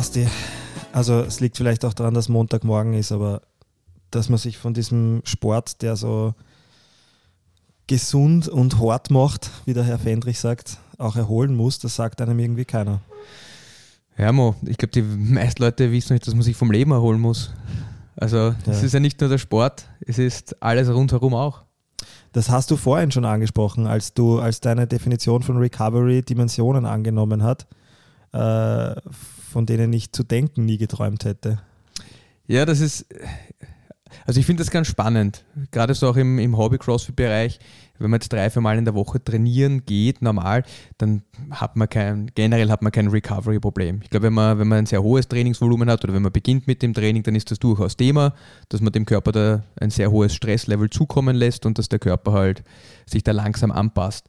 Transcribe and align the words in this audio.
Basti, 0.00 0.26
also 0.94 1.20
es 1.20 1.40
liegt 1.40 1.58
vielleicht 1.58 1.84
auch 1.84 1.92
daran, 1.92 2.14
dass 2.14 2.30
Montagmorgen 2.30 2.94
ist, 2.94 3.12
aber 3.12 3.42
dass 4.10 4.30
man 4.30 4.38
sich 4.38 4.56
von 4.56 4.72
diesem 4.72 5.20
Sport, 5.24 5.82
der 5.82 5.94
so 5.94 6.32
gesund 7.86 8.48
und 8.48 8.80
hart 8.80 9.10
macht, 9.10 9.50
wie 9.66 9.74
der 9.74 9.84
Herr 9.84 9.98
Fendrich 9.98 10.40
sagt, 10.40 10.78
auch 10.96 11.16
erholen 11.16 11.54
muss, 11.54 11.80
das 11.80 11.96
sagt 11.96 12.22
einem 12.22 12.38
irgendwie 12.38 12.64
keiner. 12.64 13.02
Ja, 14.16 14.32
Mo, 14.32 14.54
ich 14.64 14.78
glaube, 14.78 14.92
die 14.92 15.02
meisten 15.02 15.62
Leute 15.62 15.92
wissen 15.92 16.14
nicht, 16.14 16.26
dass 16.26 16.32
man 16.32 16.44
sich 16.44 16.56
vom 16.56 16.70
Leben 16.70 16.92
erholen 16.92 17.20
muss. 17.20 17.50
Also, 18.16 18.54
es 18.66 18.80
Ja. 18.80 18.86
ist 18.86 18.94
ja 18.94 19.00
nicht 19.00 19.20
nur 19.20 19.28
der 19.28 19.36
Sport, 19.36 19.84
es 20.00 20.16
ist 20.18 20.62
alles 20.62 20.88
rundherum 20.88 21.34
auch. 21.34 21.60
Das 22.32 22.48
hast 22.48 22.70
du 22.70 22.78
vorhin 22.78 23.10
schon 23.10 23.26
angesprochen, 23.26 23.86
als 23.86 24.14
du 24.14 24.38
als 24.38 24.62
deine 24.62 24.86
Definition 24.86 25.42
von 25.42 25.58
Recovery 25.58 26.22
Dimensionen 26.22 26.86
angenommen 26.86 27.42
hat, 27.42 27.66
äh, 28.32 28.94
von 29.50 29.66
denen 29.66 29.92
ich 29.92 30.12
zu 30.12 30.22
denken 30.22 30.64
nie 30.64 30.78
geträumt 30.78 31.24
hätte. 31.24 31.60
Ja, 32.46 32.64
das 32.64 32.80
ist, 32.80 33.06
also 34.26 34.40
ich 34.40 34.46
finde 34.46 34.62
das 34.62 34.70
ganz 34.70 34.86
spannend, 34.86 35.44
gerade 35.70 35.94
so 35.94 36.08
auch 36.08 36.16
im, 36.16 36.38
im 36.38 36.56
Hobby-Crossfit-Bereich, 36.56 37.58
wenn 37.98 38.10
man 38.10 38.18
jetzt 38.18 38.32
drei, 38.32 38.48
vier 38.48 38.62
Mal 38.62 38.78
in 38.78 38.84
der 38.84 38.94
Woche 38.94 39.22
trainieren 39.22 39.84
geht, 39.84 40.22
normal, 40.22 40.64
dann 40.96 41.22
hat 41.50 41.76
man 41.76 41.88
kein, 41.88 42.30
generell 42.34 42.70
hat 42.70 42.80
man 42.80 42.92
kein 42.92 43.08
Recovery-Problem. 43.08 44.00
Ich 44.02 44.10
glaube, 44.10 44.26
wenn 44.26 44.32
man, 44.32 44.58
wenn 44.58 44.68
man 44.68 44.78
ein 44.78 44.86
sehr 44.86 45.02
hohes 45.02 45.28
Trainingsvolumen 45.28 45.90
hat 45.90 46.02
oder 46.02 46.14
wenn 46.14 46.22
man 46.22 46.32
beginnt 46.32 46.66
mit 46.66 46.82
dem 46.82 46.94
Training, 46.94 47.22
dann 47.22 47.34
ist 47.34 47.50
das 47.50 47.58
durchaus 47.58 47.96
Thema, 47.96 48.34
dass 48.70 48.80
man 48.80 48.92
dem 48.92 49.04
Körper 49.04 49.32
da 49.32 49.62
ein 49.78 49.90
sehr 49.90 50.10
hohes 50.10 50.34
Stresslevel 50.34 50.88
zukommen 50.88 51.36
lässt 51.36 51.66
und 51.66 51.78
dass 51.78 51.88
der 51.88 51.98
Körper 51.98 52.32
halt 52.32 52.62
sich 53.06 53.22
da 53.22 53.32
langsam 53.32 53.70
anpasst. 53.70 54.26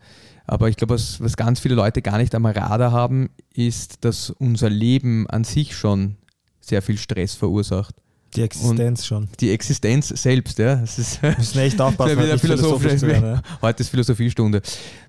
Aber 0.51 0.67
ich 0.67 0.75
glaube, 0.75 0.95
was, 0.95 1.21
was 1.21 1.37
ganz 1.37 1.61
viele 1.61 1.75
Leute 1.75 2.01
gar 2.01 2.17
nicht 2.17 2.35
am 2.35 2.45
Radar 2.45 2.91
haben, 2.91 3.29
ist, 3.53 4.03
dass 4.03 4.31
unser 4.31 4.69
Leben 4.69 5.25
an 5.29 5.45
sich 5.45 5.77
schon 5.77 6.17
sehr 6.59 6.81
viel 6.81 6.97
Stress 6.97 7.35
verursacht 7.35 7.95
Die 8.35 8.41
Existenz 8.41 9.05
schon. 9.05 9.29
die 9.39 9.51
Existenz 9.51 10.09
selbst, 10.09 10.59
ja. 10.59 10.75
Das 10.75 10.99
ist 10.99 11.21
Wir 11.21 11.37
müssen 11.37 11.59
echt 11.59 11.79
aufpassen, 11.81 12.11
wieder 12.17 12.23
heute 12.23 12.33
nicht 12.33 12.41
philosophisch 12.41 12.97
zu 12.97 13.07
werden. 13.07 13.35
ja. 13.35 13.41
Heute 13.61 13.81
ist 13.81 13.89
Philosophiestunde. 13.89 14.61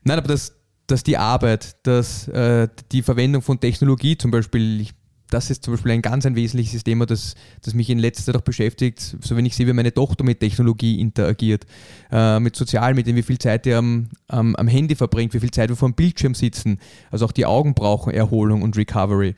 Nein, 0.05 0.19
aber 0.19 0.29
dass, 0.29 0.55
dass 0.87 1.03
die 1.03 1.17
Arbeit, 1.17 1.75
dass 1.83 2.29
äh, 2.29 2.69
die 2.93 3.03
Verwendung 3.03 3.43
von 3.43 3.59
Technologie 3.59 4.17
zum 4.17 4.31
Beispiel, 4.31 4.83
ich, 4.83 4.95
das 5.33 5.50
ist 5.50 5.64
zum 5.64 5.75
Beispiel 5.75 5.92
ein 5.92 6.02
ganz 6.02 6.27
ein 6.27 6.36
wesentliches 6.36 6.84
Thema, 6.84 7.06
das, 7.06 7.34
das 7.62 7.75
mich 7.75 7.88
in 7.88 7.98
letzter 7.98 8.25
Zeit 8.25 8.36
auch 8.36 8.44
beschäftigt, 8.44 9.16
so 9.20 9.36
wenn 9.36 9.47
ich 9.47 9.56
sehe, 9.56 9.66
wie 9.66 9.72
meine 9.72 9.92
Tochter 9.92 10.24
mit 10.24 10.41
Technologie 10.41 11.00
interagiert, 11.00 11.64
äh, 12.11 12.39
mit 12.39 12.55
Sozialmedien, 12.55 13.16
wie 13.16 13.22
viel 13.22 13.39
Zeit 13.39 13.64
die 13.64 13.72
am, 13.72 14.08
am, 14.28 14.55
am 14.56 14.69
Handy 14.69 14.94
verbringt, 14.94 15.33
wie 15.34 15.41
viel 15.41 15.50
Zeit 15.50 15.70
wir 15.70 15.77
vor 15.77 15.89
dem 15.89 15.94
Bildschirm 15.94 16.34
sitzen. 16.34 16.78
Also 17.11 17.24
auch 17.24 17.33
die 17.33 17.47
Augen 17.47 17.74
brauchen 17.74 18.12
Erholung 18.12 18.62
und 18.62 18.77
Recovery. 18.77 19.34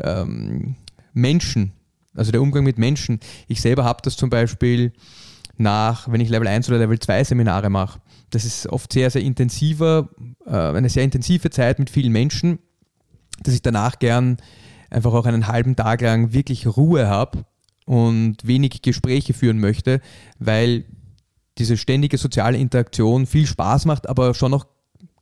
Ähm, 0.00 0.76
Menschen, 1.12 1.72
also 2.14 2.32
der 2.32 2.40
Umgang 2.40 2.64
mit 2.64 2.78
Menschen. 2.78 3.20
Ich 3.46 3.60
selber 3.60 3.84
habe 3.84 4.00
das 4.02 4.16
zum 4.16 4.30
Beispiel 4.30 4.92
nach, 5.56 6.10
wenn 6.10 6.20
ich 6.20 6.28
Level 6.28 6.48
1 6.48 6.68
oder 6.68 6.78
Level 6.78 6.98
2 6.98 7.24
Seminare 7.24 7.70
mache. 7.70 8.00
Das 8.30 8.44
ist 8.44 8.66
oft 8.68 8.92
sehr, 8.92 9.10
sehr 9.10 9.22
intensiver, 9.22 10.08
äh, 10.46 10.50
eine 10.50 10.88
sehr 10.88 11.04
intensive 11.04 11.50
Zeit 11.50 11.78
mit 11.78 11.90
vielen 11.90 12.12
Menschen, 12.12 12.58
dass 13.42 13.54
ich 13.54 13.62
danach 13.62 13.98
gern 13.98 14.38
einfach 14.90 15.12
auch 15.12 15.26
einen 15.26 15.48
halben 15.48 15.76
Tag 15.76 16.00
lang 16.00 16.32
wirklich 16.32 16.66
Ruhe 16.66 17.08
habe 17.08 17.44
und 17.86 18.36
wenig 18.46 18.82
Gespräche 18.82 19.34
führen 19.34 19.58
möchte, 19.58 20.00
weil 20.38 20.84
diese 21.58 21.76
ständige 21.76 22.18
soziale 22.18 22.58
Interaktion 22.58 23.26
viel 23.26 23.46
Spaß 23.46 23.84
macht, 23.84 24.08
aber 24.08 24.34
schon 24.34 24.50
noch 24.50 24.66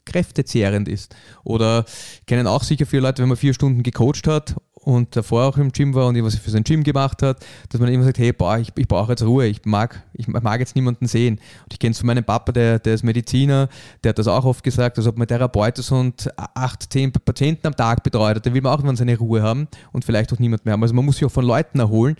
kräftezehrend 0.04 0.88
ist. 0.88 1.14
Oder 1.44 1.84
kennen 2.26 2.46
auch 2.46 2.62
sicher 2.62 2.86
viele 2.86 3.02
Leute, 3.02 3.22
wenn 3.22 3.28
man 3.28 3.36
vier 3.36 3.54
Stunden 3.54 3.82
gecoacht 3.82 4.26
hat 4.26 4.56
und 4.84 5.14
davor 5.14 5.44
auch 5.44 5.56
im 5.58 5.70
Gym 5.70 5.94
war 5.94 6.08
und 6.08 6.22
was 6.22 6.34
für 6.36 6.50
sein 6.50 6.64
Gym 6.64 6.82
gemacht 6.82 7.22
hat, 7.22 7.44
dass 7.68 7.80
man 7.80 7.92
immer 7.92 8.04
sagt, 8.04 8.18
hey, 8.18 8.32
boah, 8.32 8.58
ich, 8.58 8.68
ich 8.76 8.88
brauche 8.88 9.12
jetzt 9.12 9.22
Ruhe, 9.22 9.46
ich 9.46 9.64
mag, 9.64 10.02
ich 10.12 10.26
mag 10.26 10.60
jetzt 10.60 10.74
niemanden 10.74 11.06
sehen. 11.06 11.34
Und 11.64 11.72
ich 11.72 11.78
kenne 11.78 11.92
es 11.92 11.98
von 11.98 12.08
meinem 12.08 12.24
Papa, 12.24 12.52
der, 12.52 12.78
der 12.78 12.94
ist 12.94 13.04
Mediziner, 13.04 13.68
der 14.02 14.10
hat 14.10 14.18
das 14.18 14.26
auch 14.26 14.44
oft 14.44 14.64
gesagt, 14.64 14.98
als 14.98 15.06
ob 15.06 15.16
man 15.16 15.28
Therapeut 15.28 15.78
ist 15.78 15.92
und 15.92 16.28
acht, 16.36 16.92
zehn 16.92 17.12
Patienten 17.12 17.66
am 17.66 17.76
Tag 17.76 18.02
betreut 18.02 18.36
hat, 18.36 18.44
der 18.44 18.54
will 18.54 18.60
man 18.60 18.72
auch 18.72 18.78
irgendwann 18.78 18.96
seine 18.96 19.16
Ruhe 19.16 19.42
haben 19.42 19.68
und 19.92 20.04
vielleicht 20.04 20.32
auch 20.32 20.38
niemand 20.38 20.64
mehr 20.64 20.72
haben. 20.72 20.82
Also 20.82 20.94
man 20.94 21.04
muss 21.04 21.16
sich 21.16 21.24
auch 21.24 21.30
von 21.30 21.44
Leuten 21.44 21.78
erholen. 21.78 22.16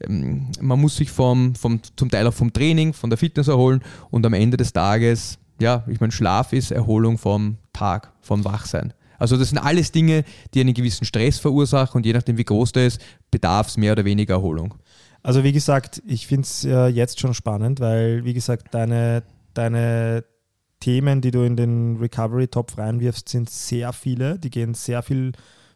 Ähm, 0.00 0.48
Man 0.60 0.80
muss 0.80 0.96
sich 0.96 1.10
vom, 1.10 1.54
vom, 1.54 1.80
zum 1.96 2.10
Teil 2.10 2.26
auch 2.26 2.34
vom 2.34 2.52
Training, 2.52 2.92
von 2.92 3.10
der 3.10 3.18
Fitness 3.18 3.48
erholen 3.48 3.82
und 4.10 4.26
am 4.26 4.32
Ende 4.32 4.56
des 4.56 4.72
Tages, 4.72 5.38
ja, 5.60 5.84
ich 5.86 6.00
meine, 6.00 6.12
Schlaf 6.12 6.52
ist 6.52 6.70
Erholung 6.70 7.18
vom 7.18 7.58
Tag, 7.72 8.12
vom 8.20 8.44
Wachsein. 8.44 8.94
Also 9.20 9.36
das 9.36 9.50
sind 9.50 9.58
alles 9.58 9.92
Dinge, 9.92 10.24
die 10.54 10.60
einen 10.60 10.74
gewissen 10.74 11.04
Stress 11.04 11.38
verursachen 11.38 11.98
und 11.98 12.06
je 12.06 12.12
nachdem, 12.12 12.38
wie 12.38 12.44
groß 12.44 12.72
der 12.72 12.86
ist, 12.86 13.00
bedarf 13.30 13.68
es 13.68 13.76
mehr 13.76 13.92
oder 13.92 14.04
weniger 14.04 14.34
Erholung. 14.34 14.74
Also 15.22 15.44
wie 15.44 15.52
gesagt, 15.52 16.02
ich 16.06 16.26
finde 16.26 16.42
es 16.42 16.64
äh, 16.64 16.86
jetzt 16.86 17.20
schon 17.20 17.34
spannend, 17.34 17.78
weil 17.80 18.24
wie 18.24 18.32
gesagt, 18.32 18.74
deine, 18.74 19.22
deine 19.52 20.24
Themen, 20.80 21.20
die 21.20 21.30
du 21.30 21.42
in 21.42 21.56
den 21.56 21.98
Recovery-Topf 21.98 22.78
reinwirfst, 22.78 23.28
sind 23.28 23.50
sehr 23.50 23.92
viele. 23.92 24.38
Die 24.38 24.48
gehen 24.48 24.72
sehr 24.72 25.02
viel 25.02 25.32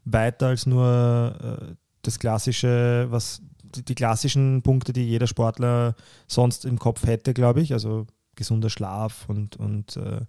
weiter 0.06 0.47
als 0.49 0.65
nur 0.65 1.37
äh, 1.61 1.75
das 2.00 2.19
klassische, 2.19 3.06
was 3.11 3.43
die, 3.62 3.84
die 3.84 3.94
klassischen 3.94 4.62
Punkte, 4.62 4.94
die 4.94 5.05
jeder 5.05 5.26
Sportler 5.26 5.94
sonst 6.26 6.65
im 6.65 6.78
Kopf 6.78 7.06
hätte, 7.06 7.34
glaube 7.34 7.61
ich. 7.61 7.75
Also 7.75 8.06
gesunder 8.37 8.71
Schlaf 8.71 9.28
und, 9.28 9.56
und, 9.56 9.99
äh, 9.99 10.22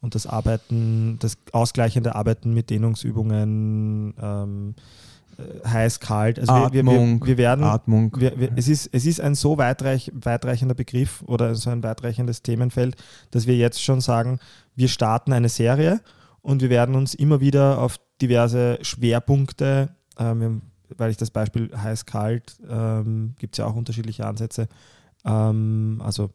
und 0.00 0.14
das 0.14 0.26
Arbeiten, 0.26 1.18
das 1.18 1.36
ausgleichende 1.52 2.14
Arbeiten 2.14 2.54
mit 2.54 2.70
Dehnungsübungen, 2.70 4.14
ähm, 4.20 4.74
äh, 5.38 5.68
heiß, 5.68 6.00
kalt. 6.00 6.38
Also 6.38 6.54
wir, 6.54 6.72
wir, 6.72 6.80
Atmung, 6.80 7.20
wir, 7.20 7.26
wir 7.26 7.38
werden 7.38 7.64
Atmung. 7.64 8.12
wir, 8.18 8.52
es, 8.56 8.68
ist, 8.68 8.88
es 8.92 9.04
ist 9.04 9.20
ein 9.20 9.34
so 9.34 9.58
weitreich, 9.58 10.10
weitreichender 10.14 10.74
Begriff 10.74 11.22
oder 11.26 11.54
so 11.54 11.70
ein 11.70 11.82
weitreichendes 11.82 12.42
Themenfeld, 12.42 12.96
dass 13.32 13.46
wir 13.46 13.56
jetzt 13.56 13.82
schon 13.82 14.00
sagen, 14.00 14.38
wir 14.76 14.88
starten 14.88 15.32
eine 15.32 15.48
Serie 15.48 16.00
und 16.40 16.62
wir 16.62 16.70
werden 16.70 16.94
uns 16.94 17.14
immer 17.14 17.40
wieder 17.40 17.80
auf 17.80 17.98
diverse 18.22 18.78
Schwerpunkte, 18.80 19.90
ähm, 20.18 20.62
weil 20.96 21.10
ich 21.10 21.16
das 21.16 21.30
Beispiel 21.30 21.70
heiß-kalt, 21.76 22.56
ähm, 22.70 23.34
gibt 23.38 23.54
es 23.54 23.58
ja 23.58 23.66
auch 23.66 23.74
unterschiedliche 23.74 24.26
Ansätze, 24.26 24.68
ähm, 25.24 26.00
also 26.02 26.30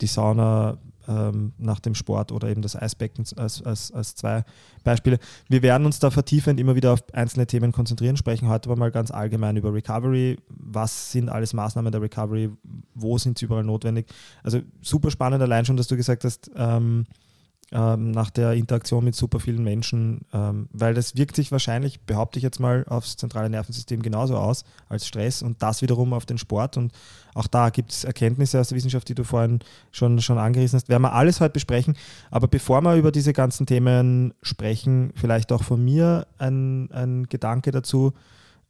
die 0.00 0.06
Sauna 0.06 0.78
ähm, 1.08 1.52
nach 1.58 1.80
dem 1.80 1.94
Sport 1.94 2.32
oder 2.32 2.48
eben 2.48 2.62
das 2.62 2.76
Eisbecken 2.76 3.24
als, 3.36 3.62
als, 3.62 3.92
als 3.92 4.14
zwei 4.14 4.44
Beispiele. 4.84 5.18
Wir 5.48 5.62
werden 5.62 5.86
uns 5.86 5.98
da 5.98 6.10
vertiefend 6.10 6.60
immer 6.60 6.74
wieder 6.74 6.92
auf 6.92 7.02
einzelne 7.12 7.46
Themen 7.46 7.72
konzentrieren, 7.72 8.16
sprechen 8.16 8.48
heute 8.48 8.68
aber 8.68 8.78
mal 8.78 8.90
ganz 8.90 9.10
allgemein 9.10 9.56
über 9.56 9.72
Recovery. 9.72 10.38
Was 10.48 11.12
sind 11.12 11.28
alles 11.28 11.52
Maßnahmen 11.52 11.92
der 11.92 12.02
Recovery? 12.02 12.50
Wo 12.94 13.18
sind 13.18 13.38
sie 13.38 13.46
überall 13.46 13.64
notwendig? 13.64 14.06
Also 14.42 14.60
super 14.80 15.10
spannend 15.10 15.42
allein 15.42 15.64
schon, 15.64 15.76
dass 15.76 15.88
du 15.88 15.96
gesagt 15.96 16.24
hast, 16.24 16.50
ähm, 16.56 17.06
ähm, 17.72 18.10
nach 18.10 18.30
der 18.30 18.54
Interaktion 18.54 19.04
mit 19.04 19.14
super 19.14 19.38
vielen 19.38 19.62
Menschen, 19.62 20.22
ähm, 20.32 20.68
weil 20.72 20.92
das 20.92 21.16
wirkt 21.16 21.36
sich 21.36 21.52
wahrscheinlich, 21.52 22.00
behaupte 22.00 22.38
ich 22.38 22.42
jetzt 22.42 22.58
mal, 22.58 22.84
aufs 22.88 23.16
zentrale 23.16 23.48
Nervensystem 23.48 24.02
genauso 24.02 24.36
aus 24.36 24.64
als 24.88 25.06
Stress 25.06 25.40
und 25.42 25.62
das 25.62 25.80
wiederum 25.80 26.12
auf 26.12 26.26
den 26.26 26.38
Sport. 26.38 26.76
Und 26.76 26.92
auch 27.34 27.46
da 27.46 27.70
gibt 27.70 27.92
es 27.92 28.02
Erkenntnisse 28.02 28.58
aus 28.58 28.68
der 28.68 28.76
Wissenschaft, 28.76 29.08
die 29.08 29.14
du 29.14 29.22
vorhin 29.22 29.60
schon, 29.92 30.20
schon 30.20 30.38
angerissen 30.38 30.78
hast. 30.78 30.88
Werden 30.88 31.02
wir 31.02 31.12
alles 31.12 31.40
heute 31.40 31.52
besprechen. 31.52 31.96
Aber 32.30 32.48
bevor 32.48 32.80
wir 32.82 32.96
über 32.96 33.12
diese 33.12 33.32
ganzen 33.32 33.66
Themen 33.66 34.34
sprechen, 34.42 35.12
vielleicht 35.14 35.52
auch 35.52 35.62
von 35.62 35.84
mir 35.84 36.26
ein, 36.38 36.90
ein 36.90 37.26
Gedanke 37.28 37.70
dazu. 37.70 38.14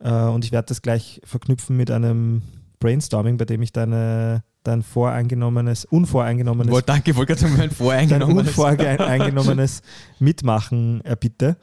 Äh, 0.01 0.11
und 0.11 0.45
ich 0.45 0.53
werde 0.53 0.67
das 0.67 0.83
gleich 0.83 1.23
verknüpfen 1.25 1.75
mit 1.75 1.91
einem 1.91 2.43
Brainstorming, 2.81 3.37
bei 3.37 3.45
dem 3.45 3.63
ich 3.63 3.73
deine, 3.73 4.43
dein 4.65 4.83
voreingenommenes, 4.83 5.85
unvoreingenommenes 5.85 6.73
Wohl, 6.73 6.83
danke, 6.83 7.13
ich 7.13 7.17
wollte 7.17 7.37
gerade 7.37 7.55
mein 7.57 7.71
voreingenommenes. 7.71 8.49
unvoreingenommenes 8.49 9.83
Mitmachen 10.19 11.05
äh, 11.05 11.17
bitte. 11.19 11.57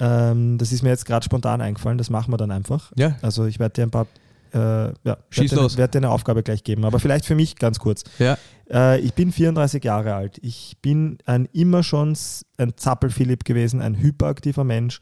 Ähm, 0.00 0.58
das 0.58 0.72
ist 0.72 0.82
mir 0.82 0.90
jetzt 0.90 1.06
gerade 1.06 1.24
spontan 1.24 1.60
eingefallen, 1.60 1.96
das 1.98 2.10
machen 2.10 2.32
wir 2.32 2.36
dann 2.36 2.50
einfach. 2.50 2.92
Ja, 2.96 3.16
Also 3.22 3.46
ich 3.46 3.58
werde 3.60 3.74
dir 3.74 3.82
ein 3.84 3.90
paar, 3.90 4.06
äh, 4.52 4.58
ja, 4.58 5.16
Schieß 5.30 5.50
werde 5.52 5.54
dir, 5.56 5.62
los. 5.62 5.76
werd 5.78 5.94
dir 5.94 5.98
eine 5.98 6.10
Aufgabe 6.10 6.42
gleich 6.42 6.64
geben, 6.64 6.84
aber 6.84 6.98
vielleicht 6.98 7.24
für 7.26 7.34
mich 7.36 7.56
ganz 7.56 7.78
kurz. 7.78 8.02
ja. 8.18 8.36
Äh, 8.70 8.98
ich 9.00 9.12
bin 9.14 9.30
34 9.30 9.84
Jahre 9.84 10.14
alt. 10.14 10.38
Ich 10.42 10.78
bin 10.80 11.18
ein 11.26 11.46
immer 11.52 11.82
schon 11.82 12.16
ein 12.56 12.72
Zappel-Philipp 12.76 13.44
gewesen, 13.44 13.82
ein 13.82 13.98
hyperaktiver 14.00 14.64
Mensch. 14.64 15.00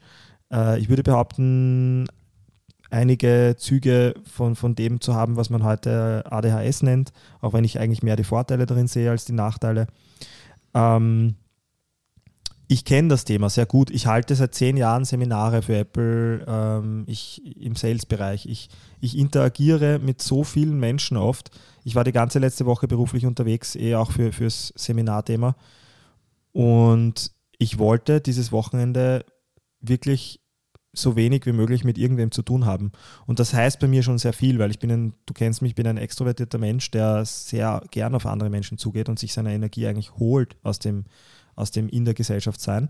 äh, 0.51 0.77
ich 0.79 0.89
würde 0.89 1.01
behaupten, 1.01 2.05
einige 2.93 3.55
Züge 3.57 4.13
von, 4.23 4.55
von 4.55 4.75
dem 4.75 5.01
zu 5.01 5.15
haben, 5.15 5.35
was 5.35 5.49
man 5.49 5.63
heute 5.63 6.23
ADHS 6.29 6.83
nennt, 6.83 7.11
auch 7.41 7.53
wenn 7.53 7.63
ich 7.63 7.79
eigentlich 7.79 8.03
mehr 8.03 8.15
die 8.15 8.23
Vorteile 8.23 8.65
darin 8.65 8.87
sehe 8.87 9.09
als 9.09 9.25
die 9.25 9.33
Nachteile. 9.33 9.87
Ähm, 10.73 11.35
ich 12.67 12.85
kenne 12.85 13.09
das 13.09 13.25
Thema 13.25 13.49
sehr 13.49 13.65
gut. 13.65 13.89
Ich 13.89 14.07
halte 14.07 14.35
seit 14.35 14.53
zehn 14.55 14.77
Jahren 14.77 15.05
Seminare 15.05 15.63
für 15.63 15.77
Apple 15.77 16.45
ähm, 16.47 17.03
ich, 17.07 17.41
im 17.59 17.75
Sales-Bereich. 17.75 18.45
Ich, 18.45 18.69
ich 19.01 19.17
interagiere 19.17 19.99
mit 19.99 20.21
so 20.21 20.43
vielen 20.43 20.79
Menschen 20.79 21.17
oft. 21.17 21.49
Ich 21.83 21.95
war 21.95 22.03
die 22.03 22.11
ganze 22.11 22.39
letzte 22.39 22.65
Woche 22.65 22.87
beruflich 22.87 23.25
unterwegs, 23.25 23.75
eh 23.75 23.95
auch 23.95 24.11
für, 24.11 24.31
fürs 24.31 24.71
Seminarthema. 24.75 25.55
Und 26.51 27.31
ich 27.57 27.79
wollte 27.79 28.21
dieses 28.21 28.51
Wochenende 28.51 29.25
wirklich 29.81 30.42
so 30.93 31.15
wenig 31.15 31.45
wie 31.47 31.51
möglich 31.51 31.83
mit 31.83 31.97
irgendwem 31.97 32.31
zu 32.31 32.43
tun 32.43 32.65
haben. 32.65 32.91
Und 33.25 33.39
das 33.39 33.53
heißt 33.53 33.79
bei 33.79 33.87
mir 33.87 34.03
schon 34.03 34.19
sehr 34.19 34.33
viel, 34.33 34.59
weil 34.59 34.69
ich 34.69 34.79
bin 34.79 34.91
ein, 34.91 35.13
du 35.25 35.33
kennst 35.33 35.61
mich, 35.61 35.71
ich 35.71 35.75
bin 35.75 35.87
ein 35.87 35.97
extrovertierter 35.97 36.59
Mensch, 36.59 36.91
der 36.91 37.25
sehr 37.25 37.81
gern 37.89 38.13
auf 38.13 38.27
andere 38.27 38.51
Menschen 38.51 38.77
zugeht 38.77 39.09
und 39.09 39.17
sich 39.17 39.33
seine 39.33 39.53
Energie 39.53 39.87
eigentlich 39.87 40.15
holt 40.17 40.55
aus 40.61 40.77
dem, 40.77 41.05
aus 41.55 41.71
dem 41.71 41.89
in 41.89 42.05
der 42.05 42.13
Gesellschaft 42.13 42.61
sein. 42.61 42.89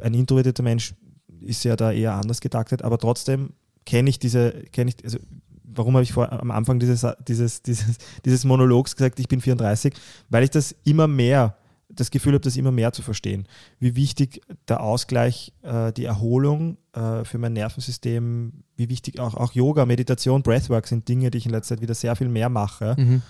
Ein 0.00 0.12
introvertierter 0.12 0.62
Mensch 0.62 0.94
ist 1.40 1.64
ja 1.64 1.74
da 1.74 1.90
eher 1.90 2.14
anders 2.14 2.40
getaktet, 2.40 2.82
aber 2.82 2.98
trotzdem 2.98 3.54
kenne 3.86 4.10
ich 4.10 4.18
diese, 4.18 4.52
kenne 4.72 4.90
ich, 4.90 5.04
also 5.04 5.18
warum 5.62 5.94
habe 5.94 6.04
ich 6.04 6.12
vor, 6.12 6.30
am 6.32 6.50
Anfang 6.50 6.78
dieses, 6.78 7.06
dieses, 7.26 7.62
dieses, 7.62 7.96
dieses 8.24 8.44
Monologs 8.44 8.94
gesagt, 8.94 9.18
ich 9.20 9.28
bin 9.28 9.40
34, 9.40 9.94
weil 10.28 10.44
ich 10.44 10.50
das 10.50 10.74
immer 10.84 11.08
mehr 11.08 11.56
das 11.94 12.10
Gefühl 12.10 12.34
habe, 12.34 12.40
das 12.40 12.56
immer 12.56 12.72
mehr 12.72 12.92
zu 12.92 13.02
verstehen. 13.02 13.46
Wie 13.78 13.96
wichtig 13.96 14.40
der 14.68 14.82
Ausgleich, 14.82 15.52
äh, 15.62 15.92
die 15.92 16.04
Erholung 16.04 16.76
äh, 16.92 17.24
für 17.24 17.38
mein 17.38 17.52
Nervensystem, 17.52 18.64
wie 18.76 18.88
wichtig 18.88 19.20
auch, 19.20 19.34
auch 19.34 19.52
Yoga, 19.52 19.86
Meditation, 19.86 20.42
Breathwork 20.42 20.86
sind 20.86 21.08
Dinge, 21.08 21.30
die 21.30 21.38
ich 21.38 21.46
in 21.46 21.52
letzter 21.52 21.76
Zeit 21.76 21.82
wieder 21.82 21.94
sehr 21.94 22.16
viel 22.16 22.28
mehr 22.28 22.48
mache. 22.48 22.96
Mhm. 22.98 23.22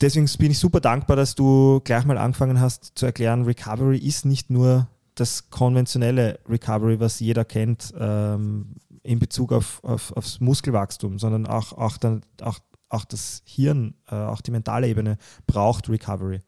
Deswegen 0.00 0.28
bin 0.38 0.50
ich 0.50 0.58
super 0.58 0.80
dankbar, 0.80 1.16
dass 1.16 1.34
du 1.34 1.80
gleich 1.84 2.04
mal 2.04 2.18
angefangen 2.18 2.60
hast 2.60 2.92
zu 2.96 3.06
erklären, 3.06 3.44
Recovery 3.44 3.98
ist 3.98 4.26
nicht 4.26 4.50
nur 4.50 4.88
das 5.14 5.50
konventionelle 5.50 6.38
Recovery, 6.48 7.00
was 7.00 7.20
jeder 7.20 7.44
kennt 7.44 7.92
ähm, 7.98 8.74
in 9.02 9.18
Bezug 9.18 9.52
auf, 9.52 9.82
auf, 9.82 10.12
aufs 10.16 10.40
Muskelwachstum, 10.40 11.18
sondern 11.18 11.46
auch, 11.46 11.72
auch, 11.72 11.96
dann, 11.96 12.22
auch, 12.42 12.58
auch 12.90 13.04
das 13.04 13.42
Hirn, 13.46 13.94
äh, 14.10 14.14
auch 14.14 14.40
die 14.42 14.50
mentale 14.50 14.88
Ebene 14.88 15.16
braucht 15.46 15.88
Recovery. 15.88 16.40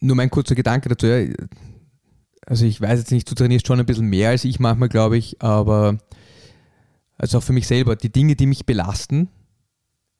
Nur 0.00 0.16
mein 0.16 0.30
kurzer 0.30 0.54
Gedanke 0.54 0.88
dazu. 0.88 1.06
ja. 1.06 1.34
Also 2.46 2.64
ich 2.64 2.80
weiß 2.80 3.00
jetzt 3.00 3.10
nicht, 3.10 3.30
du 3.30 3.34
trainierst 3.34 3.66
schon 3.66 3.78
ein 3.78 3.84
bisschen 3.84 4.06
mehr 4.06 4.30
als 4.30 4.44
ich 4.44 4.58
manchmal, 4.58 4.88
glaube 4.88 5.18
ich, 5.18 5.42
aber 5.42 5.98
also 7.18 7.38
auch 7.38 7.42
für 7.42 7.52
mich 7.52 7.66
selber, 7.66 7.96
die 7.96 8.10
Dinge, 8.10 8.36
die 8.36 8.46
mich 8.46 8.64
belasten, 8.64 9.28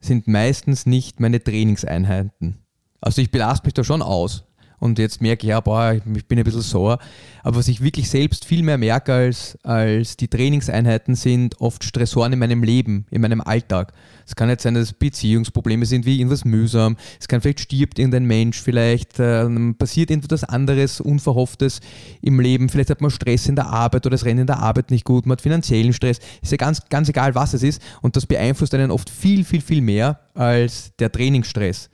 sind 0.00 0.26
meistens 0.26 0.84
nicht 0.84 1.20
meine 1.20 1.42
Trainingseinheiten. 1.42 2.58
Also 3.00 3.22
ich 3.22 3.30
belaste 3.30 3.66
mich 3.66 3.74
da 3.74 3.84
schon 3.84 4.02
aus. 4.02 4.44
Und 4.80 4.98
jetzt 4.98 5.20
merke 5.20 5.46
ich, 5.46 5.50
ja, 5.50 5.60
boah, 5.60 5.94
ich 5.94 6.26
bin 6.26 6.38
ein 6.38 6.44
bisschen 6.44 6.62
sauer. 6.62 6.98
Aber 7.42 7.56
was 7.56 7.68
ich 7.68 7.82
wirklich 7.82 8.08
selbst 8.10 8.44
viel 8.44 8.62
mehr 8.62 8.78
merke 8.78 9.12
als, 9.12 9.58
als 9.62 10.16
die 10.16 10.28
Trainingseinheiten 10.28 11.14
sind 11.14 11.60
oft 11.60 11.82
Stressoren 11.82 12.32
in 12.32 12.38
meinem 12.38 12.62
Leben, 12.62 13.06
in 13.10 13.20
meinem 13.20 13.40
Alltag. 13.40 13.92
Es 14.26 14.36
kann 14.36 14.50
jetzt 14.50 14.62
sein, 14.62 14.74
dass 14.74 14.92
Beziehungsprobleme 14.92 15.86
sind, 15.86 16.04
wie 16.04 16.18
irgendwas 16.18 16.44
mühsam. 16.44 16.96
Es 17.18 17.26
kann 17.26 17.40
vielleicht 17.40 17.60
stirbt 17.60 17.98
irgendein 17.98 18.26
Mensch, 18.26 18.60
vielleicht 18.60 19.18
ähm, 19.18 19.74
passiert 19.76 20.10
irgendwas 20.10 20.44
anderes, 20.44 21.00
Unverhofftes 21.00 21.80
im 22.20 22.38
Leben. 22.38 22.68
Vielleicht 22.68 22.90
hat 22.90 23.00
man 23.00 23.10
Stress 23.10 23.48
in 23.48 23.56
der 23.56 23.66
Arbeit 23.66 24.04
oder 24.06 24.14
es 24.14 24.24
rennt 24.24 24.40
in 24.40 24.46
der 24.46 24.58
Arbeit 24.58 24.90
nicht 24.90 25.04
gut, 25.04 25.24
man 25.24 25.32
hat 25.32 25.40
finanziellen 25.40 25.92
Stress. 25.92 26.18
Ist 26.42 26.52
ja 26.52 26.58
ganz, 26.58 26.82
ganz 26.88 27.08
egal, 27.08 27.34
was 27.34 27.54
es 27.54 27.62
ist. 27.62 27.80
Und 28.02 28.16
das 28.16 28.26
beeinflusst 28.26 28.74
einen 28.74 28.90
oft 28.90 29.08
viel, 29.08 29.44
viel, 29.44 29.62
viel 29.62 29.80
mehr 29.80 30.20
als 30.34 30.92
der 30.98 31.10
Trainingsstress. 31.10 31.88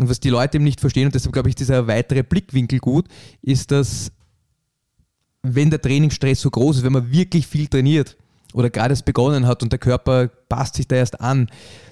Und 0.00 0.08
was 0.08 0.18
die 0.18 0.30
Leute 0.30 0.56
eben 0.56 0.64
nicht 0.64 0.80
verstehen, 0.80 1.06
und 1.06 1.14
deshalb 1.14 1.34
glaube 1.34 1.50
ich, 1.50 1.54
dieser 1.54 1.86
weitere 1.86 2.22
Blickwinkel 2.22 2.78
gut, 2.78 3.06
ist, 3.42 3.70
dass 3.70 4.10
wenn 5.42 5.68
der 5.68 5.80
Trainingsstress 5.80 6.40
so 6.40 6.50
groß 6.50 6.78
ist, 6.78 6.82
wenn 6.84 6.92
man 6.94 7.12
wirklich 7.12 7.46
viel 7.46 7.66
trainiert 7.66 8.16
oder 8.54 8.70
gerade 8.70 8.92
erst 8.92 9.04
begonnen 9.04 9.46
hat 9.46 9.62
und 9.62 9.72
der 9.72 9.78
Körper 9.78 10.28
passt 10.48 10.76
sich 10.76 10.88
da 10.88 10.96
erst 10.96 11.20
an, 11.20 11.50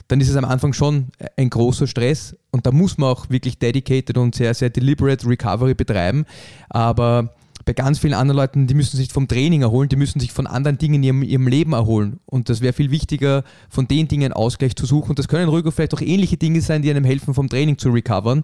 dann 0.08 0.22
ist 0.22 0.30
es 0.30 0.36
am 0.36 0.46
Anfang 0.46 0.72
schon 0.72 1.08
ein 1.36 1.50
großer 1.50 1.86
Stress 1.86 2.34
und 2.50 2.66
da 2.66 2.72
muss 2.72 2.96
man 2.96 3.10
auch 3.10 3.28
wirklich 3.28 3.58
dedicated 3.58 4.16
und 4.16 4.34
sehr, 4.34 4.54
sehr 4.54 4.70
deliberate 4.70 5.26
Recovery 5.26 5.74
betreiben. 5.74 6.24
Aber 6.70 7.34
bei 7.68 7.74
ganz 7.74 7.98
vielen 7.98 8.14
anderen 8.14 8.38
Leuten, 8.38 8.66
die 8.66 8.72
müssen 8.72 8.96
sich 8.96 9.12
vom 9.12 9.28
Training 9.28 9.60
erholen, 9.60 9.90
die 9.90 9.96
müssen 9.96 10.20
sich 10.20 10.32
von 10.32 10.46
anderen 10.46 10.78
Dingen 10.78 10.94
in 10.94 11.02
ihrem, 11.02 11.22
ihrem 11.22 11.46
Leben 11.48 11.74
erholen. 11.74 12.18
Und 12.24 12.48
das 12.48 12.62
wäre 12.62 12.72
viel 12.72 12.90
wichtiger, 12.90 13.44
von 13.68 13.86
den 13.86 14.08
Dingen 14.08 14.32
Ausgleich 14.32 14.74
zu 14.74 14.86
suchen. 14.86 15.10
Und 15.10 15.18
das 15.18 15.28
können 15.28 15.50
ruhig 15.50 15.66
vielleicht 15.74 15.92
auch 15.92 16.00
ähnliche 16.00 16.38
Dinge 16.38 16.62
sein, 16.62 16.80
die 16.80 16.88
einem 16.88 17.04
helfen, 17.04 17.34
vom 17.34 17.50
Training 17.50 17.76
zu 17.76 17.90
recovern. 17.90 18.42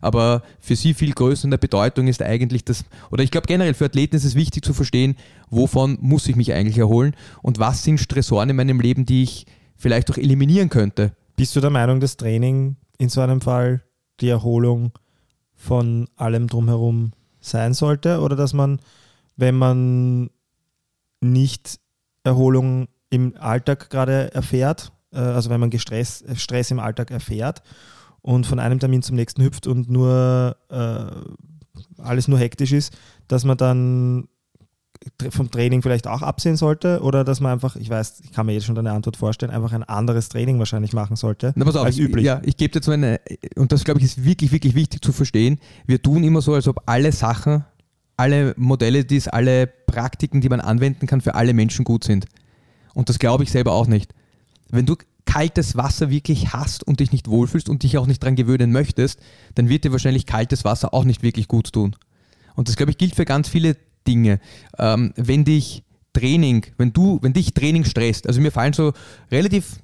Aber 0.00 0.42
für 0.58 0.74
sie 0.74 0.94
viel 0.94 1.12
größer 1.12 1.44
in 1.44 1.50
der 1.50 1.58
Bedeutung 1.58 2.08
ist 2.08 2.22
eigentlich 2.22 2.64
das, 2.64 2.86
oder 3.10 3.22
ich 3.22 3.30
glaube 3.30 3.46
generell 3.46 3.74
für 3.74 3.84
Athleten 3.84 4.16
ist 4.16 4.24
es 4.24 4.36
wichtig 4.36 4.64
zu 4.64 4.72
verstehen, 4.72 5.16
wovon 5.50 5.98
muss 6.00 6.26
ich 6.26 6.36
mich 6.36 6.54
eigentlich 6.54 6.78
erholen 6.78 7.14
und 7.42 7.58
was 7.58 7.84
sind 7.84 7.98
Stressoren 7.98 8.48
in 8.48 8.56
meinem 8.56 8.80
Leben, 8.80 9.04
die 9.04 9.22
ich 9.22 9.44
vielleicht 9.76 10.10
auch 10.10 10.16
eliminieren 10.16 10.70
könnte. 10.70 11.12
Bist 11.36 11.54
du 11.54 11.60
der 11.60 11.68
Meinung, 11.68 12.00
dass 12.00 12.16
Training 12.16 12.76
in 12.96 13.10
so 13.10 13.20
einem 13.20 13.42
Fall 13.42 13.82
die 14.20 14.30
Erholung 14.30 14.92
von 15.54 16.08
allem 16.16 16.46
drumherum 16.46 17.12
sein 17.42 17.74
sollte? 17.74 18.20
Oder 18.20 18.36
dass 18.36 18.54
man, 18.54 18.80
wenn 19.36 19.56
man 19.56 20.30
nicht 21.20 21.78
Erholung 22.24 22.88
im 23.10 23.34
Alltag 23.38 23.90
gerade 23.90 24.32
erfährt, 24.32 24.92
äh, 25.12 25.18
also 25.18 25.50
wenn 25.50 25.60
man 25.60 25.70
Gestress, 25.70 26.24
Stress 26.36 26.70
im 26.70 26.80
Alltag 26.80 27.10
erfährt 27.10 27.62
und 28.22 28.46
von 28.46 28.58
einem 28.58 28.78
Termin 28.78 29.02
zum 29.02 29.16
nächsten 29.16 29.42
hüpft 29.42 29.66
und 29.66 29.90
nur 29.90 30.56
äh, 30.70 32.00
alles 32.02 32.28
nur 32.28 32.38
hektisch 32.38 32.72
ist, 32.72 32.96
dass 33.28 33.44
man 33.44 33.56
dann 33.56 34.28
vom 35.30 35.50
Training 35.50 35.82
vielleicht 35.82 36.06
auch 36.06 36.22
absehen 36.22 36.56
sollte 36.56 37.00
oder 37.02 37.24
dass 37.24 37.40
man 37.40 37.52
einfach, 37.52 37.76
ich 37.76 37.88
weiß, 37.88 38.20
ich 38.24 38.32
kann 38.32 38.46
mir 38.46 38.52
jetzt 38.52 38.66
schon 38.66 38.74
deine 38.74 38.92
Antwort 38.92 39.16
vorstellen, 39.16 39.50
einfach 39.50 39.72
ein 39.72 39.82
anderes 39.82 40.28
Training 40.28 40.58
wahrscheinlich 40.58 40.92
machen 40.92 41.16
sollte 41.16 41.52
Na, 41.56 41.64
pass 41.64 41.76
auf, 41.76 41.86
als 41.86 41.98
üblich. 41.98 42.24
Ja, 42.24 42.40
ich 42.44 42.56
gebe 42.56 42.78
dir 42.78 42.84
so 42.84 42.92
eine, 42.92 43.20
und 43.56 43.72
das 43.72 43.84
glaube 43.84 44.00
ich 44.00 44.06
ist 44.06 44.24
wirklich, 44.24 44.52
wirklich 44.52 44.74
wichtig 44.74 45.02
zu 45.02 45.12
verstehen. 45.12 45.58
Wir 45.86 46.02
tun 46.02 46.24
immer 46.24 46.40
so, 46.40 46.54
als 46.54 46.68
ob 46.68 46.82
alle 46.86 47.12
Sachen, 47.12 47.64
alle 48.16 48.54
Modelle, 48.56 49.04
die 49.04 49.16
es, 49.16 49.28
alle 49.28 49.66
Praktiken, 49.66 50.40
die 50.40 50.48
man 50.48 50.60
anwenden 50.60 51.06
kann, 51.06 51.20
für 51.20 51.34
alle 51.34 51.54
Menschen 51.54 51.84
gut 51.84 52.04
sind. 52.04 52.26
Und 52.94 53.08
das 53.08 53.18
glaube 53.18 53.44
ich 53.44 53.50
selber 53.50 53.72
auch 53.72 53.86
nicht. 53.86 54.14
Wenn 54.70 54.86
du 54.86 54.96
kaltes 55.24 55.76
Wasser 55.76 56.10
wirklich 56.10 56.52
hast 56.52 56.86
und 56.86 57.00
dich 57.00 57.12
nicht 57.12 57.28
wohlfühlst 57.28 57.68
und 57.68 57.82
dich 57.82 57.98
auch 57.98 58.06
nicht 58.06 58.22
dran 58.22 58.36
gewöhnen 58.36 58.72
möchtest, 58.72 59.20
dann 59.54 59.68
wird 59.68 59.84
dir 59.84 59.92
wahrscheinlich 59.92 60.26
kaltes 60.26 60.64
Wasser 60.64 60.92
auch 60.94 61.04
nicht 61.04 61.22
wirklich 61.22 61.48
gut 61.48 61.72
tun. 61.72 61.96
Und 62.54 62.68
das, 62.68 62.76
glaube 62.76 62.90
ich, 62.90 62.98
gilt 62.98 63.14
für 63.14 63.24
ganz 63.24 63.48
viele 63.48 63.76
Dinge. 64.06 64.40
Ähm, 64.78 65.12
wenn 65.16 65.44
dich 65.44 65.82
Training, 66.12 66.66
wenn 66.76 66.92
du, 66.92 67.18
wenn 67.22 67.32
dich 67.32 67.54
Training 67.54 67.84
stresst, 67.84 68.26
also 68.26 68.40
mir 68.40 68.50
fallen 68.50 68.72
so 68.72 68.92
relativ 69.30 69.80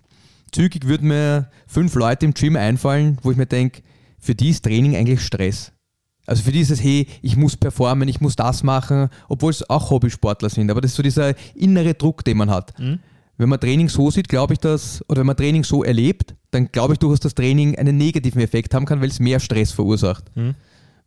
zügig 0.52 0.87
würden 0.87 1.08
mir 1.08 1.50
fünf 1.66 1.94
Leute 1.94 2.26
im 2.26 2.34
Gym 2.34 2.56
einfallen, 2.56 3.18
wo 3.22 3.30
ich 3.30 3.37
mir 3.37 3.46
denke, 3.46 3.82
für 4.18 4.34
die 4.34 4.50
ist 4.50 4.64
Training 4.64 4.96
eigentlich 4.96 5.20
Stress. 5.20 5.72
Also 6.26 6.42
für 6.42 6.52
die 6.52 6.60
ist 6.60 6.70
es, 6.70 6.82
hey, 6.82 7.06
ich 7.22 7.37
muss 7.37 7.56
performen, 7.56 8.08
ich 8.08 8.20
muss 8.20 8.37
das 8.37 8.62
machen, 8.62 9.08
obwohl 9.28 9.50
es 9.50 9.68
auch 9.70 9.90
Hobbysportler 9.90 10.50
sind. 10.50 10.70
Aber 10.70 10.82
das 10.82 10.90
ist 10.90 10.96
so 10.96 11.02
dieser 11.02 11.34
innere 11.54 11.94
Druck, 11.94 12.22
den 12.25 12.37
man 12.37 12.50
hat. 12.50 12.75
Wenn 13.38 13.48
man 13.48 13.60
Training 13.60 13.88
so 13.88 14.10
sieht, 14.10 14.28
glaube 14.28 14.54
ich, 14.54 14.58
dass, 14.58 15.02
oder 15.08 15.20
wenn 15.20 15.26
man 15.28 15.37
Training 15.37 15.64
so 15.64 15.84
erlebt, 15.84 16.34
dann 16.50 16.70
glaube 16.70 16.94
ich 16.94 16.98
durchaus, 16.98 17.20
dass 17.20 17.34
Training 17.34 17.78
einen 17.78 17.96
negativen 17.96 18.42
Effekt 18.42 18.75
haben 18.75 18.84
kann, 18.84 19.00
weil 19.00 19.08
es 19.08 19.20
mehr 19.20 19.40
Stress 19.40 19.72
verursacht. 19.72 20.25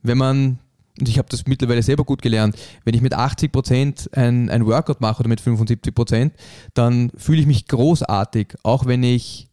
Wenn 0.01 0.17
man, 0.17 0.59
und 0.99 1.07
ich 1.07 1.17
habe 1.17 1.29
das 1.29 1.47
mittlerweile 1.47 1.81
selber 1.83 2.03
gut 2.03 2.21
gelernt, 2.21 2.55
wenn 2.83 2.93
ich 2.93 3.01
mit 3.01 3.15
80% 3.15 4.13
ein, 4.13 4.49
ein 4.49 4.65
Workout 4.65 5.01
mache 5.01 5.21
oder 5.21 5.29
mit 5.29 5.41
75%, 5.41 6.31
dann 6.73 7.11
fühle 7.15 7.41
ich 7.41 7.47
mich 7.47 7.67
großartig, 7.67 8.55
auch 8.63 8.85
wenn 8.85 9.03
ich 9.03 9.47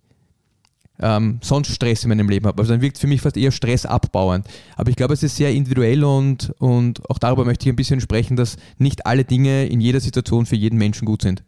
ähm, 1.00 1.38
sonst 1.42 1.72
Stress 1.72 2.02
in 2.02 2.08
meinem 2.08 2.28
Leben 2.28 2.46
habe. 2.46 2.60
Also 2.60 2.72
dann 2.72 2.80
wirkt 2.80 2.96
es 2.96 3.00
für 3.00 3.06
mich 3.06 3.20
fast 3.20 3.36
eher 3.36 3.52
stressabbauend. 3.52 4.46
Aber 4.76 4.90
ich 4.90 4.96
glaube, 4.96 5.14
es 5.14 5.22
ist 5.22 5.36
sehr 5.36 5.52
individuell 5.52 6.02
und, 6.04 6.52
und 6.58 7.08
auch 7.08 7.18
darüber 7.18 7.44
möchte 7.44 7.66
ich 7.66 7.72
ein 7.72 7.76
bisschen 7.76 8.00
sprechen, 8.00 8.36
dass 8.36 8.56
nicht 8.78 9.06
alle 9.06 9.24
Dinge 9.24 9.66
in 9.66 9.80
jeder 9.80 10.00
Situation 10.00 10.46
für 10.46 10.56
jeden 10.56 10.76
Menschen 10.76 11.06
gut 11.06 11.22
sind. 11.22 11.44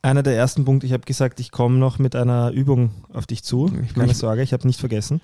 Einer 0.00 0.22
der 0.22 0.36
ersten 0.36 0.64
Punkte, 0.64 0.86
ich 0.86 0.92
habe 0.92 1.04
gesagt, 1.04 1.40
ich 1.40 1.50
komme 1.50 1.76
noch 1.76 1.98
mit 1.98 2.14
einer 2.14 2.52
Übung 2.52 2.92
auf 3.12 3.26
dich 3.26 3.42
zu. 3.42 3.70
Keine 3.94 4.14
Sorge, 4.14 4.42
ich 4.42 4.52
habe 4.52 4.66
nicht 4.66 4.80
vergessen. 4.80 5.20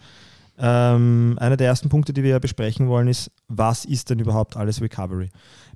Ähm, 0.56 1.36
einer 1.40 1.56
der 1.56 1.66
ersten 1.66 1.88
Punkte, 1.88 2.12
die 2.12 2.22
wir 2.22 2.38
besprechen 2.38 2.88
wollen, 2.88 3.08
ist, 3.08 3.30
was 3.48 3.84
ist 3.84 4.10
denn 4.10 4.20
überhaupt 4.20 4.56
alles 4.56 4.80
Recovery? 4.80 5.30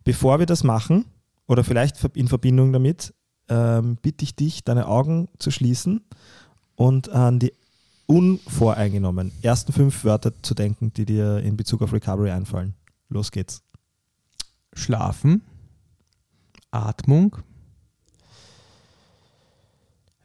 Bevor 0.04 0.38
wir 0.38 0.47
das 0.47 0.62
machen, 0.62 1.04
oder 1.49 1.64
vielleicht 1.64 2.04
in 2.14 2.28
Verbindung 2.28 2.73
damit, 2.73 3.14
ähm, 3.49 3.97
bitte 4.00 4.23
ich 4.23 4.37
dich, 4.37 4.62
deine 4.64 4.87
Augen 4.87 5.28
zu 5.38 5.50
schließen 5.50 6.04
und 6.76 7.08
an 7.08 7.38
die 7.38 7.52
unvoreingenommen 8.06 9.32
ersten 9.42 9.73
fünf 9.73 10.04
Wörter 10.04 10.32
zu 10.42 10.54
denken, 10.54 10.92
die 10.92 11.06
dir 11.06 11.38
in 11.38 11.56
Bezug 11.56 11.82
auf 11.82 11.92
Recovery 11.92 12.30
einfallen. 12.30 12.75
Los 13.08 13.30
geht's. 13.32 13.62
Schlafen, 14.75 15.42
Atmung, 16.70 17.37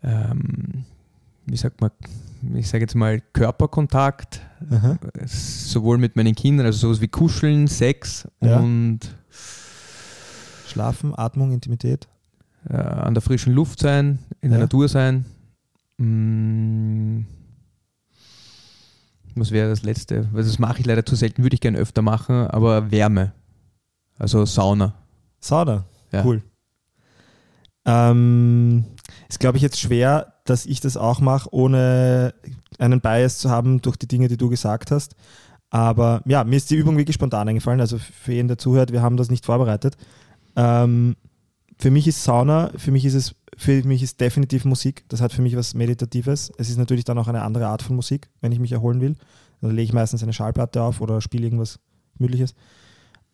ähm, 0.03 0.86
wie 1.45 1.57
sagt 1.57 1.81
man, 1.81 1.91
ich 2.55 2.67
sage 2.69 2.83
jetzt 2.83 2.95
mal 2.95 3.21
Körperkontakt, 3.33 4.41
Aha. 4.69 4.97
sowohl 5.25 5.97
mit 5.97 6.15
meinen 6.15 6.35
Kindern, 6.35 6.65
also 6.65 6.79
sowas 6.88 7.01
wie 7.01 7.07
Kuscheln, 7.07 7.67
Sex 7.67 8.27
Ja. 8.41 8.59
und 8.59 9.00
Schlafen, 10.67 11.13
Atmung, 11.17 11.51
Intimität. 11.51 12.07
äh, 12.69 12.75
an 12.77 13.13
der 13.13 13.21
frischen 13.21 13.53
Luft 13.53 13.79
sein, 13.79 14.19
in 14.41 14.50
der 14.51 14.59
Ja. 14.59 14.65
Natur 14.65 14.88
sein. 14.88 15.25
Mm, 15.97 17.25
was 19.35 19.51
wäre 19.51 19.69
das 19.69 19.83
letzte? 19.83 20.29
Weil 20.31 20.43
das 20.43 20.59
mache 20.59 20.79
ich 20.79 20.85
leider 20.85 21.05
zu 21.05 21.15
selten, 21.15 21.43
würde 21.43 21.55
ich 21.55 21.59
gerne 21.62 21.77
öfter 21.77 22.01
machen, 22.01 22.47
aber 22.47 22.89
Wärme. 22.91 23.33
Also 24.17 24.45
Sauna. 24.45 24.93
Sauna. 25.39 25.85
Ja. 26.12 26.23
Cool. 26.23 26.41
Ähm, 27.85 28.85
ist, 29.27 29.39
glaube 29.39 29.57
ich, 29.57 29.63
jetzt 29.63 29.79
schwer, 29.79 30.32
dass 30.43 30.65
ich 30.65 30.79
das 30.81 30.97
auch 30.97 31.19
mache, 31.19 31.53
ohne 31.53 32.33
einen 32.79 33.01
Bias 33.01 33.38
zu 33.38 33.50
haben 33.50 33.81
durch 33.81 33.97
die 33.97 34.07
Dinge, 34.07 34.27
die 34.27 34.38
du 34.38 34.50
gesagt 34.50 34.91
hast. 34.91 35.15
Aber 35.69 36.21
ja, 36.25 36.43
mir 36.43 36.57
ist 36.57 36.69
die 36.69 36.75
Übung 36.75 36.97
wirklich 36.97 37.15
spontan 37.15 37.47
eingefallen. 37.47 37.79
Also 37.79 37.97
für 37.97 38.33
jeden, 38.33 38.47
der 38.47 38.57
zuhört, 38.57 38.91
wir 38.91 39.01
haben 39.01 39.17
das 39.17 39.31
nicht 39.31 39.45
vorbereitet. 39.45 39.97
Ähm, 40.55 41.15
für 41.79 41.91
mich 41.91 42.07
ist 42.07 42.23
Sauna, 42.23 42.71
für 42.77 42.91
mich 42.91 43.05
ist 43.05 43.15
es, 43.15 43.35
für 43.57 43.83
mich 43.83 44.03
ist 44.03 44.19
definitiv 44.21 44.65
Musik. 44.65 45.05
Das 45.09 45.21
hat 45.21 45.33
für 45.33 45.41
mich 45.41 45.55
was 45.55 45.73
Meditatives. 45.73 46.51
Es 46.57 46.69
ist 46.69 46.77
natürlich 46.77 47.05
dann 47.05 47.17
auch 47.17 47.27
eine 47.27 47.41
andere 47.41 47.67
Art 47.67 47.81
von 47.81 47.95
Musik, 47.95 48.29
wenn 48.41 48.51
ich 48.51 48.59
mich 48.59 48.71
erholen 48.71 49.01
will. 49.01 49.15
Dann 49.62 49.71
lege 49.71 49.83
ich 49.83 49.93
meistens 49.93 50.21
eine 50.23 50.33
Schallplatte 50.33 50.81
auf 50.81 51.01
oder 51.01 51.21
spiele 51.21 51.45
irgendwas 51.45 51.79
Gemütliches. 52.17 52.53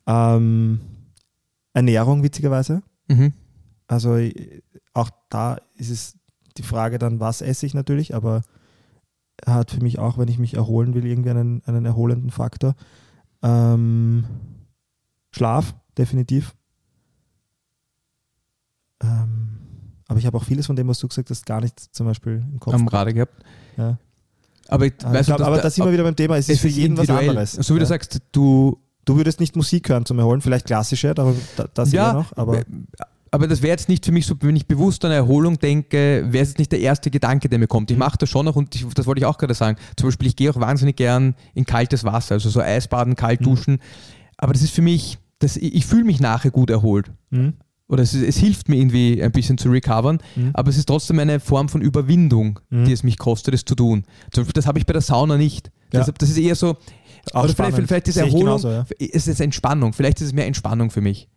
Ähm, 0.08 0.80
Ernährung, 1.74 2.24
witzigerweise. 2.24 2.84
Mhm. 3.08 3.34
Also 3.88 4.16
äh, 4.16 4.62
auch 4.94 5.10
da 5.30 5.58
ist 5.76 5.90
es 5.90 6.19
die 6.60 6.64
Frage 6.64 7.00
dann, 7.00 7.20
was 7.20 7.42
esse 7.42 7.66
ich 7.66 7.74
natürlich, 7.74 8.14
aber 8.14 8.44
hat 9.46 9.72
für 9.72 9.82
mich 9.82 10.00
auch, 10.00 10.18
wenn 10.18 10.28
ich 10.28 10.38
mich 10.38 10.54
erholen 10.54 10.94
will, 10.94 11.06
irgendwie 11.06 11.30
einen, 11.30 11.64
einen 11.66 11.86
erholenden 11.86 12.30
Faktor. 12.30 12.76
Ähm, 13.42 14.26
Schlaf, 15.32 15.74
definitiv. 15.98 16.54
Ähm, 19.02 19.60
aber 20.08 20.20
ich 20.20 20.26
habe 20.26 20.38
auch 20.38 20.44
vieles 20.44 20.66
von 20.66 20.76
dem, 20.76 20.88
was 20.88 21.00
du 21.00 21.08
gesagt 21.08 21.30
hast, 21.30 21.46
gar 21.46 21.62
nicht 21.62 21.80
zum 21.80 22.06
Beispiel 22.06 22.44
im 22.52 22.60
Kopf. 22.60 22.74
Am 22.74 22.88
Rade 22.88 23.14
gehabt. 23.14 23.44
Ja. 23.78 23.98
Aber, 24.68 24.86
ich, 24.86 24.94
Aber, 25.02 25.14
ich 25.14 25.20
weißt 25.20 25.30
du, 25.30 25.36
glaub, 25.36 25.48
aber 25.48 25.62
da 25.62 25.70
sind 25.70 25.86
wir 25.86 25.94
wieder 25.94 26.04
beim 26.04 26.16
Thema, 26.16 26.38
es 26.38 26.50
ist 26.50 26.60
für 26.60 26.68
jeden 26.68 26.98
was 26.98 27.10
anderes. 27.10 27.54
So 27.54 27.76
wie 27.76 27.80
du 27.80 27.86
ja. 27.86 27.90
sagst, 27.90 28.22
du 28.32 28.78
du 29.10 29.18
würdest 29.18 29.40
nicht 29.40 29.56
Musik 29.56 29.90
hören 29.90 30.06
zum 30.06 30.20
Erholen, 30.20 30.42
vielleicht 30.42 30.68
klassische, 30.68 31.14
da, 31.14 31.34
da, 31.56 31.66
da 31.74 31.86
sind 31.86 31.94
wir 31.94 32.14
noch, 32.14 32.38
aber 32.38 32.62
aber 33.32 33.48
das 33.48 33.62
wäre 33.62 33.72
jetzt 33.72 33.90
nicht 33.90 34.06
für 34.06 34.12
mich 34.12 34.26
so, 34.26 34.36
wenn 34.42 34.56
ich 34.56 34.66
bewusst 34.68 35.04
an 35.06 35.12
Erholung 35.12 35.60
denke, 35.60 36.26
wäre 36.30 36.44
es 36.44 36.50
jetzt 36.50 36.60
nicht 36.60 36.72
der 36.72 36.80
erste 36.80 37.12
Gedanke, 37.12 37.50
der 37.50 37.60
mir 37.60 37.68
kommt. 37.68 37.92
Ich 37.92 37.98
Mhm. 37.98 38.00
mache 38.00 38.18
das 38.18 38.30
schon 38.30 38.46
noch 38.46 38.56
und 38.56 38.74
ich, 38.76 38.86
das 38.96 39.06
wollte 39.06 39.20
ich 39.20 39.26
auch 39.26 39.38
gerade 39.38 39.54
sagen. 39.54 39.78
Zum 39.98 40.08
Beispiel, 40.08 40.28
ich 40.28 40.36
gehe 40.36 40.50
auch 40.52 40.60
wahnsinnig 40.60 40.96
gern 40.96 41.36
in 41.54 41.66
kaltes 41.66 42.04
Wasser, 42.04 42.36
also 42.36 42.50
so 42.50 42.62
Eisbaden, 42.62 43.16
kalt 43.16 43.42
Mhm. 43.42 43.46
duschen. 43.46 43.80
Aber 44.38 44.54
das 44.54 44.62
ist 44.62 44.74
für 44.74 44.82
mich, 44.82 45.18
das, 45.40 45.58
ich, 45.58 45.86
fühle 45.86 46.04
mich 46.06 46.20
nachher 46.20 46.52
gut 46.52 46.70
erholt. 46.70 47.12
hm, 47.32 47.54
Oder 47.88 48.04
es, 48.04 48.14
es 48.14 48.38
hilft 48.38 48.70
mir 48.70 48.76
irgendwie 48.76 49.22
ein 49.24 49.32
bisschen 49.32 49.58
zu 49.58 49.70
recovern, 49.72 50.20
Mhm. 50.36 50.52
aber 50.54 50.70
es 50.70 50.78
ist 50.78 50.86
trotzdem 50.88 51.18
eine 51.18 51.40
Form 51.40 51.70
von 51.70 51.82
Überwindung, 51.82 52.60
Mhm. 52.70 52.86
die 52.86 52.92
es 52.94 53.02
mich 53.04 53.18
kostet, 53.18 53.54
es 53.56 53.66
zu 53.66 53.74
tun. 53.74 54.04
Zum 54.32 54.44
Beispiel, 54.44 54.54
das 54.54 54.68
habe 54.68 54.78
ich 54.78 54.86
bei 54.86 54.94
der 54.94 55.02
Sauna 55.02 55.38
nicht. 55.38 55.72
Ja. 55.92 56.02
Das, 56.04 56.14
das 56.18 56.30
ist 56.30 56.38
eher 56.38 56.54
so, 56.56 56.78
Auch 57.34 57.44
oder 57.46 57.50
spannend. 57.54 57.76
vielleicht, 57.76 57.88
vielleicht 57.88 58.08
ist 58.10 58.18
Erholung, 58.18 58.40
genauso, 58.46 58.70
ja. 58.70 58.86
es 59.00 59.28
ist 59.28 59.42
Entspannung, 59.42 59.94
vielleicht 59.94 60.22
ist 60.22 60.28
es 60.28 60.34
mehr 60.34 60.46
Entspannung 60.46 60.92
für 60.92 61.02
mich. 61.02 61.28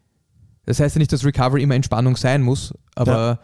Das 0.64 0.80
heißt 0.80 0.94
ja 0.94 0.98
nicht, 1.00 1.12
dass 1.12 1.24
Recovery 1.24 1.62
immer 1.62 1.74
Entspannung 1.74 2.16
sein 2.16 2.42
muss, 2.42 2.72
aber 2.94 3.40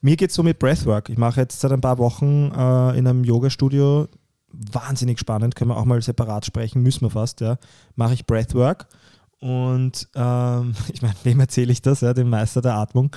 Mir 0.00 0.16
geht 0.16 0.30
es 0.30 0.36
so 0.36 0.42
mit 0.42 0.58
Breathwork. 0.58 1.08
Ich 1.08 1.18
mache 1.18 1.40
jetzt 1.40 1.60
seit 1.60 1.72
ein 1.72 1.80
paar 1.80 1.98
Wochen 1.98 2.50
äh, 2.52 2.98
in 2.98 3.06
einem 3.06 3.24
Yoga-Studio, 3.24 4.08
wahnsinnig 4.50 5.18
spannend, 5.18 5.54
können 5.54 5.70
wir 5.70 5.76
auch 5.76 5.84
mal 5.84 6.00
separat 6.02 6.46
sprechen, 6.46 6.82
müssen 6.82 7.02
wir 7.02 7.10
fast, 7.10 7.40
ja. 7.40 7.58
Mache 7.94 8.14
ich 8.14 8.26
Breathwork 8.26 8.86
und 9.40 10.08
ähm, 10.14 10.74
ich 10.92 11.02
meine, 11.02 11.14
wem 11.24 11.40
erzähle 11.40 11.72
ich 11.72 11.82
das, 11.82 12.00
ja, 12.00 12.14
dem 12.14 12.30
Meister 12.30 12.60
der 12.60 12.74
Atmung. 12.74 13.14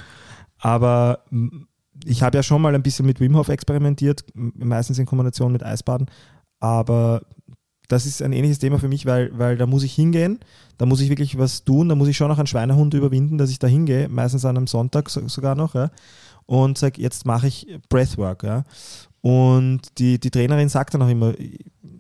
Aber 0.60 1.26
ich 2.06 2.22
habe 2.22 2.38
ja 2.38 2.44
schon 2.44 2.62
mal 2.62 2.76
ein 2.76 2.84
bisschen 2.84 3.06
mit 3.06 3.20
Wim 3.20 3.36
Hof 3.36 3.50
experimentiert, 3.50 4.24
meistens 4.34 5.00
in 5.00 5.06
Kombination 5.06 5.52
mit 5.52 5.64
Eisbaden, 5.64 6.08
aber 6.60 7.24
das 7.92 8.06
ist 8.06 8.22
ein 8.22 8.32
ähnliches 8.32 8.60
Thema 8.60 8.80
für 8.80 8.88
mich, 8.88 9.06
weil, 9.06 9.38
weil 9.38 9.58
da 9.58 9.66
muss 9.66 9.84
ich 9.84 9.94
hingehen, 9.94 10.40
da 10.78 10.86
muss 10.86 11.02
ich 11.02 11.10
wirklich 11.10 11.38
was 11.38 11.66
tun, 11.66 11.90
da 11.90 11.96
muss 11.96 12.08
ich 12.08 12.16
schon 12.16 12.30
noch 12.30 12.38
einen 12.38 12.48
Schweinehund 12.48 12.94
überwinden, 12.94 13.38
dass 13.38 13.50
ich 13.50 13.60
da 13.60 13.68
hingehe, 13.68 14.08
meistens 14.08 14.46
an 14.46 14.56
einem 14.56 14.68
Sonntag 14.68 15.10
so, 15.10 15.28
sogar 15.28 15.56
noch, 15.56 15.76
ja, 15.76 15.92
und 16.46 16.78
sage, 16.78 17.02
jetzt 17.02 17.26
mache 17.26 17.48
ich 17.48 17.68
Breathwork. 17.90 18.44
Ja. 18.44 18.64
Und 19.22 19.82
die, 19.98 20.20
die 20.20 20.32
Trainerin 20.32 20.70
sagt 20.70 20.94
dann 20.94 21.02
auch 21.02 21.10
immer, 21.10 21.34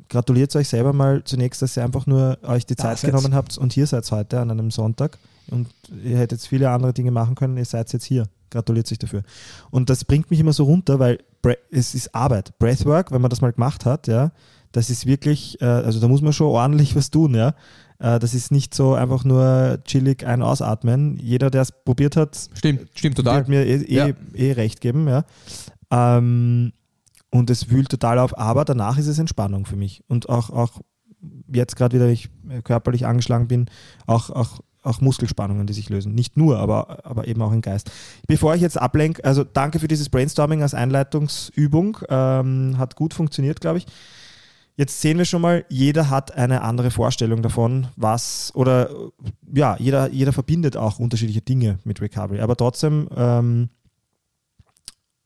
gratuliert 0.08 0.56
euch 0.56 0.70
selber 0.70 0.94
mal 0.94 1.24
zunächst, 1.26 1.62
dass 1.62 1.78
ihr 1.78 1.84
einfach 1.84 2.08
nur 2.08 2.38
euch 2.44 2.66
die 2.66 2.76
Zeit 2.76 3.02
genommen 3.02 3.36
habt 3.36 3.58
und 3.58 3.74
hier 3.74 3.86
seid 3.86 4.10
heute 4.12 4.40
an 4.40 4.50
einem 4.50 4.72
Sonntag 4.72 5.18
und 5.50 5.68
ihr 6.04 6.18
hättet 6.18 6.40
jetzt 6.40 6.48
viele 6.48 6.70
andere 6.70 6.94
Dinge 6.94 7.12
machen 7.12 7.36
können, 7.36 7.58
ihr 7.58 7.66
seid 7.66 7.92
jetzt 7.92 8.06
hier. 8.06 8.28
Gratuliert 8.50 8.92
euch 8.92 9.00
dafür. 9.00 9.24
Und 9.70 9.90
das 9.90 10.04
bringt 10.04 10.30
mich 10.30 10.40
immer 10.42 10.52
so 10.52 10.66
runter, 10.66 11.00
weil 11.00 11.20
es 11.70 11.96
ist 11.96 12.14
Arbeit. 12.14 12.58
Breathwork, 12.60 13.12
wenn 13.12 13.22
man 13.22 13.30
das 13.30 13.40
mal 13.40 13.54
gemacht 13.54 13.86
hat, 13.86 14.08
ja, 14.08 14.32
das 14.72 14.90
ist 14.90 15.06
wirklich, 15.06 15.60
äh, 15.62 15.66
also 15.66 16.00
da 16.00 16.08
muss 16.08 16.22
man 16.22 16.34
schon 16.34 16.48
ordentlich 16.48 16.96
was 16.96 17.10
tun, 17.10 17.36
ja. 17.36 17.54
Äh, 18.00 18.20
das 18.20 18.34
ist 18.34 18.51
nicht 18.51 18.74
so 18.74 18.94
einfach 18.94 19.24
nur 19.24 19.80
chillig 19.86 20.25
ein 20.25 20.42
Ausatmen. 20.42 21.18
Jeder, 21.18 21.50
der 21.50 21.62
es 21.62 21.72
probiert 21.72 22.16
hat, 22.16 22.50
stimmt, 22.54 22.88
stimmt 22.96 23.18
total. 23.18 23.38
wird 23.38 23.48
mir 23.50 23.66
eh, 23.66 23.75
eh, 23.84 23.94
Ja. 23.94 24.08
eh 24.34 24.51
recht 24.54 24.82
geben, 24.82 25.08
ja. 25.08 25.25
Ähm, 25.92 26.74
und 27.30 27.50
es 27.50 27.70
wühlt 27.70 27.90
total 27.90 28.20
auf, 28.20 28.38
aber 28.38 28.66
danach 28.66 28.98
ist 28.98 29.08
es 29.08 29.20
Entspannung 29.20 29.66
für 29.66 29.75
mich. 29.78 30.04
Und 30.08 30.30
auch, 30.30 30.50
auch 30.50 30.82
jetzt 31.54 31.75
gerade 31.75 31.96
wieder, 31.96 32.10
ich 32.10 32.30
äh, 32.50 32.62
körperlich 32.62 33.06
angeschlagen 33.06 33.48
bin, 33.48 33.68
auch, 34.08 34.30
auch, 34.30 34.60
auch 34.84 35.00
Muskelspannungen, 35.00 35.68
die 35.68 35.74
sich 35.74 35.90
lösen. 35.90 36.16
Nicht 36.16 36.36
nur, 36.38 36.58
aber, 36.58 37.06
aber 37.06 37.28
eben 37.28 37.42
auch 37.42 37.51
im 37.51 37.62
Geist. 37.62 37.92
Bevor 38.28 38.56
ich 38.56 38.62
jetzt 38.62 38.82
ablenke, 38.82 39.24
also 39.24 39.44
danke 39.44 39.80
für 39.80 39.88
dieses 39.88 40.10
Brainstorming 40.10 40.62
als 40.63 40.74
Einleitungsübung. 40.74 42.00
Ähm, 42.10 42.75
hat 42.78 42.96
gut 42.96 43.13
funktioniert, 43.13 43.62
glaube 43.62 43.78
ich. 43.78 43.86
Jetzt 44.78 45.01
sehen 45.01 45.18
wir 45.18 45.25
schon 45.25 45.42
mal, 45.42 45.66
jeder 45.70 46.10
hat 46.10 46.34
eine 46.34 46.62
andere 46.62 46.92
Vorstellung 46.92 47.42
davon, 47.42 47.88
was 47.98 48.51
oder 48.56 48.90
ja, 49.54 49.75
jeder, 49.78 50.10
jeder 50.12 50.34
verbindet 50.34 50.78
auch 50.78 50.98
unterschiedliche 51.00 51.42
Dinge 51.42 51.80
mit 51.84 52.01
Recovery. 52.01 52.40
Aber 52.40 52.56
trotzdem 52.56 53.10
ähm, 53.16 53.70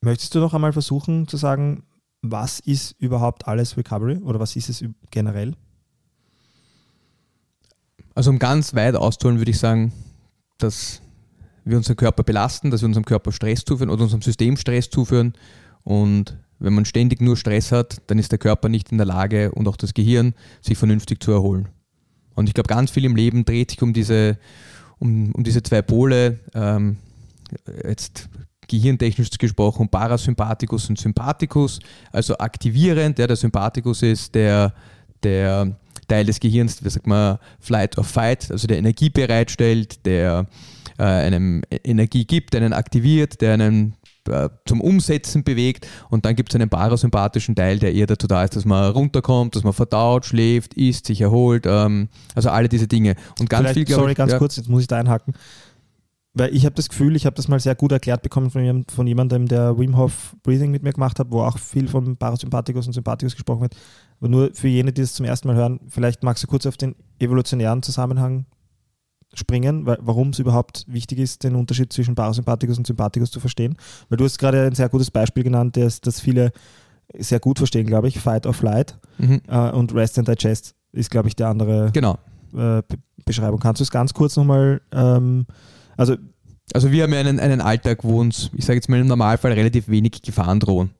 möchtest 0.00 0.34
du 0.34 0.40
noch 0.40 0.52
einmal 0.52 0.72
versuchen 0.72 1.28
zu 1.28 1.36
sagen, 1.36 1.84
was 2.22 2.60
ist 2.60 2.96
überhaupt 2.98 3.46
alles 3.46 3.76
Recovery 3.76 4.18
oder 4.18 4.40
was 4.40 4.56
ist 4.56 4.68
es 4.68 4.84
generell? 5.10 5.54
Also 8.14 8.30
um 8.30 8.38
ganz 8.38 8.74
weit 8.74 8.96
auszuholen, 8.96 9.38
würde 9.38 9.50
ich 9.50 9.58
sagen, 9.58 9.92
dass 10.58 11.02
wir 11.64 11.76
unseren 11.76 11.96
Körper 11.96 12.22
belasten, 12.22 12.70
dass 12.70 12.80
wir 12.80 12.86
unserem 12.86 13.04
Körper 13.04 13.32
Stress 13.32 13.64
zuführen 13.64 13.90
oder 13.90 14.02
unserem 14.02 14.22
System 14.22 14.56
Stress 14.56 14.88
zuführen. 14.88 15.34
Und 15.82 16.38
wenn 16.58 16.74
man 16.74 16.84
ständig 16.84 17.20
nur 17.20 17.36
Stress 17.36 17.72
hat, 17.72 18.00
dann 18.06 18.18
ist 18.18 18.32
der 18.32 18.38
Körper 18.38 18.68
nicht 18.68 18.90
in 18.92 18.98
der 18.98 19.06
Lage 19.06 19.52
und 19.52 19.68
auch 19.68 19.76
das 19.76 19.94
Gehirn, 19.94 20.34
sich 20.60 20.78
vernünftig 20.78 21.22
zu 21.22 21.32
erholen. 21.32 21.68
Und 22.34 22.48
ich 22.48 22.54
glaube, 22.54 22.68
ganz 22.68 22.90
viel 22.90 23.04
im 23.04 23.16
Leben 23.16 23.44
dreht 23.44 23.70
sich 23.70 23.82
um 23.82 23.92
diese, 23.92 24.38
um, 24.98 25.32
um 25.32 25.44
diese 25.44 25.62
zwei 25.62 25.82
Pole, 25.82 26.38
ähm, 26.54 26.96
jetzt 27.84 28.28
gehirntechnisch 28.68 29.30
gesprochen, 29.38 29.88
Parasympathikus 29.88 30.88
und 30.88 30.98
Sympathikus, 30.98 31.78
also 32.12 32.36
aktivierend. 32.38 33.18
Ja, 33.18 33.26
der 33.26 33.36
Sympathikus 33.36 34.02
ist 34.02 34.34
der, 34.34 34.74
der 35.22 35.76
Teil 36.08 36.26
des 36.26 36.40
Gehirns, 36.40 36.84
wie 36.84 36.90
sagt 36.90 37.06
man, 37.06 37.38
Flight 37.60 37.96
or 37.98 38.04
Fight, 38.04 38.50
also 38.50 38.66
der 38.66 38.78
Energie 38.78 39.10
bereitstellt, 39.10 40.04
der 40.04 40.46
äh, 40.98 41.02
einem 41.02 41.62
Energie 41.84 42.24
gibt, 42.24 42.54
der 42.54 42.62
einen 42.62 42.72
aktiviert, 42.72 43.40
der 43.40 43.54
einen 43.54 43.94
äh, 44.28 44.48
zum 44.66 44.80
Umsetzen 44.80 45.44
bewegt 45.44 45.86
und 46.10 46.24
dann 46.24 46.36
gibt 46.36 46.50
es 46.50 46.54
einen 46.54 46.68
parasympathischen 46.68 47.54
Teil, 47.54 47.78
der 47.78 47.94
eher 47.94 48.06
dazu 48.06 48.26
da 48.26 48.44
ist, 48.44 48.56
dass 48.56 48.64
man 48.64 48.92
runterkommt, 48.92 49.56
dass 49.56 49.64
man 49.64 49.72
verdaut, 49.72 50.26
schläft, 50.26 50.74
isst, 50.74 51.06
sich 51.06 51.20
erholt, 51.20 51.64
ähm, 51.66 52.08
also 52.34 52.50
alle 52.50 52.68
diese 52.68 52.88
Dinge. 52.88 53.16
Und 53.38 53.50
ganz 53.50 53.70
Vielleicht, 53.70 53.88
viel, 53.88 53.96
sorry, 53.96 54.12
ich, 54.12 54.16
ganz 54.16 54.32
ja, 54.32 54.38
kurz, 54.38 54.56
jetzt 54.56 54.68
muss 54.68 54.82
ich 54.82 54.88
da 54.88 54.98
einhaken. 54.98 55.34
Weil 56.38 56.54
ich 56.54 56.66
habe 56.66 56.74
das 56.74 56.90
Gefühl, 56.90 57.16
ich 57.16 57.24
habe 57.24 57.34
das 57.34 57.48
mal 57.48 57.58
sehr 57.60 57.74
gut 57.74 57.92
erklärt 57.92 58.20
bekommen 58.20 58.50
von, 58.50 58.62
jemandem- 58.62 58.94
von 58.94 59.06
jemandem, 59.06 59.48
der 59.48 59.78
Wim 59.78 59.96
Hof 59.96 60.36
Breathing 60.42 60.70
mit 60.70 60.82
mir 60.82 60.92
gemacht 60.92 61.18
hat, 61.18 61.28
wo 61.30 61.40
auch 61.40 61.58
viel 61.58 61.88
von 61.88 62.18
Parasympathikus 62.18 62.86
und 62.86 62.92
Sympathikus 62.92 63.34
gesprochen 63.34 63.62
wird. 63.62 63.76
Aber 64.20 64.28
nur 64.28 64.50
für 64.52 64.68
jene, 64.68 64.92
die 64.92 65.00
es 65.00 65.14
zum 65.14 65.24
ersten 65.24 65.48
Mal 65.48 65.56
hören, 65.56 65.80
vielleicht 65.88 66.22
magst 66.22 66.42
du 66.42 66.46
kurz 66.46 66.66
auf 66.66 66.76
den 66.76 66.94
evolutionären 67.18 67.82
Zusammenhang 67.82 68.44
springen, 69.38 69.86
warum 69.86 70.30
es 70.30 70.38
überhaupt 70.38 70.84
wichtig 70.88 71.18
ist, 71.18 71.44
den 71.44 71.54
Unterschied 71.54 71.92
zwischen 71.92 72.14
Parasympathikus 72.14 72.78
und 72.78 72.86
Sympathikus 72.86 73.30
zu 73.30 73.40
verstehen. 73.40 73.76
Weil 74.08 74.18
du 74.18 74.24
hast 74.24 74.38
gerade 74.38 74.66
ein 74.66 74.74
sehr 74.74 74.88
gutes 74.88 75.10
Beispiel 75.10 75.44
genannt, 75.44 75.76
das, 75.76 76.00
das 76.00 76.20
viele 76.20 76.52
sehr 77.16 77.38
gut 77.38 77.58
verstehen, 77.58 77.86
glaube 77.86 78.08
ich, 78.08 78.18
Fight 78.18 78.46
or 78.46 78.54
Flight 78.54 78.98
mhm, 79.18 79.40
äh, 79.48 79.70
und 79.70 79.94
Rest 79.94 80.18
and 80.18 80.26
Digest 80.28 80.74
ist, 80.92 81.10
glaube 81.10 81.28
ich, 81.28 81.36
der 81.36 81.48
andere 81.48 81.90
genau. 81.92 82.14
äh, 82.52 82.82
Be- 82.82 82.98
Beschreibung. 83.24 83.60
Kannst 83.60 83.80
du 83.80 83.84
es 83.84 83.90
ganz 83.90 84.12
kurz 84.14 84.36
nochmal, 84.36 84.80
ähm, 84.92 85.46
also 85.96 86.16
Also 86.72 86.90
wir 86.90 87.04
haben 87.04 87.12
ja 87.12 87.20
einen, 87.20 87.38
einen 87.38 87.60
Alltag, 87.60 88.02
wo 88.02 88.20
uns, 88.20 88.50
ich 88.56 88.64
sage 88.64 88.78
jetzt 88.78 88.88
mal 88.88 88.98
im 88.98 89.06
Normalfall, 89.06 89.52
relativ 89.52 89.88
wenig 89.88 90.20
Gefahren 90.22 90.58
drohen. 90.58 90.90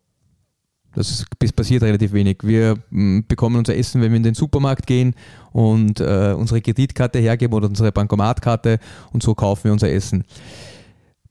Das 0.97 1.27
passiert 1.53 1.83
relativ 1.83 2.15
wenig. 2.15 2.39
Wir 2.43 2.77
mm, 2.91 3.21
bekommen 3.29 3.57
unser 3.57 3.77
Essen, 3.77 4.01
wenn 4.01 4.11
wir 4.13 4.17
in 4.17 4.23
den 4.23 4.35
Supermarkt 4.35 4.87
gehen 4.87 5.15
und 5.53 6.01
äh, 6.01 6.35
unsere 6.37 6.63
Kreditkarte 6.63 7.19
hergeben 7.19 7.53
oder 7.55 7.69
unsere 7.69 7.93
Bankomatkarte 7.93 8.79
und 9.13 9.23
so 9.23 9.35
kaufen 9.35 9.65
wir 9.65 9.73
unser 9.73 9.91
Essen. 9.91 10.25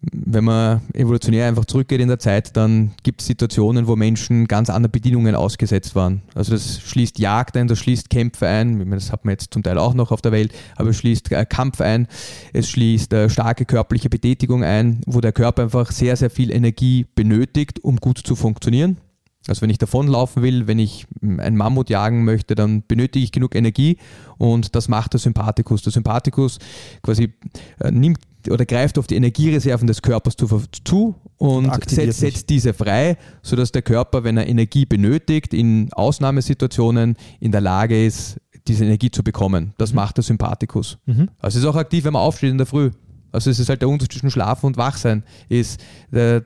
Wenn 0.02 0.44
man 0.44 0.82
evolutionär 0.94 1.48
einfach 1.48 1.66
zurückgeht 1.66 2.00
in 2.00 2.10
der 2.10 2.20
Zeit, 2.20 2.56
dann 2.56 2.92
gibt 3.02 3.22
es 3.22 3.28
Situationen, 3.28 3.88
wo 3.88 3.96
Menschen 3.96 4.48
ganz 4.48 4.70
anderen 4.70 4.92
Bedingungen 4.92 5.34
ausgesetzt 5.34 5.96
waren. 5.96 6.22
Also 6.36 6.52
das 6.52 6.82
schließt 6.82 7.18
Jagd 7.18 7.58
ein, 7.58 7.68
das 7.68 7.80
schließt 7.80 8.12
Kämpfe 8.12 8.46
ein, 8.46 8.88
das 8.92 9.12
hat 9.12 9.26
man 9.26 9.32
jetzt 9.32 9.52
zum 9.52 9.64
Teil 9.64 9.80
auch 9.80 9.96
noch 9.96 10.12
auf 10.12 10.22
der 10.22 10.32
Welt, 10.32 10.54
aber 10.76 10.92
es 10.92 10.98
schließt 10.98 11.32
äh, 11.32 11.44
Kampf 11.48 11.82
ein, 11.82 12.08
es 12.54 12.70
schließt 12.70 13.14
äh, 13.14 13.30
starke 13.32 13.66
körperliche 13.66 14.10
Betätigung 14.10 14.64
ein, 14.64 15.02
wo 15.08 15.22
der 15.22 15.32
Körper 15.32 15.64
einfach 15.64 15.92
sehr, 15.92 16.16
sehr 16.18 16.30
viel 16.30 16.52
Energie 16.52 17.08
benötigt, 17.16 17.84
um 17.84 17.96
gut 17.96 18.20
zu 18.20 18.36
funktionieren. 18.36 18.98
Also 19.48 19.62
wenn 19.62 19.70
ich 19.70 19.78
davonlaufen 19.78 20.42
will, 20.42 20.68
wenn 20.68 20.80
ich 20.80 21.06
mm, 21.22 21.40
ein 21.40 21.56
Mammut 21.56 21.90
jagen 21.90 22.24
möchte, 22.24 22.56
dann 22.56 22.84
benötige 22.88 23.24
ich 23.24 23.32
genug 23.32 23.56
Energie 23.56 23.98
und 24.38 24.76
das 24.76 24.88
macht 24.88 25.14
der 25.14 25.20
Sympathikus. 25.20 25.84
Der 25.84 25.92
Sympathikus 25.92 26.60
quasi 27.04 27.34
äh, 27.80 27.92
nimmt 27.92 28.20
oder 28.50 28.66
greift 28.66 29.00
auf 29.00 29.08
die 29.08 29.16
Energiereserven 29.16 29.88
des 29.88 30.02
Körpers 30.02 30.36
zu, 30.36 31.16
und 31.38 31.90
setzt, 31.90 32.20
setzt 32.20 32.50
diese 32.50 32.74
frei, 32.74 33.18
sodass 33.42 33.72
der 33.72 33.82
Körper, 33.82 34.24
wenn 34.24 34.38
er 34.38 34.48
Energie 34.48 34.86
benötigt, 34.86 35.54
in 35.54 35.92
Ausnahmesituationen 35.94 37.18
in 37.40 37.52
der 37.52 37.62
Lage 37.62 38.06
ist, 38.06 38.38
diese 38.68 38.86
Energie 38.86 39.12
zu 39.12 39.24
bekommen. 39.24 39.74
Das 39.78 39.94
macht 39.94 40.18
der 40.18 40.24
Sympathikus. 40.24 40.98
Mhm. 41.06 41.30
Also 41.40 41.58
es 41.58 41.64
ist 41.64 41.70
auch 41.70 41.76
aktiv, 41.76 42.04
wenn 42.06 42.14
man 42.14 42.22
aufsteht 42.22 42.52
in 42.52 42.58
der 42.58 42.68
Früh. 42.68 42.92
Also 43.32 43.50
es 43.50 43.60
ist 43.60 43.70
halt 43.70 43.82
der 43.82 43.90
Unterschied 43.90 44.14
zwischen 44.14 44.32
Schlafen 44.32 44.68
und 44.68 44.78
Wachsein. 44.78 45.24
Ist, 45.50 45.84
äh, 46.12 46.42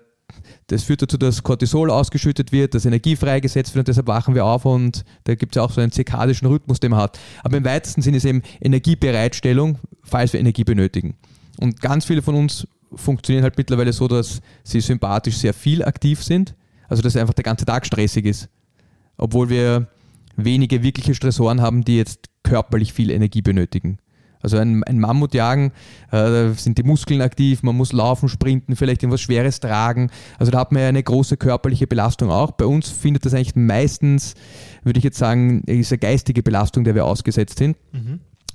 das 0.70 0.84
führt 0.84 1.02
dazu, 1.02 1.18
dass 1.18 1.42
Cortisol 1.42 1.90
ausgeschüttet 1.90 2.52
wird, 2.52 2.76
dass 2.76 2.86
Energie 2.86 3.16
freigesetzt 3.16 3.74
wird 3.74 3.82
und 3.82 3.88
deshalb 3.88 4.08
wachen 4.08 4.36
wir 4.36 4.46
auf 4.46 4.66
und 4.66 5.04
da 5.24 5.34
gibt 5.34 5.56
es 5.56 5.60
ja 5.60 5.64
auch 5.64 5.72
so 5.72 5.82
einen 5.82 5.92
zirkadischen 5.92 6.48
Rhythmus, 6.48 6.80
den 6.80 6.92
man 6.92 7.02
hat. 7.02 7.20
Aber 7.44 7.58
im 7.58 7.66
weitesten 7.66 8.04
Sinne 8.04 8.18
ist 8.18 8.26
eben 8.26 8.44
Energiebereitstellung, 8.62 9.80
falls 10.04 10.32
wir 10.32 10.40
Energie 10.40 10.64
benötigen. 10.64 11.16
Und 11.60 11.82
ganz 11.82 12.06
viele 12.06 12.22
von 12.22 12.36
uns 12.36 12.68
funktionieren 12.94 13.44
halt 13.44 13.58
mittlerweile 13.58 13.94
so, 13.94 14.08
dass 14.08 14.42
sie 14.64 14.80
sympathisch 14.80 15.38
sehr 15.38 15.56
viel 15.56 15.84
aktiv 15.84 16.24
sind, 16.24 16.56
also 16.88 17.02
dass 17.02 17.16
einfach 17.16 17.34
der 17.34 17.44
ganze 17.44 17.66
Tag 17.66 17.88
stressig 17.88 18.26
ist. 18.26 18.48
Obwohl 19.18 19.50
wir 19.50 19.88
wenige 20.36 20.84
wirkliche 20.84 21.16
Stressoren 21.16 21.62
haben, 21.62 21.84
die 21.84 21.98
jetzt 21.98 22.30
körperlich 22.44 22.94
viel 22.94 23.10
Energie 23.10 23.42
benötigen. 23.42 23.98
Also 24.42 24.58
ein, 24.58 24.84
ein 24.86 25.00
Mammutjagen, 25.00 25.68
äh, 25.68 25.72
da 26.12 26.54
sind 26.54 26.78
die 26.78 26.84
Muskeln 26.84 27.22
aktiv, 27.22 27.62
man 27.62 27.76
muss 27.76 27.92
laufen, 27.92 28.30
sprinten, 28.30 28.76
vielleicht 28.76 29.04
irgendwas 29.04 29.22
Schweres 29.22 29.60
tragen. 29.60 30.10
Also 30.38 30.52
da 30.52 30.60
hat 30.60 30.72
man 30.72 30.82
ja 30.82 30.90
eine 30.90 31.04
große 31.04 31.36
körperliche 31.36 31.88
Belastung 31.88 32.32
auch. 32.32 32.52
Bei 32.52 32.66
uns 32.66 32.90
findet 32.90 33.26
das 33.26 33.34
eigentlich 33.34 33.56
meistens, 33.56 34.36
würde 34.84 34.98
ich 34.98 35.04
jetzt 35.04 35.18
sagen, 35.18 35.64
ist 35.64 35.92
eine 35.92 36.00
geistige 36.00 36.42
Belastung, 36.42 36.86
der 36.86 36.96
wir 36.96 37.06
ausgesetzt 37.06 37.58
sind. 37.60 37.76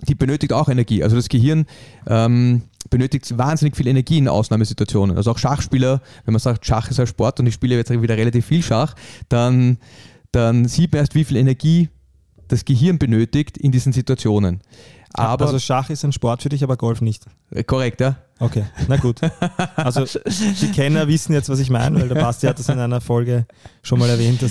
Die 0.08 0.14
benötigt 0.14 0.52
auch 0.52 0.68
Energie. 0.68 1.02
Also 1.02 1.16
das 1.16 1.28
Gehirn 1.28 1.66
ähm, 2.06 2.62
benötigt 2.90 3.36
wahnsinnig 3.36 3.76
viel 3.76 3.86
Energie 3.86 4.18
in 4.18 4.28
Ausnahmesituationen. 4.28 5.16
Also 5.16 5.30
auch 5.30 5.38
Schachspieler, 5.38 6.00
wenn 6.24 6.32
man 6.32 6.40
sagt, 6.40 6.66
Schach 6.66 6.90
ist 6.90 7.00
ein 7.00 7.06
Sport 7.06 7.40
und 7.40 7.46
ich 7.46 7.54
spiele 7.54 7.76
jetzt 7.76 7.90
wieder 7.90 8.16
relativ 8.16 8.46
viel 8.46 8.62
Schach, 8.62 8.94
dann, 9.28 9.78
dann 10.32 10.66
sieht 10.66 10.92
man 10.92 11.00
erst, 11.00 11.14
wie 11.14 11.24
viel 11.24 11.36
Energie 11.36 11.88
das 12.48 12.64
Gehirn 12.64 12.98
benötigt 12.98 13.56
in 13.56 13.72
diesen 13.72 13.92
Situationen. 13.92 14.60
Aber 15.14 15.46
also 15.46 15.58
Schach 15.58 15.90
ist 15.90 16.04
ein 16.04 16.12
Sport 16.12 16.42
für 16.42 16.48
dich, 16.48 16.62
aber 16.64 16.76
Golf 16.76 17.00
nicht. 17.00 17.24
äh, 17.50 17.62
korrekt, 17.64 18.00
ja. 18.00 18.16
Okay, 18.40 18.64
na 18.88 18.96
gut. 18.96 19.20
Also 19.76 20.04
die 20.60 20.72
Kenner 20.72 21.06
wissen 21.06 21.32
jetzt, 21.32 21.48
was 21.48 21.60
ich 21.60 21.70
meine, 21.70 22.00
weil 22.00 22.08
der 22.08 22.16
Basti 22.16 22.46
hat 22.46 22.58
das 22.58 22.68
in 22.68 22.78
einer 22.78 23.00
Folge 23.00 23.46
schon 23.82 23.98
mal 23.98 24.08
erwähnt, 24.08 24.42
er 24.42 24.48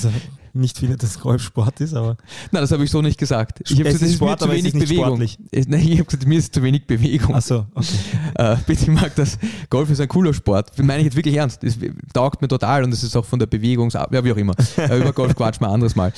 nicht 0.56 0.78
findet, 0.78 1.02
dass 1.02 1.20
Golf 1.20 1.42
Sport 1.42 1.82
ist, 1.82 1.94
aber 1.96 2.16
Nein, 2.52 2.62
das 2.62 2.72
habe 2.72 2.84
ich 2.84 2.92
so 2.92 3.02
nicht 3.02 3.18
gesagt. 3.18 3.62
Ich 3.70 3.80
habe 3.80 3.89
Es 3.89 3.96
gesagt, 3.96 3.96
ist 3.96 4.02
es 4.02 4.13
ist 4.16 4.22
mir 4.22 4.28
Sport, 4.28 4.39
zu 4.42 4.46
es 4.50 4.52
wenig 4.56 4.74
Bewegung. 4.74 5.06
sportlich. 5.06 5.38
Es- 5.52 5.68
Nein, 5.68 5.80
ich 5.88 5.94
habe 5.94 6.06
gesagt, 6.06 6.28
mir 6.28 6.38
ist 6.39 6.54
zu 6.54 6.62
wenig 6.63 6.86
Bewegung. 6.86 7.36
ach 7.36 7.42
so, 7.42 7.66
okay. 7.74 7.88
Äh, 8.36 8.58
bitte, 8.68 8.84
ich 8.84 8.89
mag 8.89 9.16
das. 9.16 9.38
Golf 9.70 9.89
ist 9.89 10.00
ein 10.00 10.08
cooler 10.08 10.34
Sport. 10.34 10.78
Meine 10.78 11.00
ich 11.00 11.06
jetzt 11.06 11.16
wirklich 11.16 11.36
ernst. 11.36 11.63
Das 11.63 11.78
taugt 12.13 12.42
mir 12.42 12.48
total 12.48 12.84
und 12.84 12.94
es 12.94 13.02
ist 13.04 13.16
auch 13.16 13.26
von 13.26 13.39
der 13.39 13.48
Bewegungs... 13.48 13.94
Ja, 13.94 14.08
wie 14.24 14.32
auch 14.32 14.38
immer. 14.38 14.54
Äh, 14.78 15.00
über 15.00 15.12
Golf 15.13 15.36
quatschen 15.36 15.62
wir 15.62 15.70
ein 15.70 15.74
anderes 15.74 15.96
Mal. 15.96 16.13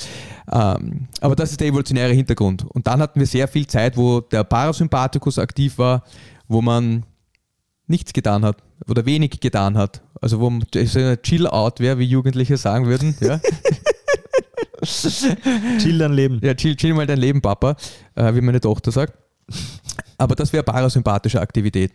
Ähm, 0.52 1.08
aber 1.20 1.34
das 1.34 1.50
ist 1.52 1.60
der 1.60 1.68
evolutionäre 1.68 2.12
Hintergrund. 2.12 2.64
Und 2.68 2.86
dann 2.86 3.00
hatten 3.00 3.18
wir 3.20 3.26
sehr 3.26 3.48
viel 3.48 3.66
Zeit, 3.66 3.96
wo 3.96 4.20
der 4.20 4.44
Parasympathikus 4.44 5.38
aktiv 5.38 5.78
war, 5.78 6.02
wo 6.48 6.60
man 6.62 7.04
nichts 7.86 8.12
getan 8.12 8.44
hat 8.44 8.58
oder 8.88 9.06
wenig 9.06 9.40
getan 9.40 9.76
hat. 9.78 10.02
Also 10.20 10.40
wo 10.40 10.50
man 10.50 10.64
so 10.72 10.98
eine 10.98 11.20
Chill-Out 11.22 11.80
wäre, 11.80 11.98
wie 11.98 12.04
Jugendliche 12.04 12.56
sagen 12.56 12.86
würden. 12.86 13.14
Ja? 13.20 13.40
Chill 15.78 15.98
dein 15.98 16.12
Leben. 16.12 16.40
Ja, 16.42 16.54
chill, 16.54 16.76
chill 16.76 16.94
mal 16.94 17.06
dein 17.06 17.18
Leben, 17.18 17.40
Papa, 17.40 17.76
äh, 18.14 18.34
wie 18.34 18.40
meine 18.40 18.60
Tochter 18.60 18.90
sagt. 18.92 19.14
Aber 20.18 20.34
das 20.34 20.52
wäre 20.52 20.62
parasympathische 20.62 21.40
Aktivität. 21.40 21.92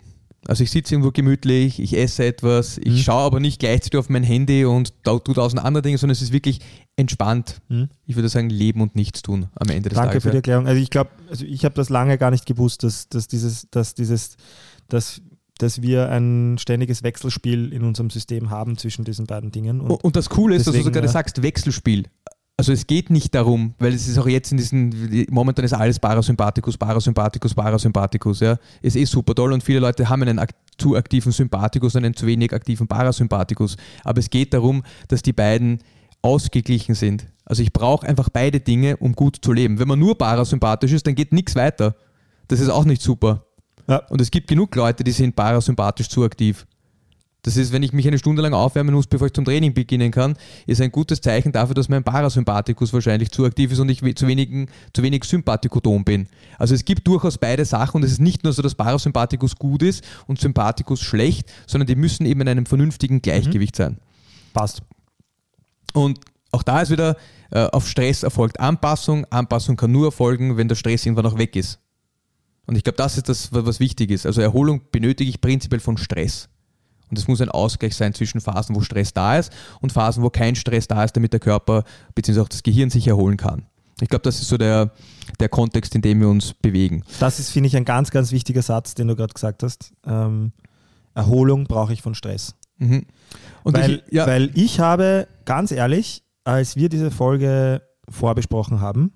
Also 0.48 0.64
ich 0.64 0.72
sitze 0.72 0.96
irgendwo 0.96 1.12
gemütlich, 1.12 1.80
ich 1.80 1.96
esse 1.96 2.26
etwas, 2.26 2.80
ich 2.80 2.94
Mhm. 2.94 2.98
schaue 2.98 3.22
aber 3.26 3.40
nicht 3.40 3.60
gleichzeitig 3.60 4.00
auf 4.00 4.10
mein 4.10 4.24
Handy 4.24 4.66
und 4.66 4.92
da 5.04 5.20
tue 5.20 5.36
tausend 5.36 5.64
andere 5.64 5.84
Dinge, 5.84 6.00
sondern 6.00 6.14
es 6.14 6.22
ist 6.24 6.32
wirklich 6.34 6.62
entspannt. 6.96 7.62
Mhm. 7.70 7.90
Ich 8.08 8.16
würde 8.16 8.28
sagen, 8.28 8.50
leben 8.50 8.82
und 8.82 8.96
nichts 8.96 9.22
tun 9.22 9.50
am 9.56 9.70
Ende 9.70 9.90
des 9.90 9.96
Danke 9.98 10.14
Tages. 10.14 10.24
für 10.24 10.32
die. 10.32 10.38
Erklärung. 10.38 10.66
Also 10.66 10.82
ich 10.82 10.90
glaube, 10.90 11.12
also 11.30 11.46
ich 11.46 11.64
habe 11.64 11.76
das 11.76 11.90
lange 11.90 12.18
gar 12.18 12.32
nicht 12.32 12.48
gewusst, 12.48 12.82
dass, 12.84 13.08
dass 13.08 13.28
dieses, 13.28 13.68
dass 13.70 13.94
dieses, 13.94 14.36
dass, 14.90 15.22
dass 15.60 15.84
wir 15.84 16.10
ein 16.10 16.58
ständiges 16.60 17.04
Wechselspiel 17.04 17.72
in 17.72 17.84
unserem 17.84 18.10
System 18.10 18.50
haben 18.50 18.78
zwischen 18.80 19.06
diesen 19.06 19.28
beiden 19.28 19.52
Dingen. 19.52 19.80
Und 19.80 19.92
Und, 20.04 20.16
das 20.16 20.30
Coole 20.30 20.56
ist, 20.56 20.66
dass 20.66 20.74
deswegen, 20.74 20.86
du 20.92 20.96
sogar 20.96 21.04
ja. 21.04 21.12
sagst, 21.12 21.44
Wechselspiel. 21.44 22.06
Also 22.58 22.74
es 22.74 22.86
geht 22.86 23.10
nicht 23.10 23.34
darum, 23.34 23.74
weil 23.80 23.94
es 23.94 24.08
ist 24.08 24.20
auch 24.20 24.28
jetzt 24.28 24.52
in 24.52 24.58
diesen, 24.58 25.26
momentan 25.32 25.66
ist 25.66 25.74
alles 25.74 25.98
Parasympathikus, 25.98 26.78
Parasympathikus, 26.78 27.56
Parasympathikus, 27.56 28.40
ja. 28.42 28.58
Es 28.84 28.96
ist 28.96 29.12
super 29.12 29.34
toll 29.34 29.54
und 29.54 29.64
viele 29.64 29.80
Leute 29.80 30.10
haben 30.10 30.22
einen 30.22 30.38
ak 30.38 30.52
zu 30.78 30.96
aktiven 30.96 31.32
Sympathikus 31.32 31.96
und 31.96 32.06
einen 32.06 32.16
zu 32.16 32.28
wenig 32.28 32.54
aktiven 32.54 32.88
Parasympathikus. 32.88 33.78
Aber 34.04 34.20
es 34.20 34.30
geht 34.30 34.54
darum, 34.54 34.84
dass 35.08 35.22
die 35.22 35.34
beiden 35.34 35.80
ausgeglichen 36.22 36.96
sind. 36.96 37.26
Also 37.46 37.64
ich 37.64 37.74
brauche 37.74 38.08
einfach 38.08 38.30
beide 38.30 38.60
Dinge, 38.60 38.98
um 38.98 39.14
gut 39.14 39.38
zu 39.42 39.54
leben. 39.54 39.80
Wenn 39.80 39.88
man 39.88 40.00
nur 40.00 40.18
parasympathisch 40.18 40.92
ist, 40.94 41.08
dann 41.08 41.16
geht 41.16 41.34
nichts 41.34 41.56
weiter. 41.56 41.96
Das 42.48 42.60
ist 42.60 42.70
auch 42.70 42.86
nicht 42.86 43.02
super. 43.02 43.46
Ja. 43.88 44.06
Und 44.10 44.22
es 44.22 44.32
gibt 44.32 44.48
genug 44.48 44.76
Leute, 44.76 45.04
die 45.04 45.12
sind 45.12 45.36
parasympathisch 45.36 46.10
zu 46.10 46.24
aktiv. 46.24 46.66
Das 47.44 47.58
ist, 47.58 47.72
wenn 47.72 47.82
ich 47.82 47.92
mich 47.92 48.08
eine 48.08 48.20
Stunde 48.20 48.44
lang 48.44 48.54
aufwärmen 48.54 48.94
muss, 48.94 49.08
bevor 49.08 49.26
ich 49.26 49.34
zum 49.34 49.46
Training 49.46 49.74
beginnen 49.74 50.12
kann, 50.12 50.38
ist 50.68 50.80
ein 50.80 50.92
gutes 50.92 51.22
Zeichen 51.22 51.52
dafür, 51.52 51.74
dass 51.74 51.90
mein 51.90 52.04
Parasympathikus 52.04 52.94
wahrscheinlich 52.94 53.32
zu 53.32 53.44
aktiv 53.46 53.72
ist 53.72 53.80
und 53.80 53.90
ich 53.90 54.02
zu, 54.16 54.28
wenigen, 54.28 54.68
zu 54.94 55.02
wenig 55.02 55.24
Sympathikoton 55.24 56.04
bin. 56.06 56.28
Also 56.60 56.76
es 56.76 56.86
gibt 56.86 57.08
durchaus 57.08 57.40
beide 57.40 57.66
Sachen 57.66 57.98
und 57.98 58.04
es 58.04 58.12
ist 58.12 58.22
nicht 58.22 58.44
nur 58.44 58.54
so, 58.54 58.62
dass 58.62 58.76
Parasympathikus 58.76 59.56
gut 59.56 59.82
ist 59.82 60.04
und 60.28 60.40
Sympathikus 60.40 61.02
schlecht, 61.02 61.52
sondern 61.66 61.88
die 61.88 61.96
müssen 61.96 62.28
eben 62.28 62.42
in 62.42 62.48
einem 62.48 62.66
vernünftigen 62.68 63.24
Gleichgewicht 63.24 63.76
sein. 63.76 63.98
passt. 64.54 64.84
Und 65.94 66.20
auch 66.52 66.64
da 66.64 66.82
ist 66.82 66.92
wieder 66.92 67.18
äh, 67.50 67.66
auf 67.72 67.88
Stress 67.88 68.22
erfolgt 68.24 68.60
Anpassung. 68.60 69.26
Anpassung 69.32 69.78
kann 69.78 69.92
nur 69.92 70.06
erfolgen, 70.08 70.58
wenn 70.58 70.68
der 70.68 70.76
Stress 70.76 71.06
irgendwann 71.06 71.26
auch 71.26 71.38
weg 71.38 71.56
ist. 71.56 71.80
Und 72.68 72.76
ich 72.76 72.84
glaube, 72.84 72.98
das 72.98 73.18
ist 73.18 73.30
das, 73.30 73.52
wa- 73.52 73.66
was 73.66 73.80
wichtig 73.80 74.12
ist. 74.12 74.26
Also 74.28 74.42
Erholung 74.42 74.82
benötige 74.92 75.30
ich 75.30 75.42
prinzipiell 75.42 75.80
von 75.80 75.98
Stress. 75.98 76.48
Und 77.12 77.20
es 77.20 77.28
muss 77.28 77.42
ein 77.42 77.50
Ausgleich 77.50 77.96
sein 77.96 78.14
zwischen 78.14 78.42
Phasen, 78.42 78.76
wo 78.76 78.82
Stress 78.82 79.14
da 79.14 79.38
ist 79.38 79.52
und 79.82 79.92
Phasen, 79.92 80.24
wo 80.24 80.30
kein 80.30 80.56
Stress 80.56 80.88
da 80.88 81.04
ist, 81.04 81.16
damit 81.16 81.34
der 81.34 81.40
Körper 81.40 81.84
bzw. 82.16 82.40
auch 82.40 82.50
das 82.50 82.64
Gehirn 82.64 82.90
sich 82.90 83.08
erholen 83.08 83.38
kann. 83.38 83.68
Ich 84.02 84.10
glaube, 84.10 84.24
das 84.24 84.42
ist 84.42 84.48
so 84.48 84.58
der, 84.58 84.92
der 85.40 85.50
Kontext, 85.50 85.94
in 85.94 86.02
dem 86.02 86.22
wir 86.22 86.30
uns 86.30 86.54
bewegen. 86.54 87.04
Das 87.20 87.40
ist, 87.40 87.52
finde 87.52 87.68
ich, 87.68 87.78
ein 87.78 87.86
ganz, 87.86 88.10
ganz 88.10 88.32
wichtiger 88.32 88.64
Satz, 88.64 88.96
den 88.96 89.08
du 89.08 89.16
gerade 89.16 89.34
gesagt 89.34 89.62
hast. 89.62 89.94
Ähm, 90.08 90.54
Erholung 91.14 91.66
brauche 91.66 91.94
ich 91.94 92.02
von 92.02 92.16
Stress. 92.16 92.56
Mhm. 92.78 93.06
Und 93.64 93.78
weil, 93.78 94.04
ich, 94.08 94.14
ja, 94.14 94.26
weil 94.26 94.50
ich 94.56 94.80
habe, 94.80 95.28
ganz 95.46 95.72
ehrlich, 95.72 96.24
als 96.44 96.76
wir 96.76 96.90
diese 96.90 97.12
Folge 97.12 97.84
vorbesprochen 98.10 98.82
haben, 98.82 99.14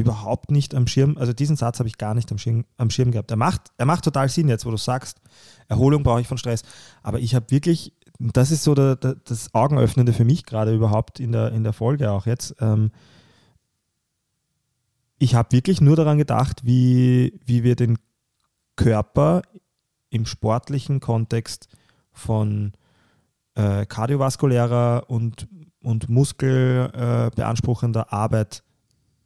überhaupt 0.00 0.50
nicht 0.50 0.74
am 0.74 0.86
Schirm, 0.86 1.16
also 1.18 1.32
diesen 1.32 1.56
Satz 1.56 1.78
habe 1.78 1.88
ich 1.88 1.98
gar 1.98 2.14
nicht 2.14 2.30
am 2.32 2.38
Schirm, 2.38 2.64
am 2.76 2.90
Schirm 2.90 3.10
gehabt. 3.10 3.30
Er 3.30 3.36
macht, 3.36 3.70
er 3.76 3.86
macht 3.86 4.04
total 4.04 4.28
Sinn 4.28 4.48
jetzt, 4.48 4.66
wo 4.66 4.70
du 4.70 4.76
sagst, 4.76 5.20
Erholung 5.68 6.02
brauche 6.02 6.20
ich 6.20 6.28
von 6.28 6.38
Stress. 6.38 6.62
Aber 7.02 7.20
ich 7.20 7.34
habe 7.34 7.50
wirklich, 7.50 7.92
das 8.18 8.50
ist 8.50 8.64
so 8.64 8.74
der, 8.74 8.96
der, 8.96 9.16
das 9.24 9.54
Augenöffnende 9.54 10.12
für 10.12 10.24
mich 10.24 10.44
gerade 10.44 10.74
überhaupt 10.74 11.20
in 11.20 11.32
der, 11.32 11.52
in 11.52 11.62
der 11.64 11.72
Folge 11.72 12.10
auch 12.10 12.26
jetzt. 12.26 12.56
Ähm, 12.60 12.90
ich 15.18 15.34
habe 15.34 15.52
wirklich 15.52 15.80
nur 15.80 15.96
daran 15.96 16.18
gedacht, 16.18 16.64
wie, 16.64 17.38
wie 17.44 17.62
wir 17.62 17.76
den 17.76 17.98
Körper 18.76 19.42
im 20.08 20.24
sportlichen 20.26 21.00
Kontext 21.00 21.68
von 22.12 22.72
äh, 23.54 23.84
kardiovaskulärer 23.86 25.04
und, 25.08 25.46
und 25.82 26.08
muskelbeanspruchender 26.08 28.06
äh, 28.10 28.14
Arbeit 28.14 28.62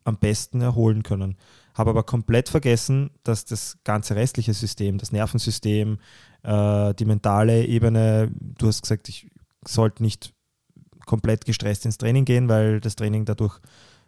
am 0.04 0.18
besten 0.18 0.60
erholen 0.60 1.02
können. 1.02 1.36
habe 1.74 1.90
aber 1.90 2.04
komplett 2.04 2.48
vergessen, 2.48 3.10
dass 3.24 3.44
das 3.44 3.78
ganze 3.84 4.14
restliche 4.14 4.54
System, 4.54 4.98
das 4.98 5.10
Nervensystem, 5.10 5.98
äh, 6.42 6.94
die 6.94 7.04
mentale 7.04 7.64
Ebene, 7.64 8.30
du 8.38 8.68
hast 8.68 8.82
gesagt, 8.82 9.08
ich 9.08 9.28
sollte 9.66 10.02
nicht 10.02 10.32
komplett 11.06 11.44
gestresst 11.44 11.84
ins 11.84 11.98
Training 11.98 12.24
gehen, 12.24 12.48
weil 12.48 12.80
das 12.80 12.96
Training 12.96 13.24
dadurch 13.24 13.58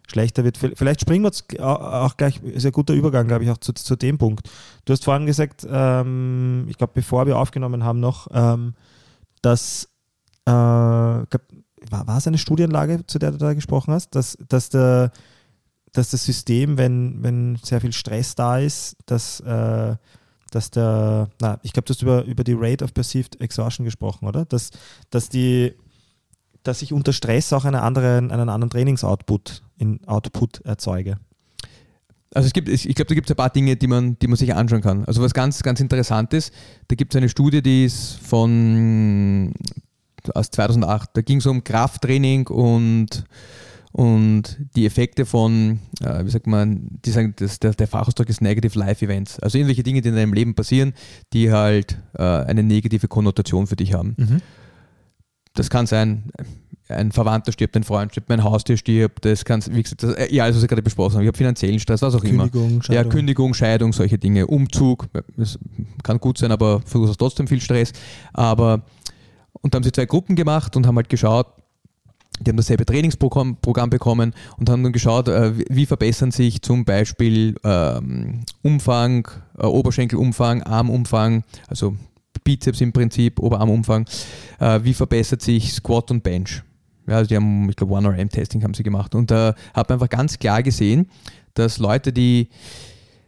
schlechter 0.07 0.43
wird. 0.43 0.57
Vielleicht 0.57 1.01
springen 1.01 1.23
wir 1.25 1.65
auch 1.65 2.15
gleich, 2.15 2.41
ist 2.41 2.65
ein 2.65 2.71
guter 2.71 2.93
Übergang, 2.93 3.27
glaube 3.27 3.43
ich, 3.43 3.49
auch 3.49 3.57
zu, 3.57 3.73
zu 3.73 3.95
dem 3.95 4.17
Punkt. 4.17 4.49
Du 4.85 4.93
hast 4.93 5.03
vorhin 5.03 5.25
gesagt, 5.25 5.67
ähm, 5.69 6.65
ich 6.69 6.77
glaube, 6.77 6.93
bevor 6.95 7.27
wir 7.27 7.37
aufgenommen 7.37 7.83
haben 7.83 7.99
noch, 7.99 8.27
ähm, 8.31 8.73
dass, 9.41 9.89
äh, 10.45 10.51
war, 10.51 11.27
war 11.89 12.17
es 12.17 12.27
eine 12.27 12.37
Studienlage, 12.37 13.05
zu 13.05 13.19
der 13.19 13.31
du 13.31 13.37
da 13.37 13.53
gesprochen 13.53 13.93
hast, 13.93 14.15
dass, 14.15 14.37
dass, 14.47 14.69
der, 14.69 15.11
dass 15.97 16.11
das 16.11 16.23
System, 16.23 16.77
wenn, 16.77 17.23
wenn 17.23 17.57
sehr 17.63 17.81
viel 17.81 17.93
Stress 17.93 18.35
da 18.35 18.59
ist, 18.59 18.97
dass, 19.07 19.39
äh, 19.39 19.95
dass 20.51 20.71
der, 20.71 21.29
na, 21.41 21.59
ich 21.63 21.73
glaube, 21.73 21.87
du 21.87 21.93
hast 21.93 22.01
über, 22.01 22.23
über 22.25 22.43
die 22.43 22.55
Rate 22.55 22.83
of 22.83 22.93
Perceived 22.93 23.41
Exhaustion 23.41 23.83
gesprochen, 23.83 24.27
oder? 24.27 24.45
Dass, 24.45 24.69
dass 25.09 25.29
die 25.29 25.73
dass 26.63 26.81
ich 26.81 26.91
unter 26.91 27.13
Stress 27.13 27.53
auch 27.53 27.63
eine 27.63 27.81
andere, 27.81 28.17
einen 28.17 28.49
anderen 28.49 28.69
Trainingsoutput 28.69 29.63
in 29.77 30.05
Output 30.05 30.59
erzeuge. 30.65 31.17
Also 32.33 32.47
es 32.47 32.53
gibt, 32.53 32.67
ich 32.67 32.83
glaube, 32.83 33.07
da 33.07 33.15
gibt 33.15 33.29
es 33.29 33.33
ein 33.33 33.37
paar 33.37 33.49
Dinge, 33.49 33.77
die 33.77 33.87
man, 33.87 34.19
die 34.19 34.27
man 34.27 34.35
sich 34.35 34.53
anschauen 34.53 34.81
kann. 34.81 35.05
Also 35.05 35.21
was 35.21 35.33
ganz, 35.33 35.63
ganz 35.63 35.79
interessant 35.79 36.33
ist, 36.33 36.53
da 36.89 36.95
gibt 36.95 37.15
es 37.15 37.17
eine 37.17 37.29
Studie, 37.29 37.61
die 37.61 37.85
ist 37.85 38.19
von 38.19 39.53
aus 40.33 40.51
2008. 40.51 41.11
Da 41.13 41.21
ging 41.21 41.37
es 41.37 41.45
um 41.45 41.63
Krafttraining 41.63 42.47
und, 42.47 43.23
und 43.97 44.59
die 44.75 44.85
Effekte 44.85 45.25
von, 45.25 45.79
äh, 46.01 46.23
wie 46.23 46.29
sagt 46.29 46.45
man, 46.45 46.99
die 47.03 47.09
sagen, 47.09 47.33
das, 47.35 47.59
der, 47.59 47.73
der 47.73 47.87
Fachausdruck 47.87 48.29
ist 48.29 48.41
Negative 48.41 48.77
Life 48.77 49.03
Events. 49.03 49.39
Also 49.39 49.57
irgendwelche 49.57 49.81
Dinge, 49.81 50.01
die 50.01 50.09
in 50.09 50.15
deinem 50.15 50.33
Leben 50.33 50.53
passieren, 50.53 50.93
die 51.33 51.51
halt 51.51 51.97
äh, 52.13 52.21
eine 52.21 52.61
negative 52.61 53.07
Konnotation 53.07 53.65
für 53.65 53.75
dich 53.75 53.95
haben. 53.95 54.13
Mhm. 54.15 54.41
Das 55.55 55.71
kann 55.71 55.87
sein, 55.87 56.25
ein 56.89 57.11
Verwandter 57.11 57.51
stirbt, 57.51 57.75
ein 57.75 57.83
Freund 57.83 58.11
stirbt, 58.11 58.29
mein 58.29 58.43
Haustier 58.43 58.77
stirbt, 58.77 59.25
das 59.25 59.45
kann, 59.45 59.63
wie 59.71 59.81
gesagt, 59.81 60.03
das, 60.03 60.15
ja, 60.29 60.43
also 60.43 60.57
was 60.57 60.63
ich 60.63 60.69
gerade 60.69 60.83
besprochen 60.83 61.13
habe, 61.13 61.23
ich 61.23 61.29
habe 61.29 61.37
finanziellen 61.37 61.79
Stress, 61.79 62.03
was 62.03 62.13
auch 62.13 62.21
Kündigung, 62.21 62.69
immer. 62.69 62.83
Scheidung. 62.83 63.03
Ja, 63.03 63.09
Kündigung, 63.09 63.53
Scheidung, 63.55 63.93
solche 63.93 64.19
Dinge, 64.19 64.45
Umzug, 64.45 65.07
das 65.37 65.57
kann 66.03 66.19
gut 66.19 66.37
sein, 66.37 66.51
aber 66.51 66.81
verursacht 66.85 67.17
trotzdem 67.17 67.47
viel 67.47 67.61
Stress. 67.61 67.93
Aber, 68.31 68.83
und 69.53 69.73
da 69.73 69.77
haben 69.77 69.83
sie 69.83 69.91
zwei 69.91 70.05
Gruppen 70.05 70.35
gemacht 70.35 70.75
und 70.75 70.85
haben 70.85 70.97
halt 70.97 71.09
geschaut, 71.09 71.47
die 72.39 72.49
haben 72.49 72.57
dasselbe 72.57 72.85
Trainingsprogramm 72.85 73.57
Programm 73.61 73.89
bekommen 73.89 74.33
und 74.57 74.69
haben 74.69 74.83
dann 74.83 74.93
geschaut, 74.93 75.27
äh, 75.27 75.53
wie 75.69 75.85
verbessern 75.85 76.31
sich 76.31 76.61
zum 76.61 76.85
Beispiel 76.85 77.55
ähm, 77.63 78.41
Umfang, 78.61 79.27
äh, 79.57 79.65
Oberschenkelumfang, 79.65 80.63
Armumfang, 80.63 81.43
also 81.67 81.95
Bizeps 82.43 82.79
im 82.79 82.93
Prinzip, 82.93 83.39
Oberarmumfang, 83.39 84.05
äh, 84.59 84.79
wie 84.83 84.93
verbessert 84.93 85.41
sich 85.41 85.73
Squat 85.73 86.11
und 86.11 86.23
Bench. 86.23 86.63
Ja, 87.07 87.17
also 87.17 87.27
die 87.27 87.35
haben, 87.35 87.69
ich 87.69 87.75
glaube, 87.75 87.93
One-RM-Testing 87.93 88.63
haben 88.63 88.73
sie 88.73 88.83
gemacht. 88.83 89.15
Und 89.15 89.31
da 89.31 89.55
man 89.89 89.95
einfach 89.95 90.09
ganz 90.09 90.39
klar 90.39 90.63
gesehen, 90.63 91.09
dass 91.55 91.77
Leute, 91.77 92.13
die, 92.13 92.49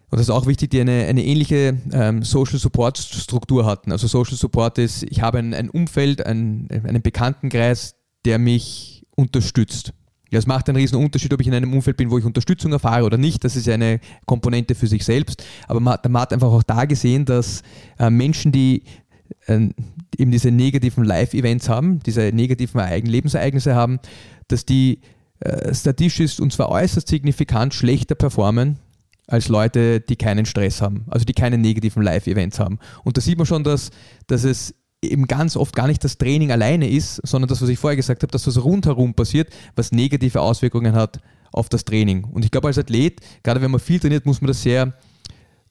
und 0.09 0.19
das 0.19 0.27
ist 0.27 0.29
auch 0.29 0.45
wichtig, 0.45 0.69
die 0.71 0.81
eine, 0.81 1.05
eine 1.05 1.23
ähnliche 1.23 1.77
ähm, 1.91 2.23
Social 2.23 2.59
Support 2.59 2.97
Struktur 2.97 3.65
hatten. 3.65 3.91
Also 3.91 4.07
Social 4.07 4.37
Support 4.37 4.77
ist, 4.77 5.03
ich 5.03 5.21
habe 5.21 5.39
ein, 5.39 5.53
ein 5.53 5.69
Umfeld, 5.69 6.25
ein, 6.25 6.67
einen 6.69 7.01
Bekanntenkreis, 7.01 7.95
der 8.25 8.39
mich 8.39 8.98
unterstützt. 9.19 9.93
Ja, 10.31 10.37
es 10.37 10.45
macht 10.47 10.69
einen 10.69 10.77
riesen 10.77 10.97
Unterschied, 10.97 11.33
ob 11.33 11.41
ich 11.41 11.47
in 11.47 11.53
einem 11.53 11.73
Umfeld 11.73 11.97
bin, 11.97 12.11
wo 12.11 12.17
ich 12.17 12.25
Unterstützung 12.25 12.71
erfahre 12.71 13.03
oder 13.03 13.17
nicht. 13.17 13.43
Das 13.43 13.55
ist 13.55 13.67
eine 13.67 13.99
Komponente 14.25 14.75
für 14.75 14.87
sich 14.87 15.03
selbst. 15.03 15.43
Aber 15.67 15.79
man, 15.79 15.97
man 16.07 16.21
hat 16.21 16.33
einfach 16.33 16.49
auch 16.49 16.63
da 16.63 16.85
gesehen, 16.85 17.25
dass 17.25 17.63
äh, 17.97 18.11
Menschen, 18.11 18.51
die 18.51 18.83
äh, 19.47 19.69
eben 20.17 20.31
diese 20.31 20.51
negativen 20.51 21.03
Live-Events 21.03 21.67
haben, 21.67 21.99
diese 22.05 22.31
negativen 22.31 22.79
Eigen 22.79 23.07
Lebensereignisse 23.07 23.73
haben, 23.73 23.99
dass 24.47 24.65
die 24.65 25.01
äh, 25.39 25.73
statistisch 25.73 26.39
und 26.39 26.53
zwar 26.53 26.69
äußerst 26.69 27.07
signifikant 27.07 27.73
schlechter 27.73 28.15
performen 28.15 28.77
als 29.25 29.47
Leute, 29.47 29.99
die 29.99 30.15
keinen 30.15 30.45
Stress 30.45 30.81
haben, 30.81 31.05
also 31.07 31.25
die 31.25 31.33
keine 31.33 31.57
negativen 31.57 32.03
Live-Events 32.03 32.59
haben. 32.59 32.79
Und 33.03 33.17
da 33.17 33.21
sieht 33.21 33.37
man 33.37 33.47
schon, 33.47 33.63
dass, 33.63 33.91
dass 34.27 34.43
es 34.43 34.75
eben 35.03 35.27
ganz 35.27 35.55
oft 35.55 35.75
gar 35.75 35.87
nicht 35.87 36.03
das 36.03 36.17
Training 36.17 36.51
alleine 36.51 36.89
ist, 36.89 37.21
sondern 37.27 37.47
das, 37.47 37.61
was 37.61 37.69
ich 37.69 37.79
vorher 37.79 37.95
gesagt 37.95 38.21
habe, 38.23 38.31
dass 38.31 38.47
was 38.47 38.63
rundherum 38.63 39.13
passiert, 39.13 39.49
was 39.75 39.91
negative 39.91 40.41
Auswirkungen 40.41 40.93
hat 40.93 41.19
auf 41.51 41.69
das 41.69 41.85
Training. 41.85 42.25
Und 42.25 42.45
ich 42.45 42.51
glaube, 42.51 42.67
als 42.67 42.77
Athlet, 42.77 43.21
gerade 43.43 43.61
wenn 43.61 43.71
man 43.71 43.79
viel 43.79 43.99
trainiert, 43.99 44.25
muss 44.25 44.41
man 44.41 44.49
das 44.49 44.61
sehr 44.61 44.93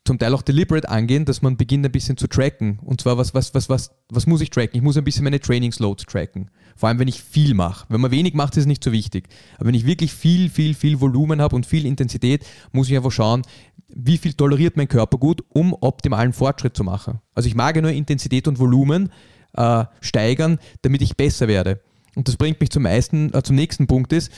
zum 0.04 0.18
Teil 0.18 0.32
auch 0.32 0.42
deliberate 0.42 0.88
angehen, 0.88 1.26
dass 1.26 1.42
man 1.42 1.58
beginnt 1.58 1.84
ein 1.84 1.92
bisschen 1.92 2.16
zu 2.16 2.28
tracken. 2.28 2.78
Und 2.82 3.00
zwar, 3.02 3.18
was, 3.18 3.34
was, 3.34 3.54
was, 3.54 3.68
was, 3.68 3.90
was 4.08 4.26
muss 4.26 4.40
ich 4.40 4.48
tracken? 4.48 4.76
Ich 4.76 4.82
muss 4.82 4.96
ein 4.96 5.04
bisschen 5.04 5.24
meine 5.24 5.38
Trainingsloads 5.38 6.06
tracken. 6.06 6.50
Vor 6.76 6.88
allem, 6.88 6.98
wenn 6.98 7.08
ich 7.08 7.22
viel 7.22 7.52
mache. 7.52 7.84
Wenn 7.90 8.00
man 8.00 8.10
wenig 8.10 8.32
macht, 8.32 8.54
ist 8.54 8.62
es 8.62 8.66
nicht 8.66 8.82
so 8.82 8.90
wichtig. 8.90 9.28
Aber 9.58 9.66
wenn 9.66 9.74
ich 9.74 9.84
wirklich 9.84 10.14
viel, 10.14 10.48
viel, 10.48 10.72
viel 10.72 11.00
Volumen 11.00 11.42
habe 11.42 11.54
und 11.54 11.66
viel 11.66 11.84
Intensität, 11.84 12.46
muss 12.72 12.88
ich 12.88 12.96
einfach 12.96 13.12
schauen, 13.12 13.42
wie 13.88 14.18
viel 14.18 14.34
toleriert 14.34 14.76
mein 14.76 14.88
Körper 14.88 15.18
gut, 15.18 15.42
um 15.48 15.74
optimalen 15.80 16.32
Fortschritt 16.32 16.76
zu 16.76 16.84
machen. 16.84 17.20
Also 17.34 17.48
ich 17.48 17.54
mag 17.54 17.76
ja 17.76 17.82
nur 17.82 17.90
Intensität 17.90 18.46
und 18.48 18.58
Volumen 18.58 19.10
äh, 19.54 19.84
steigern, 20.00 20.58
damit 20.82 21.02
ich 21.02 21.16
besser 21.16 21.48
werde. 21.48 21.80
Und 22.14 22.28
das 22.28 22.36
bringt 22.36 22.60
mich 22.60 22.70
zum, 22.70 22.82
meisten, 22.82 23.32
äh, 23.32 23.42
zum 23.42 23.56
nächsten 23.56 23.86
Punkt 23.86 24.12
ist, 24.12 24.30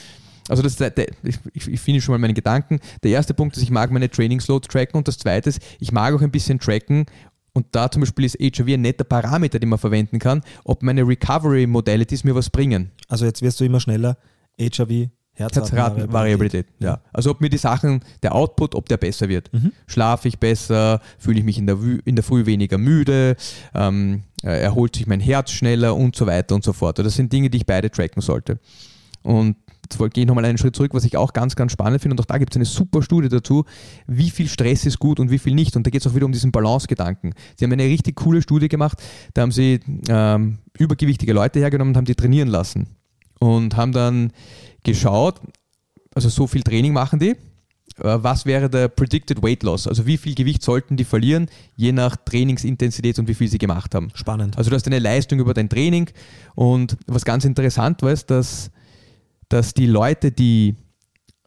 also 0.49 0.63
das, 0.63 0.75
der, 0.75 0.93
ich, 1.23 1.67
ich 1.67 1.79
finde 1.79 2.01
schon 2.01 2.13
mal 2.13 2.19
meine 2.19 2.33
Gedanken. 2.33 2.79
Der 3.03 3.11
erste 3.11 3.33
Punkt 3.33 3.55
ist, 3.55 3.63
ich 3.63 3.71
mag 3.71 3.91
meine 3.91 4.09
Trainingsload 4.09 4.67
tracken 4.67 4.97
und 4.97 5.07
das 5.07 5.17
zweite 5.17 5.49
ist, 5.49 5.61
ich 5.79 5.91
mag 5.91 6.13
auch 6.13 6.21
ein 6.21 6.31
bisschen 6.31 6.59
tracken 6.59 7.05
und 7.53 7.67
da 7.71 7.89
zum 7.91 8.01
Beispiel 8.01 8.25
ist 8.25 8.37
HRV 8.39 8.67
ein 8.67 8.81
netter 8.81 9.03
Parameter, 9.03 9.59
den 9.59 9.69
man 9.69 9.79
verwenden 9.79 10.19
kann, 10.19 10.41
ob 10.63 10.83
meine 10.83 11.07
Recovery 11.07 11.67
Modalities 11.67 12.23
mir 12.23 12.35
was 12.35 12.49
bringen. 12.49 12.91
Also 13.07 13.25
jetzt 13.25 13.41
wirst 13.41 13.59
du 13.59 13.65
immer 13.65 13.79
schneller. 13.79 14.17
HRV, 14.59 15.09
Herzratenvariabilität. 15.33 16.13
Variabilität, 16.13 16.65
ja. 16.79 16.99
Also 17.13 17.31
ob 17.31 17.41
mir 17.41 17.49
die 17.49 17.57
Sachen, 17.57 18.01
der 18.21 18.35
Output, 18.35 18.75
ob 18.75 18.89
der 18.89 18.97
besser 18.97 19.29
wird. 19.29 19.51
Mhm. 19.53 19.71
Schlafe 19.87 20.27
ich 20.27 20.39
besser, 20.39 21.01
fühle 21.17 21.39
ich 21.39 21.45
mich 21.45 21.57
in 21.57 21.67
der, 21.67 21.77
in 22.05 22.15
der 22.15 22.23
Früh 22.23 22.45
weniger 22.45 22.77
müde, 22.77 23.35
ähm, 23.73 24.23
äh, 24.43 24.61
erholt 24.61 24.95
sich 24.95 25.07
mein 25.07 25.19
Herz 25.19 25.51
schneller 25.51 25.95
und 25.95 26.15
so 26.15 26.27
weiter 26.27 26.55
und 26.55 26.63
so 26.63 26.73
fort. 26.73 26.99
Das 26.99 27.15
sind 27.15 27.31
Dinge, 27.31 27.49
die 27.49 27.57
ich 27.57 27.65
beide 27.65 27.89
tracken 27.89 28.21
sollte. 28.21 28.59
Und 29.23 29.55
jetzt 29.83 30.13
gehe 30.13 30.23
ich 30.23 30.27
nochmal 30.27 30.45
einen 30.45 30.57
Schritt 30.57 30.75
zurück, 30.75 30.93
was 30.93 31.05
ich 31.05 31.15
auch 31.17 31.33
ganz, 31.33 31.55
ganz 31.55 31.71
spannend 31.71 32.01
finde. 32.01 32.15
Und 32.15 32.21
auch 32.21 32.25
da 32.25 32.37
gibt 32.37 32.53
es 32.53 32.57
eine 32.57 32.65
super 32.65 33.01
Studie 33.01 33.29
dazu, 33.29 33.65
wie 34.07 34.29
viel 34.29 34.47
Stress 34.47 34.85
ist 34.85 34.99
gut 34.99 35.19
und 35.19 35.31
wie 35.31 35.39
viel 35.39 35.53
nicht. 35.53 35.75
Und 35.75 35.85
da 35.85 35.91
geht 35.91 36.01
es 36.01 36.07
auch 36.07 36.15
wieder 36.15 36.25
um 36.25 36.31
diesen 36.31 36.51
Balance-Gedanken. 36.51 37.33
Sie 37.55 37.65
haben 37.65 37.71
eine 37.71 37.83
richtig 37.83 38.15
coole 38.15 38.41
Studie 38.41 38.67
gemacht. 38.67 39.01
Da 39.33 39.43
haben 39.43 39.51
sie 39.51 39.79
ähm, 40.09 40.59
übergewichtige 40.77 41.33
Leute 41.33 41.59
hergenommen 41.59 41.91
und 41.93 41.97
haben 41.97 42.05
die 42.05 42.15
trainieren 42.15 42.47
lassen. 42.47 42.87
Und 43.39 43.75
haben 43.75 43.91
dann 43.91 44.31
geschaut, 44.83 45.41
also 46.13 46.29
so 46.29 46.47
viel 46.47 46.63
Training 46.63 46.93
machen 46.93 47.19
die. 47.19 47.29
Äh, 47.29 47.35
Was 47.97 48.45
wäre 48.45 48.69
der 48.69 48.87
Predicted 48.87 49.41
Weight 49.41 49.63
Loss? 49.63 49.87
Also 49.87 50.05
wie 50.05 50.17
viel 50.17 50.35
Gewicht 50.35 50.63
sollten 50.63 50.97
die 50.97 51.03
verlieren, 51.03 51.49
je 51.75 51.91
nach 51.91 52.15
Trainingsintensität 52.15 53.19
und 53.19 53.27
wie 53.27 53.33
viel 53.33 53.47
sie 53.47 53.57
gemacht 53.57 53.95
haben. 53.95 54.09
Spannend. 54.13 54.57
Also 54.57 54.69
du 54.69 54.75
hast 54.75 54.87
eine 54.87 54.99
Leistung 54.99 55.39
über 55.39 55.53
dein 55.53 55.69
Training 55.69 56.09
und 56.55 56.97
was 57.07 57.25
ganz 57.25 57.45
interessant 57.45 58.01
war, 58.01 58.11
ist, 58.11 58.29
dass, 58.29 58.71
dass 59.49 59.73
die 59.73 59.87
Leute, 59.87 60.31
die 60.31 60.75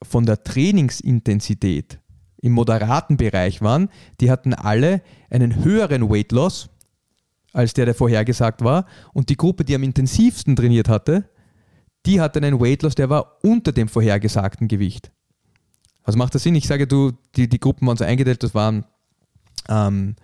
von 0.03 0.27
der 0.27 0.43
Trainingsintensität 0.45 1.99
im 2.41 2.53
moderaten 2.53 3.17
Bereich 3.17 3.63
waren, 3.63 3.89
die 4.21 4.31
hatten 4.31 4.53
alle 4.53 5.01
einen 5.31 5.65
höheren 5.65 6.11
Weight 6.11 6.31
Loss 6.31 6.69
als 7.55 7.73
der, 7.73 7.87
der 7.87 7.95
vorhergesagt 7.95 8.63
war. 8.63 8.85
Und 9.15 9.31
die 9.31 9.37
Gruppe, 9.37 9.65
die 9.65 9.75
am 9.75 9.83
intensivsten 9.83 10.57
trainiert 10.57 10.89
hatte, 10.89 11.31
die 12.07 12.21
hatte 12.21 12.41
einen 12.41 12.61
Weight 12.61 12.83
Loss, 12.83 12.95
der 12.95 13.11
war 13.11 13.39
unter 13.43 13.73
dem 13.73 13.89
vorhergesagten 13.89 14.69
Gewicht. 14.69 15.11
Also 16.03 16.19
macht 16.19 16.35
das 16.35 16.43
Sinn? 16.43 16.55
Ich 16.55 16.67
sage, 16.67 16.87
du, 16.87 17.13
die, 17.37 17.49
die 17.49 17.61
Gruppen 17.61 17.87
waren 17.87 17.97
so 17.97 18.05
eingeteilt, 18.05 18.43
das 18.43 18.55
waren 18.55 18.85
ähm, 19.69 20.17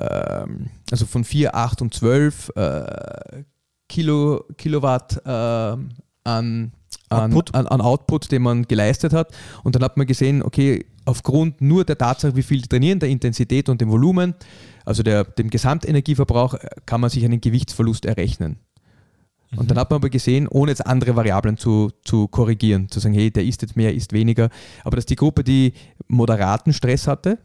ähm, 0.00 0.70
also 0.90 1.06
von 1.06 1.24
4, 1.24 1.54
8 1.54 1.82
und 1.82 1.94
12 1.94 2.52
äh, 2.54 3.44
Kilo, 3.88 4.44
Kilowatt 4.56 5.20
ähm, 5.26 5.90
an, 6.24 6.72
an, 7.08 7.32
Output. 7.32 7.54
An, 7.54 7.66
an 7.66 7.80
Output, 7.80 8.32
den 8.32 8.42
man 8.42 8.62
geleistet 8.62 9.12
hat. 9.12 9.32
Und 9.64 9.74
dann 9.74 9.82
hat 9.82 9.96
man 9.96 10.06
gesehen, 10.06 10.42
okay, 10.42 10.86
aufgrund 11.04 11.60
nur 11.60 11.84
der 11.84 11.98
Tatsache, 11.98 12.36
wie 12.36 12.42
viel 12.42 12.62
die 12.62 12.68
trainieren, 12.68 13.00
der 13.00 13.08
Intensität 13.08 13.68
und 13.68 13.80
dem 13.80 13.90
Volumen, 13.90 14.34
also 14.84 15.02
der, 15.02 15.24
dem 15.24 15.50
Gesamtenergieverbrauch, 15.50 16.54
äh, 16.54 16.68
kann 16.86 17.00
man 17.00 17.10
sich 17.10 17.24
einen 17.24 17.40
Gewichtsverlust 17.40 18.04
errechnen. 18.06 18.58
Und 19.56 19.70
dann 19.70 19.78
hat 19.78 19.90
man 19.90 19.98
aber 19.98 20.08
gesehen, 20.08 20.48
ohne 20.48 20.70
jetzt 20.70 20.86
andere 20.86 21.14
Variablen 21.14 21.58
zu, 21.58 21.90
zu 22.04 22.26
korrigieren, 22.28 22.88
zu 22.88 23.00
sagen, 23.00 23.14
hey, 23.14 23.30
der 23.30 23.44
isst 23.44 23.62
jetzt 23.62 23.76
mehr, 23.76 23.94
isst 23.94 24.12
weniger, 24.12 24.48
aber 24.84 24.96
dass 24.96 25.06
die 25.06 25.16
Gruppe, 25.16 25.44
die 25.44 25.74
moderaten 26.08 26.72
Stress 26.72 27.06
hatte, 27.06 27.38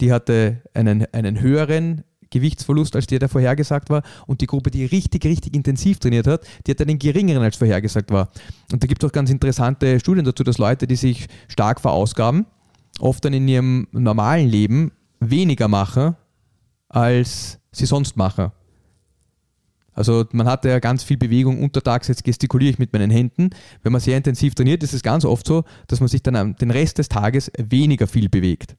die 0.00 0.12
hatte 0.12 0.62
einen, 0.74 1.06
einen 1.12 1.40
höheren 1.40 2.04
Gewichtsverlust, 2.32 2.96
als 2.96 3.06
der, 3.06 3.20
der 3.20 3.28
vorhergesagt 3.28 3.90
war. 3.90 4.02
Und 4.26 4.40
die 4.40 4.46
Gruppe, 4.46 4.70
die 4.70 4.84
richtig, 4.84 5.24
richtig 5.24 5.54
intensiv 5.54 6.00
trainiert 6.00 6.26
hat, 6.26 6.44
die 6.66 6.72
hat 6.72 6.80
einen 6.80 6.98
geringeren, 6.98 7.42
als 7.42 7.56
vorhergesagt 7.56 8.10
war. 8.10 8.30
Und 8.72 8.82
da 8.82 8.86
gibt 8.86 9.02
es 9.02 9.08
auch 9.08 9.12
ganz 9.12 9.30
interessante 9.30 10.00
Studien 10.00 10.24
dazu, 10.24 10.42
dass 10.42 10.58
Leute, 10.58 10.86
die 10.86 10.96
sich 10.96 11.28
stark 11.48 11.80
verausgaben, 11.80 12.46
oft 12.98 13.24
dann 13.24 13.34
in 13.34 13.46
ihrem 13.46 13.86
normalen 13.92 14.48
Leben 14.48 14.92
weniger 15.20 15.68
machen, 15.68 16.16
als 16.88 17.58
sie 17.70 17.86
sonst 17.86 18.16
machen. 18.16 18.50
Also 19.94 20.24
man 20.32 20.46
hat 20.46 20.64
ja 20.64 20.78
ganz 20.78 21.04
viel 21.04 21.16
Bewegung 21.16 21.62
untertags, 21.62 22.08
jetzt 22.08 22.24
gestikuliere 22.24 22.72
ich 22.72 22.78
mit 22.78 22.92
meinen 22.92 23.10
Händen. 23.10 23.50
Wenn 23.82 23.92
man 23.92 24.00
sehr 24.00 24.16
intensiv 24.16 24.54
trainiert, 24.54 24.82
ist 24.82 24.94
es 24.94 25.02
ganz 25.02 25.24
oft 25.24 25.46
so, 25.46 25.64
dass 25.86 26.00
man 26.00 26.08
sich 26.08 26.22
dann 26.22 26.56
den 26.56 26.70
Rest 26.70 26.98
des 26.98 27.08
Tages 27.08 27.50
weniger 27.58 28.06
viel 28.06 28.28
bewegt. 28.28 28.76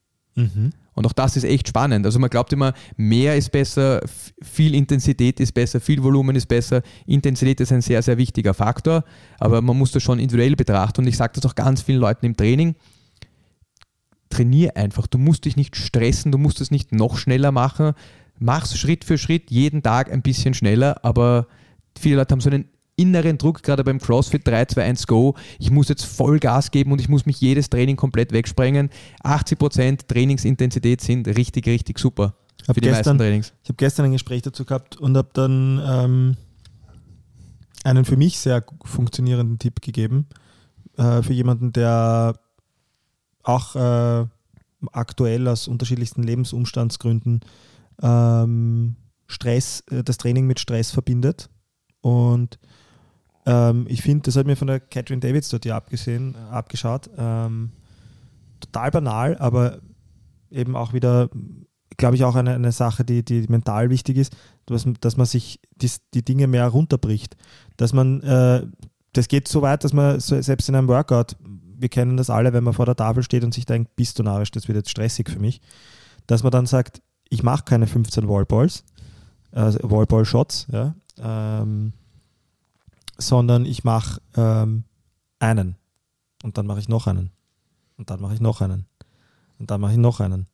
Und 0.96 1.06
auch 1.06 1.14
das 1.14 1.38
ist 1.38 1.44
echt 1.44 1.68
spannend. 1.68 2.06
Also 2.06 2.20
man 2.20 2.30
glaubt 2.30 2.54
immer, 2.54 2.74
mehr 2.98 3.36
ist 3.36 3.52
besser, 3.52 4.02
viel 4.42 4.76
Intensität 4.76 5.40
ist 5.40 5.54
besser, 5.54 5.80
viel 5.80 6.04
Volumen 6.04 6.36
ist 6.36 6.48
besser. 6.48 6.82
Intensität 7.06 7.62
ist 7.62 7.72
ein 7.72 7.82
sehr, 7.82 8.02
sehr 8.02 8.18
wichtiger 8.18 8.54
Faktor, 8.54 9.04
aber 9.40 9.62
man 9.62 9.78
muss 9.78 9.92
das 9.92 10.04
schon 10.04 10.20
individuell 10.20 10.56
betrachten. 10.56 11.02
Und 11.02 11.08
ich 11.08 11.18
sage 11.18 11.34
das 11.36 11.46
auch 11.46 11.56
ganz 11.56 11.82
vielen 11.82 12.00
Leuten 12.00 12.26
im 12.26 12.36
Training. 12.36 12.76
Trainier 14.30 14.76
einfach. 14.78 15.06
Du 15.08 15.18
musst 15.20 15.46
dich 15.46 15.56
nicht 15.56 15.76
stressen, 15.76 16.32
du 16.32 16.38
musst 16.38 16.62
es 16.62 16.72
nicht 16.72 16.92
noch 16.92 17.18
schneller 17.18 17.52
machen. 17.52 17.94
Mach's 18.44 18.78
Schritt 18.78 19.06
für 19.06 19.18
Schritt, 19.18 19.50
jeden 19.52 19.82
Tag 19.84 20.12
ein 20.12 20.22
bisschen 20.22 20.54
schneller, 20.54 21.04
aber 21.06 21.48
viele 21.98 22.18
Leute 22.18 22.34
haben 22.34 22.42
so 22.42 22.50
einen 22.50 22.66
inneren 22.98 23.38
Druck, 23.38 23.64
gerade 23.64 23.86
beim 23.86 24.00
CrossFit 24.00 24.46
3, 24.46 24.66
2, 24.66 24.84
1 24.84 25.08
Go. 25.08 25.36
Ich 25.60 25.72
muss 25.72 25.88
jetzt 25.88 26.04
voll 26.06 26.40
Gas 26.40 26.70
geben 26.70 26.92
und 26.92 27.00
ich 27.00 27.08
muss 27.08 27.26
mich 27.26 27.40
jedes 27.40 27.70
Training 27.70 27.96
komplett 27.96 28.34
wegsprengen. 28.34 28.90
80% 29.24 30.08
Trainingsintensität 30.08 31.00
sind 31.00 31.26
richtig, 31.30 31.68
richtig 31.68 31.98
super 31.98 32.36
Hab 32.68 32.76
für 32.76 32.82
die 32.82 32.90
meisten 32.90 33.00
gestern- 33.00 33.18
Trainings. 33.18 33.54
Ich 33.64 33.70
habe 33.70 33.78
gestern 33.78 34.06
ein 34.08 34.12
Gespräch 34.12 34.42
dazu 34.42 34.66
gehabt 34.66 34.98
und 34.98 35.16
habe 35.16 35.30
dann 35.32 35.82
ähm, 35.88 36.38
einen 37.86 38.04
für 38.04 38.18
mich 38.18 38.38
sehr 38.40 38.62
funktionierenden 38.84 39.58
Tipp 39.58 39.82
gegeben. 39.82 40.28
Äh, 40.98 41.22
für 41.22 41.34
jemanden, 41.34 41.72
der 41.72 42.38
auch 43.42 43.76
äh, 43.78 44.26
aktuell 44.92 45.48
aus 45.48 45.70
unterschiedlichsten 45.70 46.24
Lebensumstandsgründen 46.24 47.40
ähm, 48.02 48.96
Stress, 49.28 49.84
äh, 49.92 50.04
das 50.04 50.18
Training 50.18 50.48
mit 50.48 50.60
Stress 50.60 50.92
verbindet. 50.92 51.50
Und 52.02 52.60
ähm, 53.46 53.86
ich 53.90 54.02
finde, 54.02 54.24
das 54.24 54.36
hat 54.36 54.46
mir 54.46 54.56
von 54.56 54.68
der 54.68 54.80
Catherine 54.80 55.20
Davids 55.20 55.50
dort 55.50 55.64
hier 55.64 55.76
abgesehen, 55.76 56.36
äh, 56.36 56.52
abgeschaut. 56.52 57.10
Ähm, 57.18 57.72
total 58.60 58.92
banal, 58.92 59.38
aber 59.38 59.80
eben 60.50 60.76
auch 60.76 60.94
wieder 60.94 61.30
glaube 61.98 62.16
ich, 62.16 62.24
auch 62.24 62.36
eine, 62.36 62.54
eine 62.54 62.72
Sache, 62.72 63.04
die, 63.04 63.24
die 63.24 63.46
mental 63.48 63.90
wichtig 63.90 64.18
ist, 64.18 64.36
dass, 64.66 64.86
dass 65.02 65.18
man 65.18 65.26
sich 65.26 65.60
die, 65.76 65.92
die 66.14 66.24
Dinge 66.24 66.48
mehr 66.48 66.68
runterbricht. 66.68 67.36
Dass 67.78 67.94
man, 67.94 68.22
äh, 68.22 68.66
das 69.14 69.28
geht 69.28 69.48
so 69.48 69.62
weit, 69.62 69.84
dass 69.84 69.94
man 69.94 70.20
so, 70.20 70.40
selbst 70.42 70.70
in 70.70 70.76
einem 70.76 70.88
Workout, 70.88 71.36
wir 71.44 71.90
kennen 71.90 72.18
das 72.18 72.30
alle, 72.30 72.54
wenn 72.54 72.64
man 72.64 72.74
vor 72.74 72.86
der 72.86 72.96
Tafel 72.96 73.24
steht 73.24 73.44
und 73.44 73.54
sich 73.54 73.66
denkt, 73.66 73.96
bist 73.96 74.20
du 74.20 74.24
narrisch, 74.24 74.52
das 74.52 74.68
wird 74.68 74.78
jetzt 74.78 74.90
stressig 74.90 75.30
für 75.30 75.40
mich, 75.40 75.62
dass 76.28 76.44
man 76.44 76.52
dann 76.52 76.66
sagt, 76.66 77.02
ich 77.34 77.42
mache 77.42 77.64
keine 77.64 77.88
15 77.88 78.28
Wallballs, 78.30 78.84
äh, 79.54 79.74
Wallball-Shots, 79.82 80.68
ja, 80.72 80.94
ähm, 81.18 81.94
sondern 83.18 83.66
ich 83.66 83.84
mache 83.84 84.22
ähm, 84.36 84.84
einen. 85.40 85.76
Und 86.44 86.58
dann 86.58 86.68
mache 86.68 86.80
ich 86.80 86.90
noch 86.90 87.08
einen. 87.08 87.32
Und 87.98 88.12
dann 88.12 88.22
mache 88.22 88.36
ich 88.36 88.40
noch 88.40 88.62
einen. 88.62 88.86
Und 89.58 89.72
dann 89.72 89.82
mache 89.82 89.94
ich 89.94 89.98
noch 89.98 90.20
einen. 90.20 90.48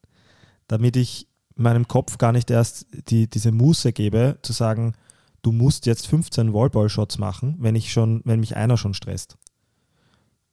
Damit 0.68 0.96
ich 0.96 1.28
meinem 1.56 1.88
Kopf 1.88 2.18
gar 2.18 2.32
nicht 2.32 2.50
erst 2.50 2.88
die, 3.10 3.30
diese 3.30 3.52
Muße 3.52 3.92
gebe, 3.92 4.38
zu 4.42 4.54
sagen, 4.54 4.94
du 5.42 5.52
musst 5.52 5.86
jetzt 5.86 6.08
15 6.08 6.54
Wallball-Shots 6.54 7.18
machen, 7.18 7.58
wenn 7.60 7.76
ich 7.76 7.92
schon, 7.92 8.22
wenn 8.24 8.40
mich 8.40 8.56
einer 8.56 8.78
schon 8.78 8.94
stresst. 8.94 9.38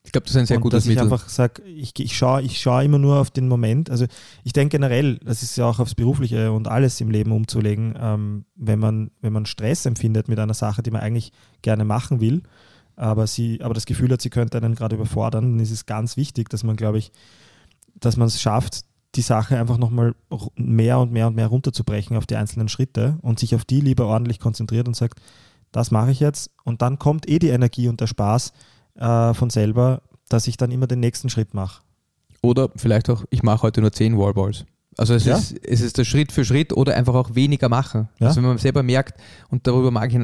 Ich 0.07 0.12
glaube, 0.12 0.25
das 0.25 0.37
ist 0.37 0.40
ein 0.40 0.47
sehr 0.47 0.59
und 0.59 0.62
gutes 0.62 0.79
dass 0.79 0.85
ich 0.85 0.90
Mittel. 0.90 1.12
einfach 1.12 1.29
sage, 1.29 1.62
ich, 1.64 1.92
ich 1.99 2.16
schaue 2.16 2.40
ich 2.40 2.61
schau 2.61 2.79
immer 2.79 2.99
nur 2.99 3.16
auf 3.16 3.31
den 3.31 3.49
Moment. 3.49 3.90
Also 3.90 4.07
ich 4.45 4.53
denke 4.53 4.77
generell, 4.77 5.19
das 5.19 5.42
ist 5.42 5.57
ja 5.57 5.66
auch 5.66 5.81
aufs 5.81 5.97
Berufliche 5.97 6.53
und 6.53 6.69
alles 6.69 7.01
im 7.01 7.11
Leben 7.11 7.33
umzulegen, 7.33 7.95
ähm, 8.01 8.45
wenn, 8.55 8.79
man, 8.79 9.11
wenn 9.21 9.33
man 9.33 9.47
Stress 9.47 9.85
empfindet 9.85 10.29
mit 10.29 10.38
einer 10.38 10.55
Sache, 10.55 10.83
die 10.83 10.92
man 10.92 11.03
eigentlich 11.03 11.33
gerne 11.61 11.85
machen 11.85 12.21
will, 12.21 12.42
aber, 12.95 13.27
sie, 13.27 13.61
aber 13.62 13.75
das 13.75 13.85
Gefühl 13.85 14.12
hat, 14.12 14.23
sie 14.23 14.31
könnte 14.31 14.57
einen 14.57 14.77
gerade 14.77 14.95
überfordern, 14.95 15.51
dann 15.53 15.61
ist 15.61 15.73
es 15.73 15.87
ganz 15.87 16.16
wichtig, 16.16 16.49
dass 16.51 16.62
man, 16.62 16.77
glaube 16.77 16.99
ich, 16.99 17.11
dass 17.99 18.16
man 18.16 18.29
es 18.29 18.40
schafft, 18.40 18.85
die 19.16 19.23
Sache 19.23 19.59
einfach 19.59 19.79
nochmal 19.79 20.14
mehr 20.55 21.01
und 21.01 21.12
mehr 21.12 21.27
und 21.27 21.35
mehr 21.35 21.49
runterzubrechen 21.49 22.16
auf 22.16 22.27
die 22.27 22.37
einzelnen 22.37 22.69
Schritte 22.69 23.19
und 23.23 23.38
sich 23.40 23.55
auf 23.55 23.64
die 23.64 23.81
lieber 23.81 24.07
ordentlich 24.07 24.38
konzentriert 24.38 24.87
und 24.87 24.95
sagt, 24.95 25.21
das 25.73 25.90
mache 25.90 26.12
ich 26.12 26.21
jetzt 26.21 26.51
und 26.64 26.81
dann 26.81 26.99
kommt 26.99 27.29
eh 27.29 27.38
die 27.38 27.49
Energie 27.49 27.88
und 27.88 28.01
der 28.01 28.07
Spaß 28.07 28.53
äh, 28.98 29.35
von 29.35 29.50
selber, 29.50 30.02
dass 30.28 30.46
ich 30.46 30.56
dann 30.56 30.70
immer 30.70 30.87
den 30.87 31.00
nächsten 31.00 31.28
Schritt 31.28 31.54
mache. 31.54 31.82
Oder 32.42 32.70
vielleicht 32.76 33.11
auch, 33.11 33.24
ich 33.30 33.42
mache 33.42 33.62
heute 33.62 33.80
nur 33.80 33.92
10 33.92 34.18
Wallballs. 34.18 34.64
Also 34.98 35.14
es, 35.14 35.24
Ja. 35.24 35.37
ist, 35.37 35.52
es 35.64 35.80
ist 35.80 35.98
der 35.98 36.04
Schritt 36.04 36.32
für 36.32 36.44
Schritt 36.44 36.72
oder 36.72 36.94
einfach 36.96 37.14
auch 37.14 37.35
weniger 37.35 37.68
machen. 37.68 38.09
Ja. 38.18 38.28
Also 38.28 38.40
wenn 38.40 38.48
man 38.48 38.59
selber 38.59 38.82
merkt, 38.82 39.20
und 39.50 39.66
darüber 39.66 39.90
mag 39.90 40.12
ich, 40.12 40.18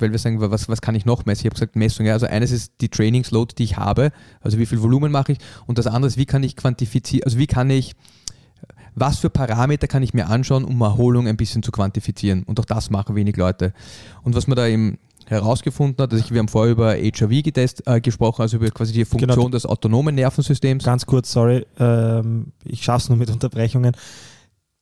weil 0.00 0.12
wir 0.12 0.18
sagen, 0.18 0.40
was, 0.40 0.68
was 0.68 0.80
kann 0.80 0.94
ich 0.94 1.04
noch 1.04 1.24
messen? 1.26 1.40
Ich 1.42 1.46
habe 1.46 1.54
gesagt 1.54 1.76
Messung. 1.76 2.06
Ja. 2.06 2.12
Also 2.14 2.26
eines 2.26 2.50
ist 2.50 2.72
die 2.80 2.88
Trainingsload, 2.88 3.54
die 3.58 3.64
ich 3.64 3.76
habe, 3.76 4.10
also 4.40 4.58
wie 4.58 4.66
viel 4.66 4.80
Volumen 4.82 5.12
mache 5.12 5.32
ich. 5.32 5.38
Und 5.66 5.78
das 5.78 5.86
andere 5.86 6.08
ist, 6.08 6.16
wie 6.16 6.26
kann 6.26 6.42
ich 6.42 6.56
quantifizieren, 6.56 7.24
also 7.24 7.38
wie 7.38 7.46
kann 7.46 7.68
ich, 7.70 7.94
was 8.94 9.18
für 9.18 9.30
Parameter 9.30 9.86
kann 9.86 10.02
ich 10.02 10.14
mir 10.14 10.28
anschauen, 10.28 10.64
um 10.64 10.80
Erholung 10.80 11.28
ein 11.28 11.36
bisschen 11.36 11.62
zu 11.62 11.70
quantifizieren. 11.70 12.42
Und 12.44 12.58
auch 12.58 12.64
das 12.64 12.90
machen 12.90 13.14
wenig 13.14 13.36
Leute. 13.36 13.72
Und 14.22 14.34
was 14.34 14.46
man 14.48 14.56
da 14.56 14.66
eben 14.66 14.98
herausgefunden 15.30 16.02
hat, 16.02 16.12
also 16.12 16.24
ich, 16.24 16.30
wir 16.32 16.38
haben 16.38 16.48
vorher 16.48 16.72
über 16.72 16.94
HRV 16.94 17.42
getest, 17.42 17.82
äh, 17.86 18.00
gesprochen, 18.00 18.42
also 18.42 18.56
über 18.56 18.70
quasi 18.70 18.92
die 18.92 19.04
Funktion 19.04 19.28
Genau. 19.36 19.48
des 19.48 19.66
autonomen 19.66 20.14
Nervensystems. 20.14 20.84
Ganz 20.84 21.06
kurz, 21.06 21.32
sorry, 21.32 21.66
ähm, 21.78 22.52
ich 22.64 22.82
schaffe 22.82 23.02
es 23.04 23.08
nur 23.08 23.18
mit 23.18 23.30
Unterbrechungen. 23.30 23.94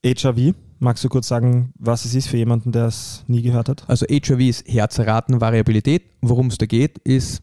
HRV, 0.04 0.54
magst 0.78 1.02
du 1.02 1.08
kurz 1.08 1.26
sagen, 1.28 1.72
was 1.78 2.04
es 2.04 2.14
ist 2.14 2.28
für 2.28 2.36
jemanden, 2.36 2.70
der 2.70 2.86
es 2.86 3.24
nie 3.26 3.42
gehört 3.42 3.68
hat? 3.68 3.84
Also 3.88 4.06
HRV 4.06 4.40
ist 4.40 4.68
Herzratenvariabilität. 4.68 6.02
Worum 6.20 6.46
es 6.48 6.58
da 6.58 6.66
geht, 6.66 6.98
ist, 6.98 7.42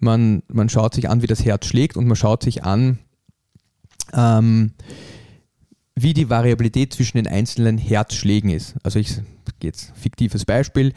man, 0.00 0.42
man 0.48 0.68
schaut 0.68 0.94
sich 0.94 1.08
an, 1.08 1.22
wie 1.22 1.26
das 1.26 1.44
Herz 1.44 1.66
schlägt 1.66 1.96
und 1.96 2.06
man 2.06 2.16
schaut 2.16 2.42
sich 2.42 2.64
an, 2.64 2.98
ähm, 4.12 4.72
wie 5.96 6.14
die 6.14 6.28
Variabilität 6.28 6.92
zwischen 6.92 7.18
den 7.18 7.26
einzelnen 7.26 7.78
Herzschlägen 7.78 8.50
ist. 8.50 8.74
Also 8.82 8.98
ich 8.98 9.20
jetzt 9.62 9.92
fiktives 9.96 10.44
Beispiel. 10.44 10.92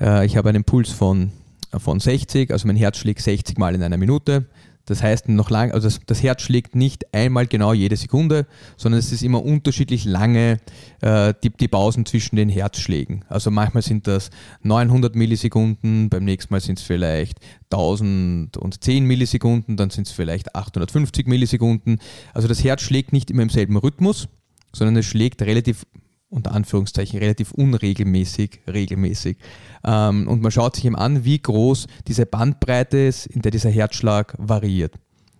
Äh, 0.00 0.26
ich 0.26 0.36
habe 0.36 0.48
einen 0.48 0.64
Puls 0.64 0.90
von, 0.90 1.32
von 1.76 2.00
60, 2.00 2.50
also 2.50 2.66
mein 2.66 2.76
Herz 2.76 2.98
schlägt 2.98 3.20
60 3.20 3.58
Mal 3.58 3.74
in 3.74 3.82
einer 3.82 3.96
Minute. 3.96 4.46
Das 4.86 5.02
heißt 5.02 5.28
noch 5.28 5.48
lang, 5.48 5.72
also 5.72 5.86
das, 5.86 6.00
das 6.04 6.22
Herz 6.22 6.42
schlägt 6.42 6.74
nicht 6.74 7.14
einmal 7.14 7.46
genau 7.46 7.72
jede 7.72 7.96
Sekunde, 7.96 8.46
sondern 8.76 8.98
es 8.98 9.12
ist 9.12 9.22
immer 9.22 9.42
unterschiedlich 9.42 10.04
lange 10.04 10.58
äh, 11.00 11.32
die, 11.42 11.50
die 11.50 11.68
Pausen 11.68 12.04
zwischen 12.04 12.36
den 12.36 12.50
Herzschlägen. 12.50 13.24
Also 13.28 13.50
manchmal 13.50 13.82
sind 13.82 14.06
das 14.06 14.30
900 14.62 15.16
Millisekunden, 15.16 16.10
beim 16.10 16.24
nächsten 16.24 16.52
Mal 16.52 16.60
sind 16.60 16.78
es 16.78 16.84
vielleicht 16.84 17.38
1010 17.72 19.04
Millisekunden, 19.04 19.76
dann 19.76 19.88
sind 19.88 20.06
es 20.06 20.12
vielleicht 20.12 20.54
850 20.54 21.26
Millisekunden. 21.26 21.98
Also 22.34 22.46
das 22.46 22.62
Herz 22.62 22.82
schlägt 22.82 23.12
nicht 23.12 23.30
immer 23.30 23.42
im 23.42 23.50
selben 23.50 23.76
Rhythmus, 23.78 24.28
sondern 24.74 24.96
es 24.96 25.06
schlägt 25.06 25.40
relativ 25.40 25.86
unter 26.34 26.52
Anführungszeichen 26.52 27.18
relativ 27.18 27.52
unregelmäßig, 27.52 28.60
regelmäßig. 28.66 29.38
Ähm, 29.84 30.26
und 30.28 30.42
man 30.42 30.50
schaut 30.50 30.76
sich 30.76 30.84
eben 30.84 30.96
an, 30.96 31.24
wie 31.24 31.38
groß 31.38 31.86
diese 32.08 32.26
Bandbreite 32.26 32.98
ist, 32.98 33.26
in 33.26 33.42
der 33.42 33.52
dieser 33.52 33.70
Herzschlag 33.70 34.34
variiert. 34.38 34.94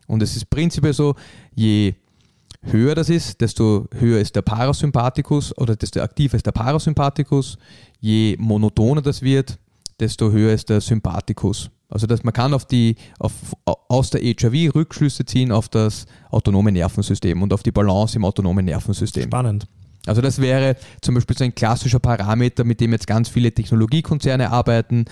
Und 0.07 0.23
es 0.23 0.37
ist 0.37 0.49
prinzipiell 0.51 0.93
so, 0.93 1.15
je 1.55 1.95
höher 2.63 2.95
das 2.95 3.09
ist, 3.09 3.41
desto 3.41 3.89
höher 3.99 4.21
ist 4.21 4.37
der 4.37 4.43
Parasympathikus 4.43 5.57
oder 5.59 5.77
desto 5.77 6.01
aktiver 6.01 6.37
ist 6.37 6.47
der 6.47 6.53
Parasympathikus. 6.53 7.59
Je 8.01 8.37
monotoner 8.39 9.03
das 9.03 9.21
wird, 9.21 9.59
desto 9.99 10.31
höher 10.31 10.53
ist 10.53 10.69
der 10.69 10.81
Sympathikus. 10.81 11.71
Also 11.89 12.07
dass 12.07 12.23
man 12.25 12.33
kann 12.33 12.55
auf 12.55 12.65
die, 12.65 12.97
auf, 13.19 13.33
aus 13.65 14.11
der 14.11 14.21
HRV 14.21 14.75
Rückschlüsse 14.75 15.25
ziehen 15.25 15.53
auf 15.53 15.69
das 15.69 16.07
autonome 16.31 16.73
Nervensystem 16.73 17.41
und 17.43 17.53
auf 17.53 17.63
die 17.63 17.73
Balance 17.73 18.17
im 18.17 18.25
autonomen 18.25 18.65
Nervensystem. 18.65 19.25
Spannend. 19.25 19.67
Also 20.07 20.21
das 20.21 20.39
wäre 20.41 20.77
zum 21.01 21.15
Beispiel 21.15 21.37
so 21.37 21.45
ein 21.45 21.55
klassischer 21.55 21.99
Parameter, 21.99 22.65
mit 22.65 22.81
dem 22.81 22.93
jetzt 22.93 23.07
ganz 23.07 23.29
viele 23.29 23.53
Technologiekonzerne 23.53 24.51
arbeiten. 24.51 25.07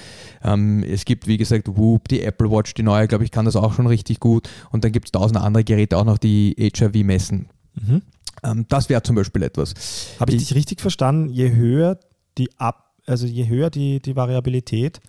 Ähm, 0.45 0.83
es 0.85 1.05
gibt, 1.05 1.27
wie 1.27 1.39
gesagt, 1.39 1.69
Whoop, 1.69 2.09
die 2.09 2.23
Apple 2.23 2.51
Watch, 2.51 2.75
die 2.75 2.83
neue, 2.83 3.09
glaube 3.09 3.25
ich, 3.25 3.31
kann 3.31 3.45
das 3.47 3.57
auch 3.57 3.73
schon 3.75 3.87
richtig 3.87 4.21
gut. 4.21 4.49
Und 4.71 4.85
dann 4.85 4.93
gibt 4.93 5.07
es 5.09 5.13
tausend 5.13 5.39
andere 5.39 5.65
Geräte 5.65 5.97
auch 5.97 6.05
noch, 6.05 6.19
die 6.19 6.55
HRV 6.59 6.95
messen. 7.05 7.49
Mhm. 7.75 8.03
Ähm, 8.45 8.67
das 8.69 8.89
wäre 8.89 9.03
zum 9.03 9.17
Beispiel 9.17 9.43
etwas. 9.45 9.75
Habe 10.21 10.33
ich 10.33 10.43
Ich- 10.43 10.49
dich 10.49 10.57
richtig 10.57 10.81
verstanden? 10.81 11.31
Je 11.33 11.53
höher 11.53 11.99
die 12.39 12.51
Ab, 12.59 12.93
also 13.07 13.27
je 13.27 13.49
höher 13.49 13.71
die, 13.71 14.01
die 14.01 14.15
Variabilität, 14.17 15.01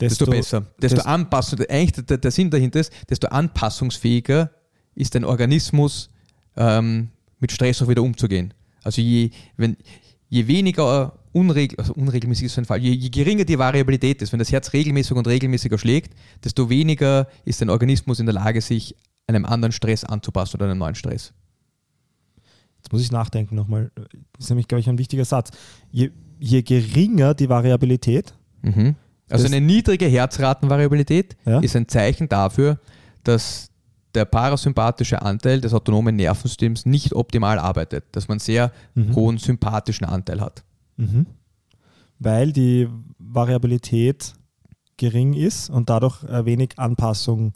Desto, 0.00 0.24
desto, 0.26 0.30
besser. 0.30 0.60
Desto 0.80 0.96
desto- 0.96 1.08
Anpassung, 1.10 1.58
eigentlich 1.68 2.06
der, 2.06 2.18
der 2.18 2.30
Sinn 2.30 2.50
dahinter 2.50 2.80
ist, 2.80 2.92
desto 3.10 3.26
anpassungsfähiger 3.28 4.50
ist 4.94 5.14
dein 5.14 5.24
Organismus 5.24 6.08
ähm, 6.56 7.08
mit 7.40 7.52
Stress 7.52 7.82
auch 7.82 7.88
wieder 7.88 8.02
umzugehen. 8.02 8.54
Also 8.88 9.02
je, 9.02 9.30
wenn, 9.58 9.76
je 10.30 10.46
weniger 10.46 11.12
unregel, 11.32 11.78
also 11.78 11.92
unregelmäßig 11.92 12.46
ist 12.46 12.54
so 12.54 12.62
ein 12.62 12.64
Fall, 12.64 12.78
je, 12.80 12.90
je 12.92 13.10
geringer 13.10 13.44
die 13.44 13.58
Variabilität 13.58 14.22
ist, 14.22 14.32
wenn 14.32 14.38
das 14.38 14.50
Herz 14.50 14.72
regelmäßig 14.72 15.12
und 15.12 15.28
regelmäßiger 15.28 15.76
schlägt, 15.76 16.14
desto 16.42 16.70
weniger 16.70 17.28
ist 17.44 17.60
dein 17.60 17.68
Organismus 17.68 18.18
in 18.18 18.24
der 18.26 18.34
Lage, 18.34 18.62
sich 18.62 18.96
einem 19.26 19.44
anderen 19.44 19.72
Stress 19.72 20.04
anzupassen 20.04 20.56
oder 20.56 20.64
einem 20.64 20.78
neuen 20.78 20.94
Stress. 20.94 21.34
Jetzt 22.78 22.92
muss 22.92 23.02
ich 23.02 23.12
nachdenken 23.12 23.54
nochmal. 23.56 23.90
Das 23.94 24.44
ist 24.44 24.48
nämlich, 24.48 24.68
glaube 24.68 24.80
ich, 24.80 24.88
ein 24.88 24.96
wichtiger 24.96 25.26
Satz. 25.26 25.50
Je, 25.92 26.10
je 26.40 26.62
geringer 26.62 27.34
die 27.34 27.48
Variabilität, 27.48 28.32
Mhm. 28.62 28.96
Also 29.30 29.46
eine 29.46 29.60
niedrige 29.60 30.06
Herzratenvariabilität 30.06 31.36
Ja. 31.44 31.60
ist 31.60 31.76
ein 31.76 31.86
Zeichen 31.86 32.28
dafür, 32.28 32.80
dass 33.24 33.67
der 34.18 34.24
parasympathische 34.26 35.22
Anteil 35.22 35.60
des 35.60 35.72
autonomen 35.72 36.16
Nervensystems 36.16 36.84
nicht 36.86 37.14
optimal 37.14 37.58
arbeitet, 37.58 38.04
dass 38.12 38.26
man 38.28 38.34
einen 38.34 38.40
sehr 38.40 38.72
Mhm. 38.94 39.14
hohen 39.14 39.38
sympathischen 39.38 40.06
Anteil 40.06 40.40
hat. 40.40 40.64
Mhm. 40.96 41.26
Weil 42.18 42.52
die 42.52 42.88
Variabilität 43.18 44.34
gering 44.96 45.32
ist 45.34 45.70
und 45.70 45.88
dadurch 45.88 46.24
äh, 46.24 46.44
wenig 46.44 46.70
Anpassung 46.76 47.52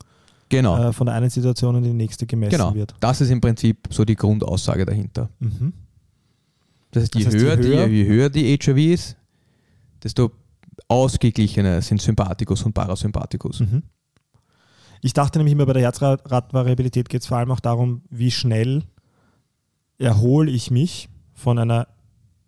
Genau. 0.48 0.78
äh, 0.78 0.92
von 0.92 1.06
der 1.06 1.16
einen 1.16 1.30
Situation 1.30 1.74
in 1.76 1.82
die 1.82 1.92
nächste 1.92 2.26
gemessen 2.26 2.52
genau. 2.52 2.74
wird. 2.74 2.94
Das 3.00 3.20
ist 3.20 3.30
im 3.30 3.40
Prinzip 3.40 3.88
so 3.90 4.04
die 4.04 4.14
Grundaussage 4.14 4.84
dahinter. 4.84 5.28
Mhm. 5.40 5.72
Das 6.92 7.02
heißt, 7.04 7.14
je, 7.16 7.24
Das 7.24 7.34
heißt, 7.34 7.42
je 7.42 7.48
höher, 7.48 7.56
höher- 7.56 7.86
die, 7.88 7.94
je 7.94 8.06
höher 8.06 8.30
die 8.30 8.56
HRV 8.58 8.76
ist, 8.94 9.16
desto 10.02 10.30
ausgeglichener 10.88 11.80
sind 11.82 12.00
Sympathikus 12.02 12.62
und 12.64 12.72
Parasympathikus. 12.74 13.60
Mhm. 13.60 13.82
Ich 15.02 15.12
dachte 15.12 15.38
nämlich 15.38 15.52
immer, 15.52 15.66
bei 15.66 15.72
der 15.72 15.82
Herzratenvariabilität 15.82 17.08
geht 17.08 17.22
es 17.22 17.26
vor 17.26 17.36
allem 17.38 17.50
auch 17.50 17.60
darum, 17.60 18.02
wie 18.08 18.30
schnell 18.30 18.84
erhole 19.98 20.50
ich 20.50 20.70
mich 20.70 21.08
von 21.34 21.58
einer 21.58 21.88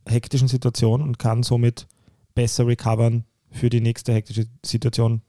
hektischen 0.08 0.48
Situation 0.48 1.02
und 1.02 1.18
kann 1.18 1.42
somit 1.42 1.86
besser 2.34 2.66
recovern 2.66 3.24
für 3.50 3.70
die 3.70 3.80
nächste 3.80 4.12
hektische 4.12 4.46
Situation. 4.64 5.22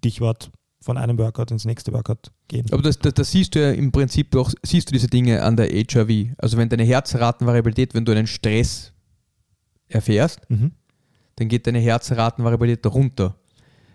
Stichwort 0.00 0.50
von 0.80 0.96
einem 0.96 1.18
Workout 1.18 1.50
ins 1.50 1.64
nächste 1.64 1.92
Workout 1.92 2.30
gehen. 2.46 2.66
Aber 2.70 2.82
das, 2.82 2.98
das, 2.98 3.14
das 3.14 3.30
siehst 3.32 3.54
du 3.54 3.60
ja 3.60 3.72
im 3.72 3.90
Prinzip 3.92 4.34
auch, 4.36 4.50
siehst 4.62 4.88
du 4.88 4.92
diese 4.92 5.08
Dinge 5.08 5.42
an 5.42 5.56
der 5.56 5.68
HRV. 5.68 6.34
Also 6.38 6.56
wenn 6.56 6.68
deine 6.68 6.84
Herzratenvariabilität, 6.84 7.94
wenn 7.94 8.04
du 8.04 8.12
einen 8.12 8.26
Stress 8.26 8.92
erfährst, 9.88 10.40
Mhm. 10.48 10.72
dann 11.36 11.48
geht 11.48 11.66
deine 11.66 11.80
Herzratenvariabilität 11.80 12.86
runter. 12.86 13.36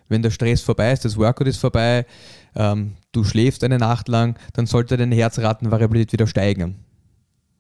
Wenn 0.10 0.22
der 0.22 0.32
Stress 0.32 0.62
vorbei 0.62 0.92
ist, 0.92 1.06
das 1.06 1.18
Workout 1.18 1.48
ist 1.48 1.58
vorbei, 1.58 2.06
ähm, 2.56 2.94
du 3.12 3.24
schläfst 3.24 3.64
eine 3.64 3.78
Nacht 3.78 4.08
lang, 4.08 4.38
dann 4.54 4.66
sollte 4.66 4.98
deine 4.98 5.16
Herzratenvariabilität 5.16 6.14
wieder 6.14 6.28
steigen. 6.28 6.76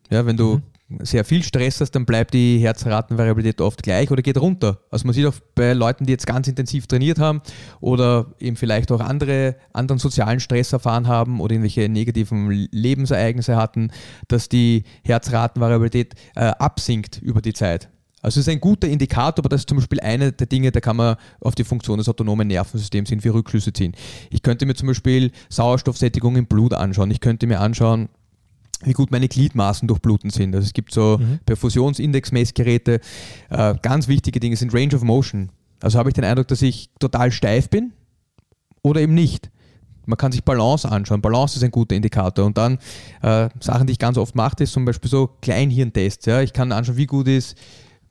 Ja, 0.10 0.25
wenn 0.25 0.38
du 0.38 0.62
sehr 0.99 1.23
viel 1.23 1.43
Stress 1.43 1.82
hast, 1.82 1.91
dann 1.91 2.06
bleibt 2.06 2.34
die 2.34 2.60
Herzratenvariabilität 2.60 3.62
oft 3.62 3.82
gleich 3.84 4.12
oder 4.12 4.21
geht 4.21 4.38
runter. 4.38 4.79
Also 4.91 5.06
man 5.06 5.13
sieht 5.13 5.25
auch 5.25 5.34
bei 5.56 5.73
Leuten, 5.73 6.06
die 6.06 6.12
jetzt 6.12 6.27
ganz 6.27 6.47
intensiv 6.47 6.88
trainiert 6.88 7.19
haben 7.19 7.41
oder 7.79 8.27
eben 8.39 8.56
vielleicht 8.56 8.91
auch 8.91 8.99
andere, 8.99 9.56
anderen 9.71 9.99
sozialen 9.99 10.39
Stress 10.39 10.73
erfahren 10.73 11.08
haben 11.08 11.39
oder 11.39 11.53
irgendwelche 11.53 11.89
negativen 11.89 12.49
Lebensereignisse 12.71 13.56
hatten, 13.56 13.91
dass 14.27 14.49
die 14.49 14.84
Herzratenvariabilität 15.03 16.15
äh, 16.36 16.45
absinkt 16.60 17.21
über 17.21 17.41
die 17.41 17.53
Zeit. 17.53 17.89
Also 18.24 18.40
es 18.40 18.48
ist 18.48 18.52
ein 18.52 18.62
guter 18.62 18.88
Indikator, 18.88 19.44
aber 19.44 19.50
das 19.50 19.62
ist 19.62 19.70
zum 19.70 19.78
Beispiel 19.78 20.00
eine 20.00 20.32
der 20.32 20.48
Dinge, 20.48 20.72
da 20.72 20.80
kann 20.80 20.96
man 20.96 21.18
auf 21.42 21.56
die 21.56 21.66
Funktion 21.66 21.98
des 21.98 22.08
autonomen 22.08 22.48
Nervensystems 22.48 23.12
irgendwie 23.12 23.28
Rückschlüsse 23.28 23.74
ziehen. 23.74 23.94
Ich 24.32 24.42
könnte 24.42 24.66
mir 24.66 24.76
zum 24.76 24.88
Beispiel 24.88 25.32
Sauerstoffsättigung 25.50 26.38
im 26.38 26.46
Blut 26.46 26.74
anschauen. 26.74 27.12
Ich 27.12 27.20
könnte 27.20 27.46
mir 27.48 27.60
anschauen, 27.60 28.08
wie 28.86 28.94
gut 28.94 29.12
meine 29.12 29.28
Gliedmaßen 29.28 29.88
durchbluten 29.88 30.30
sind. 30.30 30.56
Also 30.56 30.66
es 30.66 30.74
gibt 30.74 30.94
so 30.94 31.20
Perfusionsindex-Messgeräte. 31.46 33.02
Äh, 33.50 33.76
ganz 33.82 34.08
wichtige 34.08 34.40
Dinge 34.40 34.56
sind 34.56 34.74
Range 34.74 34.96
of 34.96 35.04
Motion. 35.04 35.50
Also 35.82 36.00
habe 36.00 36.10
ich 36.10 36.14
den 36.14 36.24
Eindruck, 36.24 36.48
dass 36.48 36.62
ich 36.62 36.90
total 37.00 37.32
steif 37.32 37.70
bin 37.70 37.92
oder 38.84 39.02
eben 39.02 39.14
nicht. 39.14 39.52
Man 40.06 40.18
kann 40.18 40.32
sich 40.32 40.44
Balance 40.44 40.90
anschauen. 40.90 41.22
Balance 41.22 41.58
ist 41.58 41.64
ein 41.64 41.72
guter 41.72 41.96
Indikator. 41.96 42.46
Und 42.46 42.58
dann 42.58 42.78
äh, 43.22 43.50
Sachen, 43.60 43.88
die 43.88 43.94
ich 43.94 44.00
ganz 44.00 44.18
oft 44.18 44.36
mache, 44.36 44.64
ist 44.64 44.74
zum 44.74 44.86
Beispiel 44.86 45.10
so 45.10 45.30
Kleinhirntests. 45.42 46.26
Ja? 46.26 46.42
Ich 46.42 46.54
kann 46.54 46.72
anschauen, 46.72 46.98
wie 46.98 47.06
gut 47.06 47.28
ist 47.28 47.58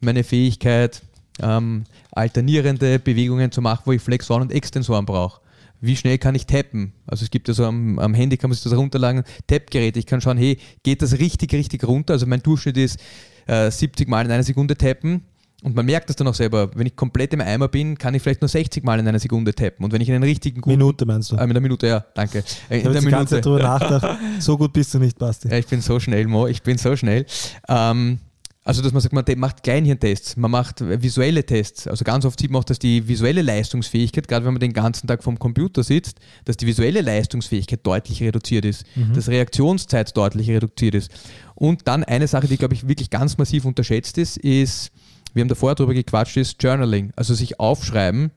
meine 0.03 0.25
Fähigkeit, 0.25 1.03
ähm, 1.41 1.85
alternierende 2.13 2.99
Bewegungen 2.99 3.51
zu 3.53 3.61
machen, 3.63 3.83
wo 3.85 3.93
ich 3.93 4.03
Flexoren 4.03 4.43
und 4.43 4.53
Extensoren 4.53 5.07
brauche. 5.07 5.41
Wie 5.81 5.97
schnell 5.97 6.19
kann 6.19 6.35
ich 6.37 6.47
tappen? 6.47 6.93
Also 7.07 7.25
es 7.25 7.31
gibt 7.31 7.49
ja 7.49 7.55
so 7.55 7.65
am, 7.65 7.99
am 7.99 8.15
Handy, 8.15 8.37
kann 8.37 8.51
man 8.51 8.55
sich 8.55 8.63
das 8.63 8.75
runterladen, 8.77 9.25
Tappgerät. 9.49 9.97
Ich 9.97 10.07
kann 10.07 10.21
schauen, 10.21 10.39
hey, 10.39 10.59
geht 10.85 11.03
das 11.03 11.19
richtig, 11.19 11.53
richtig 11.53 11.85
runter? 11.85 12.13
Also 12.15 12.27
mein 12.27 12.41
Durchschnitt 12.43 12.77
ist 12.77 13.01
äh, 13.47 13.69
70 13.71 14.09
Mal 14.09 14.25
in 14.27 14.31
einer 14.31 14.45
Sekunde 14.45 14.77
tappen. 14.77 15.23
Und 15.65 15.77
man 15.77 15.87
merkt 15.87 16.09
das 16.09 16.17
dann 16.17 16.27
auch 16.27 16.35
selber. 16.35 16.71
Wenn 16.75 16.87
ich 16.89 16.97
komplett 16.97 17.33
im 17.35 17.41
Eimer 17.41 17.69
bin, 17.69 17.97
kann 17.97 18.15
ich 18.15 18.23
vielleicht 18.23 18.41
nur 18.43 18.49
60 18.49 18.83
Mal 18.85 18.99
in 18.99 19.07
einer 19.07 19.19
Sekunde 19.21 19.55
tappen. 19.55 19.85
Und 19.85 19.93
wenn 19.93 20.01
ich 20.01 20.11
einen 20.11 20.23
richtigen 20.25 20.61
guten 20.61 20.77
Minute 20.77 21.07
meinst 21.07 21.31
du? 21.33 21.37
äh, 21.37 21.41
mit 21.47 21.51
einer 21.51 21.61
Minute, 21.61 21.87
ja, 21.87 22.05
danke. 22.15 22.45
Äh, 22.69 22.79
Ich 22.79 22.85
in 22.85 22.93
der 22.93 23.03
ganze 23.03 23.37
Zeit 23.37 23.45
drüber 23.45 23.61
nachgedacht. 23.63 24.19
So 24.41 24.59
gut 24.59 24.73
bist 24.73 24.93
du 24.95 24.99
nicht, 24.99 25.19
Basti. 25.19 25.49
ja, 25.49 25.59
ich 25.59 25.67
bin 25.67 25.81
so 25.81 25.99
schnell, 26.01 26.27
Mo, 26.27 26.47
ich 26.49 26.63
bin 26.63 26.79
so 26.79 26.95
schnell. 26.97 27.27
Ähm, 27.69 28.19
also, 28.65 28.81
dass 28.81 28.93
man 28.93 29.03
sagt, 29.03 29.13
man 29.13 29.25
macht 29.39 29.65
Kleinhirntests, 29.65 30.37
man 30.37 30.51
macht 30.51 30.81
visuelle 30.81 31.45
Tests. 31.45 31.89
Also 31.89 32.05
ganz 32.05 32.25
oft 32.25 32.39
sieht 32.39 32.53
man 32.53 32.61
auch, 32.61 32.65
dass 32.65 32.79
die 32.79 33.09
visuelle 33.09 33.43
Leistungsfähigkeit, 33.43 34.29
gerade 34.29 34.45
wenn 34.45 34.55
man 34.55 34.61
den 34.61 34.73
ganzen 34.73 35.09
Tag 35.09 35.25
vom 35.25 35.37
Computer 35.37 35.83
sitzt, 35.83 36.21
dass 36.45 36.57
die 36.57 36.69
visuelle 36.69 37.01
Leistungsfähigkeit 37.01 37.81
deutlich 37.83 38.23
reduziert 38.23 38.65
ist, 38.65 38.85
dass 39.15 39.29
Reaktionszeit 39.29 40.17
deutlich 40.17 40.49
reduziert 40.49 40.95
ist. 40.95 41.11
Und 41.57 41.89
dann 41.89 42.05
eine 42.05 42.29
Sache, 42.29 42.47
die, 42.47 42.57
glaube 42.57 42.75
ich, 42.75 42.87
wirklich 42.87 43.11
ganz 43.11 43.37
massiv 43.37 43.65
unterschätzt 43.65 44.17
ist, 44.17 44.37
ist, 44.37 44.93
wir 45.35 45.41
haben 45.41 45.49
davor 45.49 45.75
darüber 45.75 45.95
gequatscht, 45.95 46.37
ist 46.37 46.63
Journaling. 46.63 47.13
Also 47.17 47.35
sich 47.35 47.59
aufschreiben, 47.59 48.31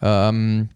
ähm, 0.00 0.68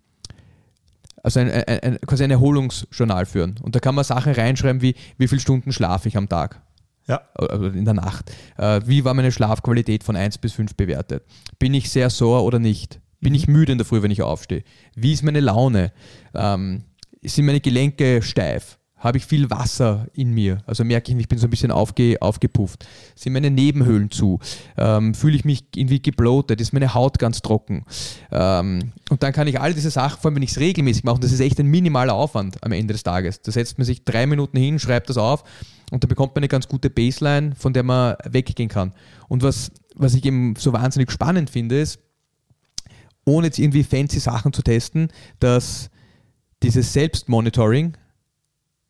also 1.23 1.39
ein, 1.39 1.51
ein, 1.51 1.81
ein, 1.81 1.99
quasi 2.07 2.25
ein 2.25 2.31
Erholungsjournal 2.33 3.25
führen. 3.27 3.55
Und 3.63 3.77
da 3.77 3.79
kann 3.79 3.95
man 3.95 4.05
Sachen 4.05 4.33
reinschreiben 4.33 4.83
wie, 4.83 4.97
wie 5.17 5.29
viele 5.29 5.41
Stunden 5.41 5.71
schlafe 5.71 6.09
ich 6.09 6.17
am 6.17 6.29
Tag 6.29 6.61
Ja. 7.09 7.23
also 7.35 7.67
in 7.67 7.85
der 7.85 7.95
Nacht. 7.95 8.33
Äh, 8.57 8.81
wie 8.85 9.05
war 9.05 9.15
meine 9.15 9.33
Schlafqualität 9.33 10.03
von 10.03 10.17
1 10.17 10.39
bis 10.39 10.53
5 10.53 10.75
bewertet? 10.75 11.25
Bin 11.59 11.73
ich 11.75 11.91
sehr 11.91 12.11
sore 12.11 12.43
oder 12.43 12.59
nicht? 12.59 13.01
Bin 13.21 13.35
ich 13.35 13.49
müde 13.49 13.73
in 13.73 13.79
der 13.79 13.87
Früh, 13.87 14.03
wenn 14.03 14.11
ich 14.11 14.23
aufstehe? 14.23 14.63
Wie 14.95 15.13
ist 15.13 15.23
meine 15.23 15.41
Laune? 15.41 15.93
Ähm, 16.35 16.85
sind 17.23 17.47
meine 17.47 17.61
Gelenke 17.61 18.23
steif? 18.23 18.79
Habe 18.99 19.19
ich 19.19 19.27
viel 19.27 19.51
Wasser 19.51 20.07
in 20.15 20.33
mir? 20.33 20.63
Also 20.67 20.83
merke 20.83 21.13
ich, 21.13 21.19
ich 21.19 21.29
bin 21.29 21.39
so 21.39 21.47
ein 21.47 21.51
bisschen 21.51 21.71
aufge, 21.71 22.17
aufgepufft. 22.21 22.87
Sind 23.15 23.35
meine 23.35 23.51
Nebenhöhlen 23.51 24.11
zu? 24.11 24.41
Ähm, 24.77 25.15
Fühle 25.15 25.37
ich 25.37 25.45
mich 25.45 25.65
irgendwie 25.75 26.01
gebloatet? 26.01 26.61
Ist 26.61 26.73
meine 26.73 26.95
Haut 26.95 27.19
ganz 27.19 27.43
trocken? 27.43 27.85
Ähm, 28.33 28.93
und 29.11 29.23
dann 29.23 29.33
kann 29.33 29.49
ich 29.49 29.61
all 29.61 29.75
diese 29.75 29.91
Sachen, 29.91 30.21
vor 30.21 30.31
allem 30.31 30.37
wenn 30.37 30.43
ich 30.43 30.53
es 30.53 30.59
regelmäßig 30.59 31.05
mache, 31.05 31.17
und 31.17 31.25
das 31.25 31.33
ist 31.33 31.41
echt 31.41 31.61
ein 31.61 31.67
minimaler 31.67 32.15
Aufwand 32.15 32.63
am 32.65 32.73
Ende 32.73 32.95
des 32.95 33.03
Tages. 33.03 33.43
Da 33.43 33.53
setzt 33.53 33.79
man 33.79 33.85
sich 33.85 34.05
drei 34.05 34.27
Minuten 34.27 34.57
hin, 34.57 34.79
schreibt 34.79 35.11
das 35.11 35.19
auf 35.19 35.45
und 35.91 36.03
da 36.03 36.09
bekommt 36.09 36.35
man 36.35 36.41
eine 36.41 36.49
ganz 36.49 36.69
gute 36.69 36.91
Baseline, 36.91 37.55
von 37.55 37.73
der 37.73 37.83
man 37.83 38.17
weggehen 38.25 38.69
kann. 38.69 38.93
Und 39.29 39.43
was, 39.43 39.71
was 39.95 40.15
ich 40.15 40.25
eben 40.25 40.57
so 40.57 40.73
wahnsinnig 40.73 41.11
spannend 41.11 41.51
finde, 41.51 41.81
ist, 41.81 42.01
ohne 43.25 43.49
jetzt 43.49 43.59
irgendwie 43.59 43.85
fancy 43.85 44.21
Sachen 44.21 44.53
zu 44.53 44.63
testen, 44.63 45.09
dass 45.41 45.91
dieses 46.63 46.93
Selbstmonitoring 46.93 47.97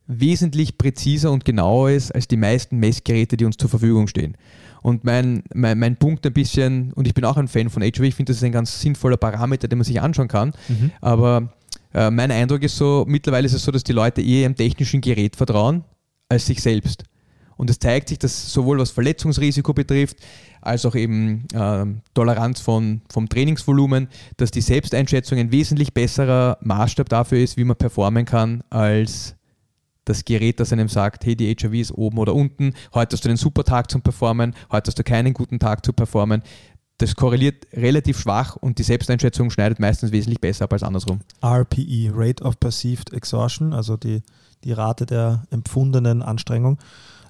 wesentlich 0.06 0.78
präziser 0.78 1.32
und 1.32 1.44
genauer 1.44 1.90
ist 1.90 2.14
als 2.14 2.28
die 2.28 2.36
meisten 2.36 2.78
Messgeräte, 2.78 3.36
die 3.36 3.44
uns 3.44 3.56
zur 3.56 3.68
Verfügung 3.68 4.06
stehen. 4.06 4.36
Und 4.82 5.04
mein, 5.04 5.42
mein, 5.52 5.78
mein 5.78 5.96
Punkt 5.96 6.24
ein 6.26 6.32
bisschen, 6.32 6.92
und 6.92 7.08
ich 7.08 7.14
bin 7.14 7.24
auch 7.24 7.36
ein 7.36 7.48
Fan 7.48 7.70
von 7.70 7.82
HV, 7.82 8.00
ich 8.00 8.14
finde, 8.14 8.30
das 8.30 8.36
ist 8.36 8.44
ein 8.44 8.52
ganz 8.52 8.80
sinnvoller 8.80 9.16
Parameter, 9.16 9.66
den 9.66 9.78
man 9.78 9.84
sich 9.84 10.00
anschauen 10.00 10.28
kann, 10.28 10.52
aber 11.00 11.52
äh, 11.92 12.10
mein 12.10 12.30
Eindruck 12.30 12.62
ist 12.62 12.76
so, 12.76 13.04
mittlerweile 13.08 13.46
ist 13.46 13.54
es 13.54 13.64
so, 13.64 13.72
dass 13.72 13.82
die 13.82 13.92
Leute 13.92 14.20
eher 14.20 14.42
ihrem 14.42 14.54
technischen 14.54 15.00
Gerät 15.00 15.34
vertrauen, 15.34 15.82
als 16.28 16.46
sich 16.46 16.62
selbst. 16.62 17.04
Und 17.56 17.70
es 17.70 17.78
zeigt 17.78 18.10
sich, 18.10 18.18
dass 18.18 18.52
sowohl 18.52 18.78
was 18.78 18.90
Verletzungsrisiko 18.90 19.72
betrifft, 19.72 20.18
als 20.60 20.84
auch 20.84 20.94
eben 20.94 21.46
ähm, 21.54 22.02
Toleranz 22.12 22.60
von, 22.60 23.00
vom 23.10 23.28
Trainingsvolumen, 23.28 24.08
dass 24.36 24.50
die 24.50 24.60
Selbsteinschätzung 24.60 25.38
ein 25.38 25.52
wesentlich 25.52 25.94
besserer 25.94 26.58
Maßstab 26.60 27.08
dafür 27.08 27.38
ist, 27.38 27.56
wie 27.56 27.64
man 27.64 27.76
performen 27.76 28.26
kann, 28.26 28.62
als 28.68 29.36
das 30.04 30.24
Gerät, 30.24 30.60
das 30.60 30.72
einem 30.72 30.88
sagt, 30.88 31.24
hey, 31.24 31.34
die 31.34 31.52
HRV 31.54 31.74
ist 31.74 31.92
oben 31.92 32.18
oder 32.18 32.34
unten, 32.34 32.74
heute 32.94 33.14
hast 33.14 33.24
du 33.24 33.28
einen 33.28 33.36
super 33.36 33.64
Tag 33.64 33.90
zum 33.90 34.02
Performen, 34.02 34.54
heute 34.70 34.88
hast 34.88 34.98
du 34.98 35.02
keinen 35.02 35.34
guten 35.34 35.58
Tag 35.58 35.84
zu 35.84 35.92
performen. 35.92 36.42
Das 36.98 37.14
korreliert 37.14 37.66
relativ 37.74 38.18
schwach 38.18 38.56
und 38.56 38.78
die 38.78 38.82
Selbsteinschätzung 38.82 39.50
schneidet 39.50 39.80
meistens 39.80 40.12
wesentlich 40.12 40.40
besser 40.40 40.64
ab 40.64 40.72
als 40.72 40.82
andersrum. 40.82 41.20
RPE, 41.44 42.10
Rate 42.14 42.42
of 42.42 42.58
Perceived 42.58 43.12
Exhaustion, 43.12 43.74
also 43.74 43.96
die, 43.98 44.22
die 44.64 44.72
Rate 44.72 45.04
der 45.04 45.42
empfundenen 45.50 46.22
Anstrengung. 46.22 46.78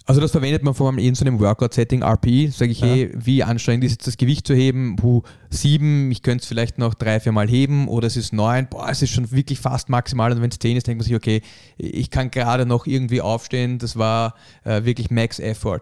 Also 0.08 0.20
das 0.20 0.30
verwendet 0.30 0.62
man 0.62 0.72
vor 0.72 0.86
allem 0.86 0.98
in 0.98 1.16
so 1.16 1.24
einem 1.24 1.40
Workout-Setting, 1.40 2.04
RPE, 2.04 2.52
sage 2.52 2.70
ich, 2.70 2.78
Ja. 2.80 2.86
hey, 2.86 3.10
wie 3.12 3.42
anstrengend 3.42 3.82
ist 3.82 3.90
jetzt 3.90 4.06
das 4.06 4.16
Gewicht 4.16 4.46
zu 4.46 4.54
heben? 4.54 4.94
Puh, 4.94 5.22
sieben, 5.50 6.12
ich 6.12 6.22
könnte 6.22 6.42
es 6.42 6.46
vielleicht 6.48 6.78
noch 6.78 6.94
drei, 6.94 7.18
vier 7.18 7.32
Mal 7.32 7.48
heben 7.48 7.88
oder 7.88 8.06
es 8.06 8.16
ist 8.16 8.32
neun, 8.32 8.68
boah, 8.70 8.88
es 8.88 9.02
ist 9.02 9.10
schon 9.10 9.32
wirklich 9.32 9.58
fast 9.58 9.88
maximal 9.88 10.30
und 10.30 10.40
wenn 10.42 10.50
es 10.50 10.60
zehn 10.60 10.76
ist, 10.76 10.86
denkt 10.86 11.00
man 11.00 11.06
sich, 11.06 11.16
okay, 11.16 11.42
ich 11.76 12.10
kann 12.10 12.30
gerade 12.30 12.66
noch 12.66 12.86
irgendwie 12.86 13.20
aufstehen, 13.20 13.80
das 13.80 13.96
war 13.96 14.36
äh, 14.62 14.84
wirklich 14.84 15.10
Max 15.10 15.40
Effort. 15.40 15.80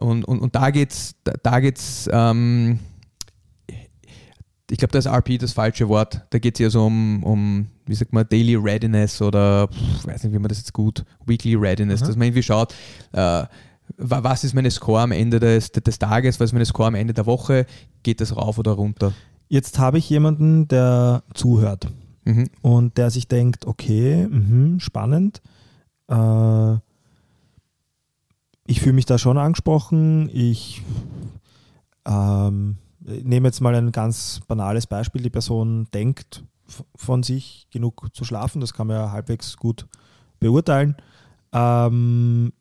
Und, 0.00 0.24
und, 0.24 0.38
und 0.38 0.54
da 0.54 0.70
geht's, 0.70 1.16
da, 1.24 1.34
da 1.42 1.60
geht's, 1.60 2.08
ähm, 2.10 2.78
ich 4.70 4.78
glaube, 4.78 4.92
da 4.92 4.98
ist 4.98 5.06
RP 5.06 5.38
das 5.38 5.52
falsche 5.52 5.88
Wort. 5.88 6.22
Da 6.30 6.38
geht 6.38 6.54
es 6.56 6.60
eher 6.60 6.70
so 6.70 6.84
um, 6.86 7.22
um, 7.24 7.66
wie 7.86 7.94
sagt 7.94 8.12
man, 8.12 8.28
Daily 8.28 8.54
Readiness 8.56 9.20
oder, 9.22 9.68
pff, 9.68 10.06
weiß 10.06 10.24
nicht, 10.24 10.32
wie 10.34 10.38
man 10.38 10.48
das 10.48 10.58
jetzt 10.58 10.72
gut, 10.72 11.04
Weekly 11.26 11.54
Readiness, 11.54 12.00
Mhm. 12.02 12.06
dass 12.06 12.16
man 12.16 12.26
irgendwie 12.28 12.42
schaut, 12.42 12.74
äh, 13.12 13.16
wa- 13.16 13.48
was 13.96 14.44
ist 14.44 14.54
meine 14.54 14.70
Score 14.70 15.00
am 15.00 15.12
Ende 15.12 15.40
des, 15.40 15.72
des 15.72 15.98
Tages, 15.98 16.38
was 16.38 16.50
ist 16.50 16.52
meine 16.52 16.66
Score 16.66 16.88
am 16.88 16.94
Ende 16.94 17.14
der 17.14 17.24
Woche, 17.26 17.64
geht 18.02 18.20
das 18.20 18.36
rauf 18.36 18.58
oder 18.58 18.72
runter. 18.72 19.12
Jetzt 19.48 19.78
habe 19.78 19.96
ich 19.98 20.10
jemanden, 20.10 20.68
der 20.68 21.22
zuhört 21.32 21.88
Mhm. 22.24 22.48
und 22.60 22.98
der 22.98 23.10
sich 23.10 23.26
denkt, 23.28 23.66
okay, 23.66 24.26
mhm, 24.28 24.80
spannend. 24.80 25.40
Äh, 26.08 26.74
ich 28.66 28.80
fühle 28.80 28.92
mich 28.92 29.06
da 29.06 29.16
schon 29.16 29.38
angesprochen. 29.38 30.28
Ich 30.30 30.82
ähm, 32.06 32.76
nehme 33.22 33.48
jetzt 33.48 33.60
mal 33.60 33.74
ein 33.74 33.92
ganz 33.92 34.40
banales 34.46 34.86
Beispiel. 34.86 35.22
Die 35.22 35.30
Person 35.30 35.88
denkt 35.92 36.44
von 36.94 37.22
sich 37.22 37.66
genug 37.70 38.08
zu 38.14 38.24
schlafen. 38.24 38.60
Das 38.60 38.74
kann 38.74 38.86
man 38.86 38.96
ja 38.96 39.10
halbwegs 39.10 39.56
gut 39.56 39.86
beurteilen. 40.38 40.96
Ähm, 41.52 42.52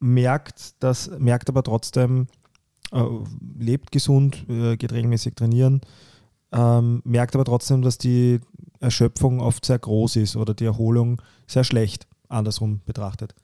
merkt, 0.00 0.82
das, 0.82 1.10
merkt 1.18 1.48
aber 1.48 1.62
trotzdem, 1.62 2.26
äh, 2.92 3.02
lebt 3.58 3.92
gesund, 3.92 4.44
äh, 4.48 4.76
geht 4.76 4.92
regelmäßig 4.92 5.34
trainieren, 5.34 5.80
ähm, 6.52 7.00
merkt 7.04 7.34
aber 7.34 7.44
trotzdem, 7.44 7.82
dass 7.82 7.98
die 7.98 8.40
Erschöpfung 8.80 9.40
oft 9.40 9.64
sehr 9.64 9.78
groß 9.78 10.16
ist 10.16 10.36
oder 10.36 10.54
die 10.54 10.64
Erholung 10.64 11.22
sehr 11.46 11.64
schlecht, 11.64 12.06
andersrum 12.28 12.80
betrachtet. 12.84 13.34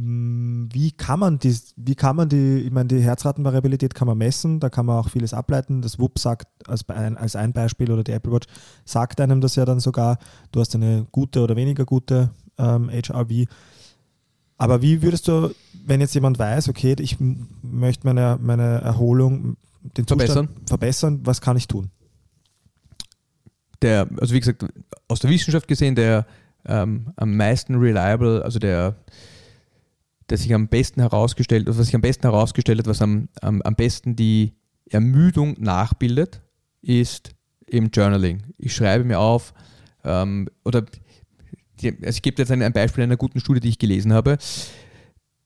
Mm, 0.00 0.68
Wie 0.72 0.92
kann 0.92 1.18
man 1.18 1.38
die, 1.40 1.56
wie 1.76 1.96
kann 1.96 2.14
man 2.14 2.28
die, 2.28 2.58
ich 2.64 2.70
meine, 2.70 2.86
die 2.88 3.00
Herzratenvariabilität 3.00 3.94
kann 3.94 4.06
man 4.06 4.16
messen, 4.16 4.60
da 4.60 4.68
kann 4.70 4.86
man 4.86 4.96
auch 4.98 5.08
vieles 5.08 5.34
ableiten. 5.34 5.82
Das 5.82 5.98
WUP 5.98 6.18
sagt 6.20 6.46
als, 6.68 6.88
ein- 6.88 7.16
als 7.16 7.34
ein 7.34 7.52
Beispiel 7.52 7.90
oder 7.90 8.04
die 8.04 8.12
Apple 8.12 8.30
Watch 8.32 8.46
sagt 8.84 9.20
einem 9.20 9.40
das 9.40 9.56
ja 9.56 9.64
dann 9.64 9.80
sogar, 9.80 10.18
du 10.52 10.60
hast 10.60 10.74
eine 10.76 11.06
gute 11.10 11.40
oder 11.42 11.56
weniger 11.56 11.84
gute 11.84 12.30
ähm, 12.58 12.88
HRV. 12.90 13.48
Aber 14.56 14.82
wie 14.82 15.02
würdest 15.02 15.26
du, 15.26 15.52
wenn 15.84 16.00
jetzt 16.00 16.14
jemand 16.14 16.38
weiß, 16.38 16.68
okay, 16.68 16.94
ich 17.00 17.16
möchte 17.62 18.06
meine, 18.06 18.38
meine 18.40 18.80
Erholung, 18.80 19.56
den 19.96 20.06
Zustand 20.06 20.22
Verbessern. 20.30 20.48
verbessern, 20.66 21.20
was 21.24 21.40
kann 21.40 21.56
ich 21.56 21.66
tun? 21.66 21.90
der, 23.82 24.08
also 24.20 24.34
wie 24.34 24.40
gesagt, 24.40 24.64
aus 25.06 25.20
der 25.20 25.30
Wissenschaft 25.30 25.68
gesehen, 25.68 25.94
der 25.94 26.26
ähm, 26.66 27.12
am 27.16 27.36
meisten 27.36 27.76
reliable, 27.76 28.42
also 28.44 28.58
der, 28.58 28.96
der 30.30 30.38
sich 30.38 30.52
am 30.54 30.68
besten 30.68 31.00
herausgestellt, 31.00 31.66
was 31.66 31.76
sich 31.76 31.94
am 31.94 32.00
besten 32.00 32.22
herausgestellt 32.22 32.80
hat, 32.80 32.86
was 32.86 33.02
am, 33.02 33.28
am, 33.40 33.62
am 33.62 33.74
besten 33.74 34.16
die 34.16 34.54
Ermüdung 34.90 35.56
nachbildet, 35.58 36.42
ist 36.82 37.34
eben 37.66 37.90
Journaling. 37.90 38.42
Ich 38.58 38.74
schreibe 38.74 39.04
mir 39.04 39.18
auf, 39.18 39.54
ähm, 40.04 40.48
oder 40.64 40.84
die, 41.80 41.90
also 41.98 42.16
ich 42.16 42.22
gebe 42.22 42.40
jetzt 42.40 42.50
ein, 42.50 42.62
ein 42.62 42.72
Beispiel 42.72 43.04
einer 43.04 43.16
guten 43.16 43.40
Studie, 43.40 43.60
die 43.60 43.68
ich 43.68 43.78
gelesen 43.78 44.12
habe. 44.12 44.38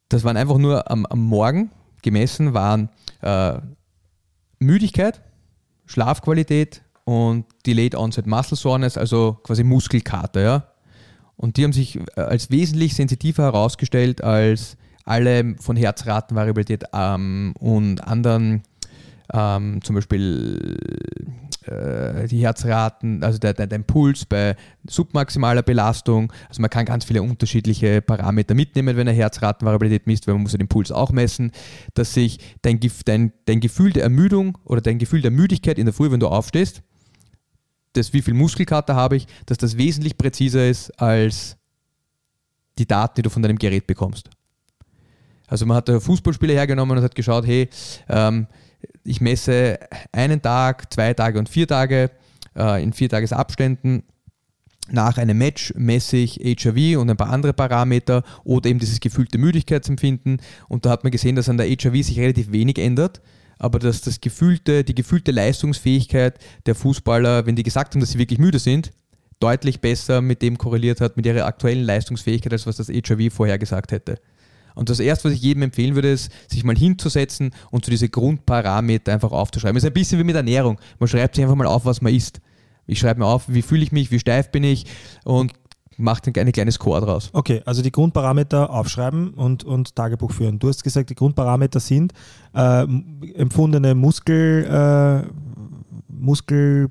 Das 0.09 0.25
waren 0.25 0.37
einfach 0.37 0.59
nur 0.59 0.91
am, 0.91 1.07
am 1.07 1.21
Morgen 1.21 1.71
gemessen, 2.03 2.55
waren 2.55 2.91
äh, 3.21 3.59
Müdigkeit, 4.59 5.23
Schlafqualität 5.87 6.83
und 7.05 7.47
Delayed 7.67 7.95
Onset 7.95 8.27
Muscle 8.27 8.57
Soreness, 8.57 8.97
also 8.97 9.39
quasi 9.43 9.65
Muskelkater, 9.65 10.41
ja. 10.41 10.72
Und 11.43 11.57
die 11.57 11.65
haben 11.65 11.73
sich 11.73 11.99
äh, 12.17 12.21
als 12.21 12.53
wesentlich 12.53 12.95
sensitiver 12.95 13.43
herausgestellt 13.43 14.23
als 14.23 14.77
alle 15.05 15.57
von 15.59 15.75
Herzratenvariabilität 15.75 16.85
ähm, 16.95 17.53
und 17.59 17.99
anderen, 18.07 18.63
ähm, 19.35 19.81
zum 19.83 19.97
Beispiel 19.97 20.79
äh, 21.67 22.29
die 22.29 22.39
Herzraten, 22.39 23.25
also 23.25 23.41
der, 23.41 23.55
der, 23.55 23.67
dein 23.67 23.83
Puls 23.83 24.25
bei 24.25 24.55
submaximaler 24.89 25.63
Belastung. 25.63 26.33
Also 26.49 26.63
man 26.63 26.71
kann 26.71 26.85
ganz 26.85 27.05
viele 27.05 27.25
unterschiedliche 27.25 28.03
Parameter 28.03 28.55
mitnehmen, 28.55 28.97
wenn 28.97 29.09
er 29.09 29.13
Herzratenvariabilität 29.13 30.07
misst, 30.07 30.29
weil 30.29 30.35
man 30.35 30.45
muss 30.45 30.53
ja 30.53 30.59
den 30.59 30.69
Puls 30.69 30.93
auch 30.93 31.11
messen, 31.11 31.51
dass 31.95 32.15
sich 32.15 32.39
dein, 32.63 32.79
dein, 33.05 33.33
dein 33.47 33.59
Gefühl 33.59 33.93
der 33.93 34.05
Ermüdung 34.05 34.59
oder 34.65 34.81
dein 34.81 34.99
Gefühl 34.99 35.23
der 35.23 35.33
Müdigkeit 35.33 35.77
in 35.77 35.87
der 35.87 35.93
Früh, 35.93 36.13
wenn 36.13 36.21
du 36.21 36.29
aufstehst, 36.29 36.85
das 37.93 38.13
wie 38.13 38.23
viel 38.23 38.35
Muskelkater 38.35 38.95
habe 38.95 39.17
ich, 39.17 39.27
dass 39.47 39.59
das 39.59 39.77
wesentlich 39.77 40.17
präziser 40.17 40.69
ist 40.69 40.91
als 41.01 41.57
die 42.79 42.87
Daten, 42.87 43.15
die 43.17 43.23
du 43.23 43.31
von 43.31 43.43
deinem 43.43 43.59
Gerät 43.59 43.87
bekommst. 43.87 44.31
Also 45.47 45.67
man 45.67 45.77
hat 45.77 45.89
da 45.89 46.01
Fußballspiele 46.01 46.55
hergenommen 46.55 46.97
und 46.97 47.05
hat 47.05 47.15
geschaut, 47.15 47.47
hey, 47.47 47.69
ähm, 48.09 48.47
ich 49.05 49.21
messe 49.21 49.79
einen 50.11 50.41
Tag, 50.41 50.93
zwei 50.93 51.13
Tage 51.13 51.39
und 51.39 51.49
vier 51.49 51.67
Tage 51.69 52.11
äh, 52.57 52.83
in 52.83 52.93
vier 52.93 53.09
Tagesabständen. 53.09 54.05
Nach 54.91 55.17
einem 55.17 55.39
Match 55.39 55.73
messe 55.77 56.17
ich 56.17 56.37
HRV 56.37 56.99
und 56.99 57.11
ein 57.11 57.17
paar 57.17 57.31
andere 57.31 57.53
Parameter 57.53 58.25
oder 58.45 58.69
eben 58.69 58.79
dieses 58.79 59.01
gefühlte 59.01 59.39
Müdigkeitsempfinden. 59.39 60.41
Und 60.69 60.87
da 60.87 60.91
hat 60.91 61.05
man 61.05 61.13
gesehen, 61.13 61.37
dass 61.37 61.49
an 61.49 61.57
der 61.57 61.67
HRV 61.67 61.95
sich 62.03 62.19
relativ 62.19 62.51
wenig 62.51 62.79
ändert, 62.79 63.21
aber 63.63 63.79
dass 63.79 64.01
das 64.01 64.21
gefühlte, 64.21 64.83
die 64.83 64.95
gefühlte 64.95 65.31
Leistungsfähigkeit 65.31 66.37
der 66.67 66.75
Fußballer, 66.75 67.47
wenn 67.47 67.55
die 67.55 67.63
gesagt 67.63 67.95
haben, 67.95 68.01
dass 68.01 68.11
sie 68.11 68.19
wirklich 68.19 68.41
müde 68.41 68.59
sind, 68.59 68.91
deutlich 69.39 69.81
besser 69.81 70.21
mit 70.21 70.43
dem 70.43 70.59
korreliert 70.59 71.01
hat, 71.01 71.17
mit 71.17 71.27
ihrer 71.27 71.47
aktuellen 71.47 71.85
Leistungsfähigkeit, 71.85 72.53
als 72.53 72.67
was 72.67 72.77
das 72.77 72.89
HRV 72.89 73.33
vorher 73.33 73.59
gesagt 73.59 73.93
hätte. 73.93 74.19
Und 74.75 74.91
das 74.91 74.99
erste, 74.99 75.29
was 75.29 75.35
ich 75.35 75.43
jedem 75.43 75.63
empfehlen 75.63 75.95
würde, 75.95 76.11
ist, 76.11 76.33
sich 76.49 76.65
mal 76.65 76.77
hinzusetzen 76.77 77.55
und 77.71 77.85
so 77.85 77.91
diese 77.93 78.09
Grundparameter 78.09 79.13
einfach 79.13 79.31
aufzuschreiben. 79.31 79.77
Es 79.77 79.85
ist 79.85 79.91
ein 79.91 79.95
bisschen 79.95 80.19
wie 80.19 80.25
mit 80.25 80.35
Ernährung. 80.35 80.81
Man 80.99 81.09
schreibt 81.09 81.37
sich 81.37 81.45
einfach 81.45 81.57
mal 81.57 81.67
auf, 81.69 81.85
was 81.85 82.01
man 82.01 82.13
isst. 82.13 82.41
Ich 82.87 82.99
schreibe 82.99 83.21
mir 83.21 83.27
auf, 83.27 83.45
wie 83.47 83.63
fühle 83.63 83.85
ich 83.85 83.93
mich, 83.93 84.11
wie 84.11 84.19
steif 84.19 84.51
bin 84.51 84.65
ich 84.65 84.87
und 85.23 85.53
mache 85.97 86.23
dann 86.31 86.41
eine 86.41 86.53
kleine 86.53 86.73
Score 86.73 87.01
draus. 87.01 87.31
Okay, 87.33 87.63
also 87.65 87.83
die 87.83 87.93
Grundparameter 87.93 88.71
aufschreiben 88.71 89.31
und, 89.35 89.65
und 89.65 89.95
Tagebuch 89.97 90.33
führen. 90.33 90.59
Du 90.59 90.69
hast 90.69 90.83
gesagt, 90.85 91.11
die 91.11 91.15
Grundparameter 91.15 91.81
sind 91.81 92.13
äh, 92.55 92.83
empfundene 93.35 93.95
Muskel, 93.95 94.65
äh, 94.65 95.29
Muskel. 96.09 96.91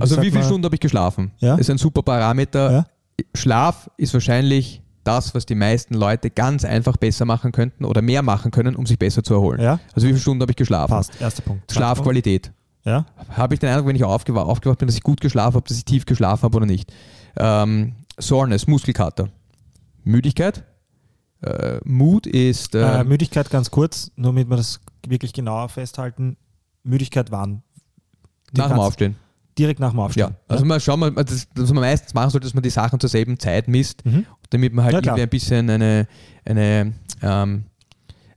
Also 0.00 0.20
wie 0.22 0.30
viele? 0.30 0.44
Stunden 0.44 0.64
habe 0.64 0.74
ich 0.76 0.80
geschlafen? 0.80 1.32
Ja. 1.38 1.56
Ist 1.56 1.70
ein 1.70 1.78
super 1.78 2.02
Parameter. 2.02 2.72
Ja. 2.72 2.86
Schlaf 3.34 3.90
ist 3.96 4.12
wahrscheinlich 4.14 4.82
das, 5.04 5.34
was 5.34 5.46
die 5.46 5.54
meisten 5.54 5.94
Leute 5.94 6.30
ganz 6.30 6.64
einfach 6.64 6.96
besser 6.96 7.24
machen 7.24 7.52
könnten 7.52 7.84
oder 7.84 8.02
mehr 8.02 8.22
machen 8.22 8.50
können, 8.50 8.74
um 8.76 8.86
sich 8.86 8.98
besser 8.98 9.22
zu 9.22 9.34
erholen. 9.34 9.60
Ja, 9.60 9.78
Also 9.94 10.06
wie 10.06 10.10
viele 10.12 10.20
Stunden 10.20 10.42
habe 10.42 10.52
ich 10.52 10.56
geschlafen? 10.56 10.90
passt. 10.92 11.20
Erster 11.20 11.42
Punkt. 11.42 11.70
Schlafqualität. 11.72 12.52
Ja, 12.84 13.04
Habe 13.30 13.54
ich 13.54 13.60
den 13.60 13.68
Eindruck, 13.68 13.88
wenn 13.88 13.96
ich 13.96 14.04
aufgewa 14.04 14.42
aufgewacht 14.42 14.78
bin, 14.78 14.86
dass 14.86 14.96
ich 14.96 15.02
gut 15.02 15.20
geschlafen 15.20 15.56
habe, 15.56 15.66
dass 15.68 15.76
ich 15.76 15.84
tief 15.84 16.06
geschlafen 16.06 16.42
habe 16.44 16.56
oder 16.56 16.66
nicht? 16.66 16.92
Ähm, 17.36 17.94
Soreness, 18.18 18.66
Muskelkater. 18.66 19.28
Müdigkeit. 20.04 20.64
Äh, 21.42 21.78
Mut 21.84 22.26
ist 22.26 22.74
äh, 22.74 23.00
äh, 23.00 23.04
Müdigkeit 23.04 23.50
ganz 23.50 23.70
kurz, 23.70 24.10
nur 24.16 24.32
damit 24.32 24.48
wir 24.48 24.56
das 24.56 24.80
wirklich 25.06 25.32
genauer 25.32 25.68
festhalten. 25.68 26.36
Müdigkeit 26.82 27.30
wann? 27.30 27.62
Die 28.52 28.60
nach 28.60 28.68
dem 28.70 28.78
Aufstehen. 28.78 29.16
Direkt 29.58 29.80
nach 29.80 29.90
dem 29.90 29.98
Ja, 29.98 30.04
Aufstehen. 30.04 30.36
also 30.48 30.64
mal 30.64 30.80
schauen 30.80 31.00
wir, 31.00 31.10
das, 31.12 31.46
was 31.54 31.72
man 31.72 31.82
meistens 31.82 32.14
machen 32.14 32.30
sollte, 32.30 32.46
dass 32.46 32.54
man 32.54 32.62
die 32.62 32.70
Sachen 32.70 33.00
zur 33.00 33.10
selben 33.10 33.38
Zeit 33.38 33.68
misst, 33.68 34.04
Mhm. 34.06 34.24
damit 34.50 34.72
man 34.72 34.84
halt 34.84 35.04
Ja, 35.04 35.14
ein 35.14 35.28
bisschen 35.28 35.68
eine, 35.70 36.06
eine, 36.44 36.92
ähm, 37.22 37.64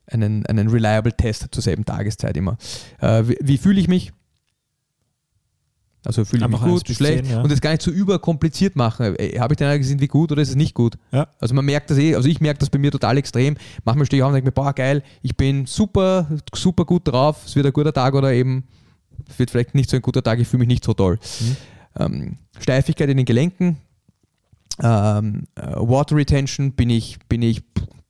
einen, 0.07 0.45
einen 0.45 0.67
reliable 0.69 1.13
Test 1.13 1.47
zur 1.51 1.61
selben 1.63 1.85
Tageszeit 1.85 2.35
immer. 2.37 2.57
Äh, 2.99 3.23
wie 3.27 3.37
wie 3.41 3.57
fühle 3.57 3.79
ich 3.79 3.87
mich? 3.87 4.11
Also 6.05 6.23
fühle 6.23 6.45
ich 6.45 6.51
mich 6.51 6.61
gut, 6.61 6.87
schlecht 6.87 7.25
zehn, 7.25 7.33
ja. 7.33 7.41
und 7.41 7.51
das 7.51 7.59
gar 7.59 7.71
nicht 7.71 7.81
so 7.81 7.91
überkompliziert 7.91 8.75
machen. 8.75 9.15
Äh, 9.17 9.37
Habe 9.39 9.53
ich 9.53 9.57
den 9.57 9.77
gesehen, 9.77 9.99
wie 9.99 10.07
gut 10.07 10.31
oder 10.31 10.41
ist 10.41 10.49
es 10.49 10.55
nicht 10.55 10.73
gut? 10.73 10.97
Ja. 11.11 11.27
Also 11.39 11.53
man 11.53 11.65
merkt 11.65 11.89
das 11.89 11.97
eh, 11.97 12.15
also 12.15 12.29
ich 12.29 12.39
merke 12.39 12.59
das 12.59 12.69
bei 12.69 12.79
mir 12.79 12.91
total 12.91 13.17
extrem. 13.17 13.57
Manchmal 13.83 14.05
stehe 14.05 14.19
ich 14.19 14.23
auf 14.23 14.29
und 14.29 14.35
denke 14.35 14.47
mir, 14.47 14.53
boah 14.53 14.73
geil, 14.73 15.03
ich 15.21 15.35
bin 15.35 15.65
super, 15.65 16.27
super 16.55 16.85
gut 16.85 17.07
drauf, 17.07 17.43
es 17.45 17.55
wird 17.55 17.65
ein 17.65 17.73
guter 17.73 17.91
Tag 17.91 18.13
oder 18.13 18.31
eben, 18.31 18.63
es 19.27 19.37
wird 19.39 19.51
vielleicht 19.51 19.75
nicht 19.75 19.89
so 19.89 19.97
ein 19.97 20.01
guter 20.01 20.23
Tag, 20.23 20.39
ich 20.39 20.47
fühle 20.47 20.59
mich 20.59 20.69
nicht 20.69 20.85
so 20.85 20.93
toll. 20.93 21.19
Mhm. 21.41 21.57
Ähm, 21.99 22.37
Steifigkeit 22.59 23.09
in 23.09 23.17
den 23.17 23.25
Gelenken, 23.25 23.77
ähm, 24.81 25.47
äh, 25.55 25.61
Water 25.75 26.15
Retention, 26.15 26.71
bin 26.71 26.89
ich, 26.89 27.19
bin 27.27 27.41
ich 27.41 27.61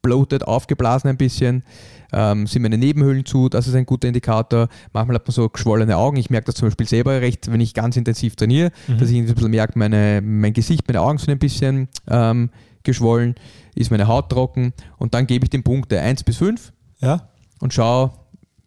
bloated, 0.02 0.48
aufgeblasen 0.48 1.10
ein 1.10 1.18
bisschen, 1.18 1.64
ähm, 2.12 2.48
sind 2.48 2.62
meine 2.62 2.78
Nebenhöhlen 2.78 3.26
zu, 3.26 3.50
das 3.50 3.68
ist 3.68 3.76
ein 3.76 3.86
guter 3.86 4.08
Indikator. 4.08 4.68
Manchmal 4.94 5.16
hat 5.16 5.28
man 5.28 5.34
so 5.34 5.50
geschwollene 5.50 5.98
Augen. 5.98 6.18
Ich 6.18 6.30
merke 6.30 6.46
das 6.46 6.56
zum 6.56 6.68
Beispiel 6.68 6.88
selber 6.88 7.22
recht, 7.22 7.52
wenn 7.52 7.62
ich 7.62 7.74
ganz 7.74 7.98
intensiv 7.98 8.36
trainiere, 8.36 8.72
dass 9.00 9.10
ich 9.10 9.18
ein 9.18 9.26
bisschen 9.26 9.52
merke, 9.52 9.78
meine, 9.78 10.22
mein 10.24 10.54
Gesicht, 10.54 10.88
meine 10.88 11.02
Augen 11.02 11.18
sind 11.18 11.32
ein 11.32 11.40
bisschen 11.40 11.88
ähm, 12.08 12.50
geschwollen, 12.84 13.36
ist 13.76 13.92
meine 13.92 14.08
Haut 14.08 14.30
trocken 14.30 14.74
und 14.98 15.14
dann 15.14 15.28
gebe 15.28 15.46
ich 15.46 15.50
den 15.50 15.64
Punkte 15.64 16.00
1 16.00 16.24
bis 16.24 16.38
5 16.38 16.72
Ja, 17.00 17.30
und 17.60 17.74
schaue, 17.74 18.12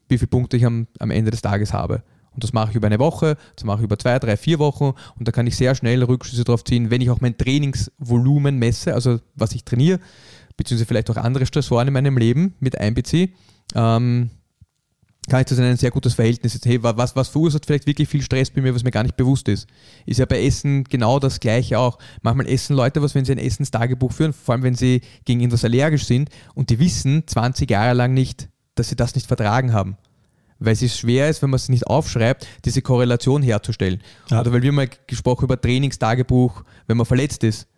wie 0.09 0.19
viele 0.19 0.29
Punkte 0.29 0.57
ich 0.57 0.67
am, 0.67 0.87
am 0.99 1.11
Ende 1.11 1.31
des 1.31 1.43
Tages 1.43 1.73
habe. 1.73 2.03
Und 2.35 2.45
das 2.45 2.53
mache 2.53 2.71
ich 2.71 2.77
über 2.77 2.87
eine 2.87 2.99
Woche, 2.99 3.37
das 3.57 3.65
mache 3.65 3.79
ich 3.79 3.85
über 3.85 3.99
zwei, 3.99 4.19
drei, 4.19 4.37
vier 4.39 4.59
Wochen 4.59 4.95
und 5.19 5.29
da 5.29 5.33
kann 5.33 5.47
ich 5.47 5.57
sehr 5.57 5.75
schnell 5.75 6.03
Rückschlüsse 6.03 6.45
darauf 6.45 6.65
ziehen, 6.65 6.91
wenn 6.91 7.03
ich 7.03 7.11
auch 7.11 7.21
mein 7.21 7.37
Trainingsvolumen 7.37 8.59
messe, 8.59 8.95
also 8.95 9.21
was 9.35 9.53
ich 9.53 9.65
trainiere, 9.65 10.01
beziehungsweise 10.57 10.87
vielleicht 10.87 11.11
auch 11.11 11.17
andere 11.17 11.47
Stressoren 11.47 11.89
in 11.89 11.95
meinem 11.95 12.17
Leben 12.19 12.55
mit 12.61 12.79
einbeziehe, 12.79 13.31
ähm, 13.75 14.31
kann 15.29 15.41
ich 15.41 15.47
das 15.47 15.59
in 15.59 15.65
ein 15.65 15.77
sehr 15.77 15.93
gutes 15.93 16.15
Verhältnis 16.15 16.53
setzen. 16.53 16.69
Hey, 16.69 16.83
wa- 16.83 16.97
was, 16.97 17.15
was 17.15 17.29
verursacht 17.29 17.65
vielleicht 17.65 17.87
wirklich 17.87 18.09
viel 18.09 18.23
Stress 18.23 18.51
bei 18.51 18.61
mir, 18.61 18.75
was 18.75 18.83
mir 18.83 18.91
gar 18.91 19.05
nicht 19.05 19.17
bewusst 19.17 19.49
ist? 19.49 19.69
Ist 20.05 20.19
ja 20.19 20.27
bei 20.27 20.45
Essen 20.45 20.83
genau 20.85 21.21
das 21.21 21.39
Gleiche 21.39 21.79
auch. 21.79 21.99
Manchmal 22.23 22.49
essen 22.49 22.75
Leute 22.75 23.01
was, 23.03 23.15
wenn 23.15 23.25
sie 23.25 23.31
ein 23.33 23.39
Essenstagebuch 23.39 24.11
führen, 24.13 24.33
vor 24.33 24.55
allem 24.55 24.65
wenn 24.65 24.75
sie 24.75 25.01
gegen 25.25 25.39
irgendwas 25.41 25.65
allergisch 25.65 26.07
sind 26.07 26.29
und 26.55 26.71
die 26.71 26.81
wissen 26.81 27.23
20 27.27 27.71
Jahre 27.71 27.95
lang 27.95 28.15
nicht, 28.15 28.49
dass 28.75 28.89
sie 28.89 28.97
das 28.97 29.15
nicht 29.15 29.29
vertragen 29.29 29.73
haben. 29.73 29.97
Weil 30.59 30.73
es 30.75 30.99
schwer 30.99 31.29
ist, 31.31 31.41
wenn 31.43 31.51
man 31.51 31.57
es 31.57 31.69
nicht 31.69 31.87
aufschreibt, 31.87 32.47
diese 32.65 32.83
Korrelation 32.83 33.43
herzustellen. 33.43 34.01
Ja. 34.29 34.41
Oder 34.41 34.53
weil 34.53 34.63
wir 34.63 34.73
mal 34.73 34.89
gesprochen 35.07 35.45
über 35.45 35.61
Trainingstagebuch, 35.61 36.65
wenn 36.89 36.97
man 36.97 37.07
verletzt 37.07 37.45
ist. 37.45 37.69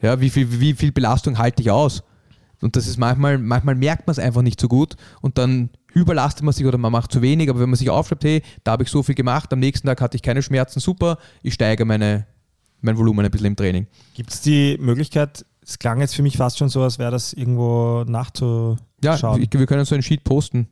Ja, 0.00 0.20
wie 0.20 0.30
viel, 0.30 0.60
wie 0.60 0.74
viel 0.74 0.92
Belastung 0.92 1.38
halte 1.38 1.62
ich 1.62 1.70
aus? 1.70 2.02
Und 2.60 2.76
das 2.76 2.86
ist 2.86 2.98
manchmal, 2.98 3.38
manchmal 3.38 3.74
merkt 3.74 4.06
man 4.06 4.12
es 4.12 4.18
einfach 4.18 4.42
nicht 4.42 4.60
so 4.60 4.68
gut 4.68 4.96
und 5.20 5.38
dann 5.38 5.70
überlastet 5.94 6.42
man 6.42 6.52
sich 6.52 6.66
oder 6.66 6.78
man 6.78 6.92
macht 6.92 7.12
zu 7.12 7.22
wenig, 7.22 7.48
aber 7.48 7.60
wenn 7.60 7.70
man 7.70 7.76
sich 7.76 7.90
aufschreibt, 7.90 8.24
hey, 8.24 8.42
da 8.64 8.72
habe 8.72 8.82
ich 8.82 8.90
so 8.90 9.02
viel 9.02 9.14
gemacht, 9.14 9.52
am 9.52 9.60
nächsten 9.60 9.86
Tag 9.86 10.00
hatte 10.00 10.16
ich 10.16 10.22
keine 10.22 10.42
Schmerzen, 10.42 10.80
super, 10.80 11.18
ich 11.42 11.54
steigere 11.54 11.86
meine, 11.86 12.26
mein 12.80 12.98
Volumen 12.98 13.24
ein 13.24 13.30
bisschen 13.30 13.46
im 13.46 13.56
Training. 13.56 13.86
Gibt 14.14 14.32
es 14.32 14.40
die 14.40 14.76
Möglichkeit, 14.80 15.44
es 15.62 15.78
klang 15.78 16.00
jetzt 16.00 16.14
für 16.14 16.22
mich 16.22 16.36
fast 16.36 16.58
schon 16.58 16.68
so, 16.68 16.82
als 16.82 16.98
wäre 16.98 17.10
das 17.10 17.32
irgendwo 17.32 18.04
nachzuschauen. 18.06 18.78
Ja, 19.02 19.22
wir, 19.22 19.48
wir 19.52 19.66
können 19.66 19.84
so 19.84 19.94
einen 19.94 20.02
Sheet 20.02 20.24
posten. 20.24 20.68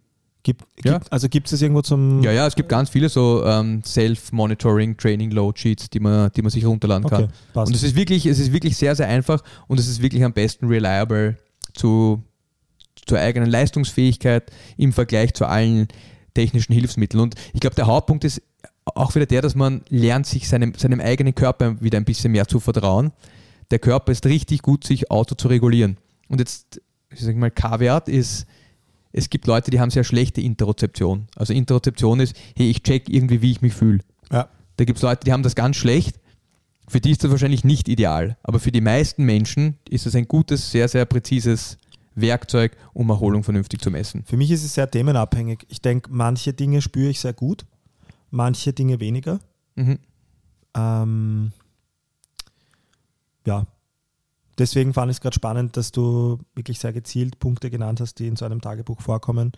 Gibt, 0.47 0.65
Ja. 0.85 0.99
gibt, 0.99 1.13
also 1.13 1.29
gibt 1.29 1.49
es 1.49 1.51
das 1.51 1.61
irgendwo 1.63 1.83
zum. 1.83 2.23
Ja, 2.23 2.31
ja, 2.31 2.47
es 2.47 2.55
gibt 2.55 2.69
ganz 2.69 2.89
viele 2.89 3.09
so 3.09 3.45
ähm, 3.45 3.83
Self-Monitoring, 3.83 4.97
Training 4.97 5.33
Load 5.33 5.59
Sheets, 5.59 5.91
die 5.91 5.99
man, 5.99 6.31
die 6.37 6.43
man 6.43 6.53
sich 6.53 6.65
runterladen 6.65 7.11
kann. 7.11 7.25
Okay. 7.25 7.33
Und 7.55 7.75
es 7.75 7.83
ist 7.83 7.97
wirklich, 7.97 8.27
es 8.27 8.39
ist 8.39 8.53
wirklich 8.53 8.77
sehr, 8.77 8.95
sehr 8.95 9.09
einfach 9.09 9.43
und 9.67 9.81
es 9.81 9.89
ist 9.89 10.01
wirklich 10.03 10.23
am 10.23 10.33
besten 10.33 10.69
reliable 10.69 11.37
zu, 11.75 12.23
zur 13.07 13.19
eigenen 13.19 13.51
Leistungsfähigkeit 13.51 14.53
im 14.77 14.93
Vergleich 14.93 15.35
zu 15.35 15.47
allen 15.47 15.89
technischen 16.33 16.75
Hilfsmitteln. 16.75 17.21
Und 17.21 17.35
ich 17.53 17.59
glaube, 17.59 17.75
der 17.75 17.89
Hauptpunkt 17.89 18.23
ist 18.23 18.41
auch 18.85 19.17
wieder 19.17 19.27
der, 19.27 19.43
dass 19.43 19.57
man 19.57 19.83
lernt, 19.89 20.29
sich 20.29 20.49
seinem, 20.49 20.75
seinem 20.75 21.01
eigenen 21.01 21.35
Körper 21.35 21.81
wieder 21.83 21.99
ein 21.99 22.05
bisschen 22.05 22.31
mehr 22.31 22.47
zu 22.47 22.61
vertrauen. 22.61 23.11
Der 23.73 23.81
Körper 23.81 24.13
ist 24.13 24.25
richtig 24.27 24.63
gut, 24.63 24.85
sich 24.85 25.11
auto 25.11 25.35
zu 25.35 25.49
regulieren. 25.49 25.97
Und 26.29 26.39
jetzt, 26.39 26.81
ich 27.11 27.19
sage 27.19 27.37
mal, 27.37 27.51
K-Wert 27.51 28.09
ist, 28.09 28.47
es 29.17 29.31
gibt 29.31 29.47
Leute, 29.47 29.71
die 29.71 29.81
haben 29.81 29.91
sehr 29.91 30.05
schlechte 30.05 30.43
Interozeption. 30.43 31.27
Also 31.37 31.55
Interozeption 31.55 32.21
ist, 32.21 32.37
hey, 32.55 32.69
ich 32.69 32.83
check 32.83 33.09
irgendwie, 33.09 33.41
wie 33.41 33.51
ich 33.51 33.63
mich 33.63 33.75
fühle. 33.75 34.01
ja. 34.31 34.49
Da 34.77 34.85
gibt 34.85 34.99
es 34.99 35.03
Leute, 35.03 35.25
die 35.25 35.33
haben 35.33 35.43
das 35.43 35.55
ganz 35.55 35.77
schlecht. 35.77 36.21
Für 36.87 37.01
die 37.01 37.11
ist 37.11 37.25
das 37.25 37.31
wahrscheinlich 37.31 37.65
nicht 37.65 37.89
ideal. 37.89 38.37
Aber 38.43 38.61
für 38.61 38.71
die 38.71 38.83
meisten 38.83 39.25
Menschen 39.25 39.79
ist 39.89 40.05
es 40.05 40.15
ein 40.15 40.29
gutes, 40.29 40.71
sehr, 40.71 40.87
sehr 40.89 41.07
präzises 41.07 41.79
Werkzeug, 42.15 42.77
um 42.93 43.09
Erholung 43.09 43.43
vernünftig 43.43 43.81
zu 43.81 43.91
messen. 43.91 44.23
Für 44.27 44.37
mich 44.37 44.51
ist 44.51 44.65
es 44.65 44.75
sehr 44.75 44.91
themenabhängig. 44.91 45.65
Ich 45.69 45.81
denke, 45.81 46.11
manche 46.13 46.53
Dinge 46.53 46.83
spüre 46.83 47.09
ich 47.09 47.21
sehr 47.21 47.33
gut, 47.33 47.65
manche 48.31 48.75
Dinge 48.75 49.01
weniger. 49.01 49.41
Mhm. 49.77 49.99
Ähm, 50.77 51.53
ja, 53.47 53.67
deswegen 54.59 54.95
fand 54.95 55.11
ich 55.11 55.17
es 55.17 55.21
gerade 55.21 55.35
spannend, 55.35 55.77
dass 55.77 55.93
du 55.93 56.39
wirklich 56.55 56.79
sehr 56.79 56.93
gezielt 56.93 57.39
Punkte 57.39 57.71
genannt 57.71 58.01
hast, 58.01 58.19
die 58.19 58.27
in 58.27 58.37
so 58.37 58.45
einem 58.45 58.61
Tagebuch 58.61 59.01
vorkommen 59.01 59.53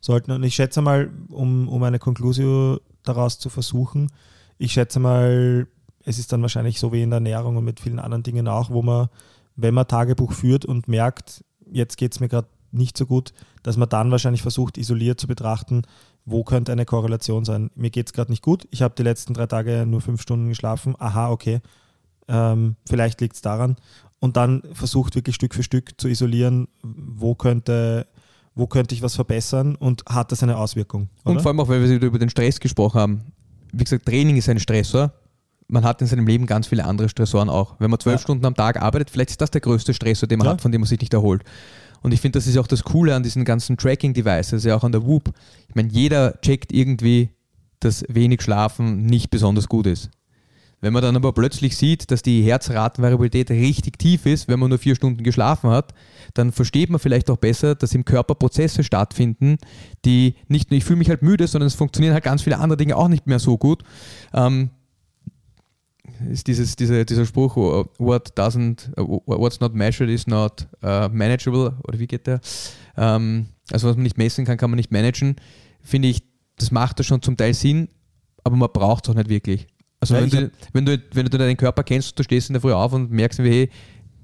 sollten. 0.00 0.32
Und 0.32 0.42
ich 0.42 0.54
schätze 0.54 0.82
mal, 0.82 1.10
um, 1.30 1.68
um 1.68 1.82
eine 1.82 1.98
Konklusion 1.98 2.78
daraus 3.02 3.38
zu 3.38 3.48
versuchen, 3.48 4.10
ich 4.58 4.72
schätze 4.72 5.00
mal, 5.00 5.66
es 6.04 6.18
ist 6.18 6.32
dann 6.32 6.42
wahrscheinlich 6.42 6.78
so 6.78 6.92
wie 6.92 7.02
in 7.02 7.10
der 7.10 7.16
Ernährung 7.16 7.56
und 7.56 7.64
mit 7.64 7.80
vielen 7.80 7.98
anderen 7.98 8.22
Dingen 8.22 8.46
auch, 8.48 8.70
wo 8.70 8.82
man, 8.82 9.08
wenn 9.56 9.74
man 9.74 9.88
Tagebuch 9.88 10.32
führt 10.32 10.64
und 10.64 10.88
merkt, 10.88 11.44
jetzt 11.70 11.96
geht 11.96 12.12
es 12.12 12.20
mir 12.20 12.28
gerade 12.28 12.48
nicht 12.70 12.98
so 12.98 13.06
gut, 13.06 13.32
dass 13.62 13.76
man 13.76 13.88
dann 13.88 14.10
wahrscheinlich 14.10 14.42
versucht, 14.42 14.78
isoliert 14.78 15.20
zu 15.20 15.26
betrachten, 15.26 15.82
wo 16.24 16.44
könnte 16.44 16.72
eine 16.72 16.84
Korrelation 16.84 17.44
sein. 17.44 17.70
Mir 17.74 17.90
geht 17.90 18.06
es 18.06 18.12
gerade 18.12 18.32
nicht 18.32 18.42
gut, 18.42 18.66
ich 18.70 18.82
habe 18.82 18.94
die 18.96 19.02
letzten 19.02 19.34
drei 19.34 19.46
Tage 19.46 19.86
nur 19.86 20.00
fünf 20.00 20.20
Stunden 20.20 20.48
geschlafen, 20.48 20.94
aha, 20.98 21.30
okay, 21.30 21.60
ähm, 22.28 22.76
vielleicht 22.88 23.20
liegt 23.20 23.36
es 23.36 23.42
daran. 23.42 23.76
Und 24.24 24.38
dann 24.38 24.62
versucht 24.72 25.16
wirklich 25.16 25.34
Stück 25.36 25.54
für 25.54 25.62
Stück 25.62 26.00
zu 26.00 26.08
isolieren, 26.08 26.66
wo 26.82 27.34
könnte, 27.34 28.06
wo 28.54 28.66
könnte 28.66 28.94
ich 28.94 29.02
was 29.02 29.14
verbessern 29.16 29.76
und 29.76 30.02
hat 30.08 30.32
das 30.32 30.42
eine 30.42 30.56
Auswirkung. 30.56 31.10
Und 31.24 31.32
oder? 31.34 31.40
vor 31.42 31.50
allem 31.50 31.60
auch, 31.60 31.68
weil 31.68 31.86
wir 31.86 32.00
über 32.00 32.18
den 32.18 32.30
Stress 32.30 32.58
gesprochen 32.58 32.98
haben. 32.98 33.20
Wie 33.74 33.84
gesagt, 33.84 34.06
Training 34.06 34.36
ist 34.36 34.48
ein 34.48 34.58
Stressor. 34.58 35.12
Man 35.68 35.84
hat 35.84 36.00
in 36.00 36.06
seinem 36.06 36.26
Leben 36.26 36.46
ganz 36.46 36.68
viele 36.68 36.86
andere 36.86 37.10
Stressoren 37.10 37.50
auch. 37.50 37.78
Wenn 37.80 37.90
man 37.90 38.00
zwölf 38.00 38.20
Ja. 38.20 38.22
Stunden 38.22 38.46
am 38.46 38.54
Tag 38.54 38.80
arbeitet, 38.80 39.10
vielleicht 39.10 39.28
ist 39.28 39.42
das 39.42 39.50
der 39.50 39.60
größte 39.60 39.92
Stressor, 39.92 40.26
den 40.26 40.38
man 40.38 40.46
Ja. 40.46 40.52
hat, 40.54 40.62
von 40.62 40.72
dem 40.72 40.80
man 40.80 40.88
sich 40.88 41.00
nicht 41.00 41.12
erholt. 41.12 41.42
Und 42.00 42.14
ich 42.14 42.22
finde, 42.22 42.38
das 42.38 42.46
ist 42.46 42.56
auch 42.56 42.66
das 42.66 42.82
Coole 42.82 43.14
an 43.14 43.22
diesen 43.24 43.44
ganzen 43.44 43.76
Tracking-Devices, 43.76 44.64
ja 44.64 44.74
auch 44.74 44.84
an 44.84 44.92
der 44.92 45.04
Whoop. 45.04 45.34
Ich 45.68 45.74
meine, 45.74 45.90
jeder 45.90 46.40
checkt 46.40 46.72
irgendwie, 46.72 47.28
dass 47.80 48.02
wenig 48.08 48.40
Schlafen 48.40 49.04
nicht 49.04 49.28
besonders 49.28 49.68
gut 49.68 49.86
ist. 49.86 50.08
Wenn 50.84 50.92
man 50.92 51.00
dann 51.00 51.16
aber 51.16 51.32
plötzlich 51.32 51.78
sieht, 51.78 52.10
dass 52.10 52.20
die 52.20 52.42
Herzratenvariabilität 52.42 53.50
richtig 53.50 53.98
tief 53.98 54.26
ist, 54.26 54.48
wenn 54.48 54.58
man 54.58 54.68
nur 54.68 54.78
vier 54.78 54.94
Stunden 54.94 55.24
geschlafen 55.24 55.70
hat, 55.70 55.94
dann 56.34 56.52
versteht 56.52 56.90
man 56.90 56.98
vielleicht 56.98 57.30
auch 57.30 57.38
besser, 57.38 57.74
dass 57.74 57.94
im 57.94 58.04
Körper 58.04 58.34
Prozesse 58.34 58.84
stattfinden, 58.84 59.56
die 60.04 60.34
nicht 60.48 60.70
nur 60.70 60.76
ich 60.76 60.84
fühle 60.84 60.98
mich 60.98 61.08
halt 61.08 61.22
müde, 61.22 61.46
sondern 61.46 61.68
es 61.68 61.74
funktionieren 61.74 62.12
halt 62.12 62.22
ganz 62.22 62.42
viele 62.42 62.58
andere 62.58 62.76
Dinge 62.76 62.98
auch 62.98 63.08
nicht 63.08 63.26
mehr 63.26 63.38
so 63.38 63.56
gut. 63.56 63.82
Ähm, 64.34 64.68
ist 66.30 66.48
dieses, 66.48 66.76
dieser, 66.76 67.06
dieser 67.06 67.24
Spruch, 67.24 67.56
uh, 67.56 67.86
what 67.96 68.38
doesn't, 68.38 68.90
uh, 69.00 69.20
what's 69.24 69.60
not 69.60 69.74
measured 69.74 70.10
is 70.10 70.26
not 70.26 70.66
uh, 70.82 71.08
manageable, 71.10 71.78
oder 71.84 71.98
wie 71.98 72.06
geht 72.06 72.26
der? 72.26 72.42
Ähm, 72.98 73.46
also 73.72 73.88
was 73.88 73.96
man 73.96 74.02
nicht 74.02 74.18
messen 74.18 74.44
kann, 74.44 74.58
kann 74.58 74.68
man 74.68 74.76
nicht 74.76 74.92
managen. 74.92 75.36
Finde 75.80 76.08
ich, 76.08 76.24
das 76.58 76.70
macht 76.72 77.00
da 77.00 77.04
schon 77.04 77.22
zum 77.22 77.38
Teil 77.38 77.54
Sinn, 77.54 77.88
aber 78.42 78.56
man 78.56 78.68
braucht 78.70 79.06
es 79.06 79.10
auch 79.10 79.16
nicht 79.16 79.30
wirklich. 79.30 79.66
Also 80.10 80.14
wenn, 80.14 80.24
ich 80.24 80.30
du, 80.32 80.50
wenn, 80.72 80.86
du, 80.86 81.02
wenn 81.12 81.26
du 81.26 81.38
deinen 81.38 81.56
Körper 81.56 81.82
kennst, 81.82 82.18
du 82.18 82.22
stehst 82.22 82.48
in 82.48 82.54
der 82.54 82.60
Früh 82.60 82.72
auf 82.72 82.92
und 82.92 83.10
merkst, 83.10 83.42
wie, 83.42 83.50
hey, 83.50 83.70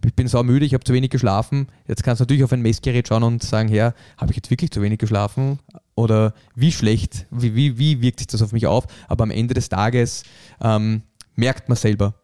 ich 0.04 0.14
bin 0.14 0.28
sau 0.28 0.42
müde, 0.42 0.64
ich 0.64 0.74
habe 0.74 0.84
zu 0.84 0.92
wenig 0.92 1.10
geschlafen. 1.10 1.66
Jetzt 1.86 2.02
kannst 2.02 2.20
du 2.20 2.22
natürlich 2.22 2.44
auf 2.44 2.52
ein 2.52 2.62
Messgerät 2.62 3.08
schauen 3.08 3.22
und 3.22 3.42
sagen, 3.42 3.68
ja, 3.68 3.92
habe 4.16 4.30
ich 4.30 4.36
jetzt 4.36 4.50
wirklich 4.50 4.70
zu 4.70 4.80
wenig 4.82 4.98
geschlafen? 4.98 5.58
Oder 5.94 6.32
wie 6.54 6.72
schlecht, 6.72 7.26
wie, 7.30 7.54
wie, 7.54 7.78
wie 7.78 8.00
wirkt 8.00 8.20
sich 8.20 8.28
das 8.28 8.40
auf 8.42 8.52
mich 8.52 8.66
auf? 8.66 8.86
Aber 9.08 9.24
am 9.24 9.30
Ende 9.30 9.54
des 9.54 9.68
Tages 9.68 10.22
ähm, 10.62 11.02
merkt 11.36 11.68
man 11.68 11.76
selber. 11.76 12.14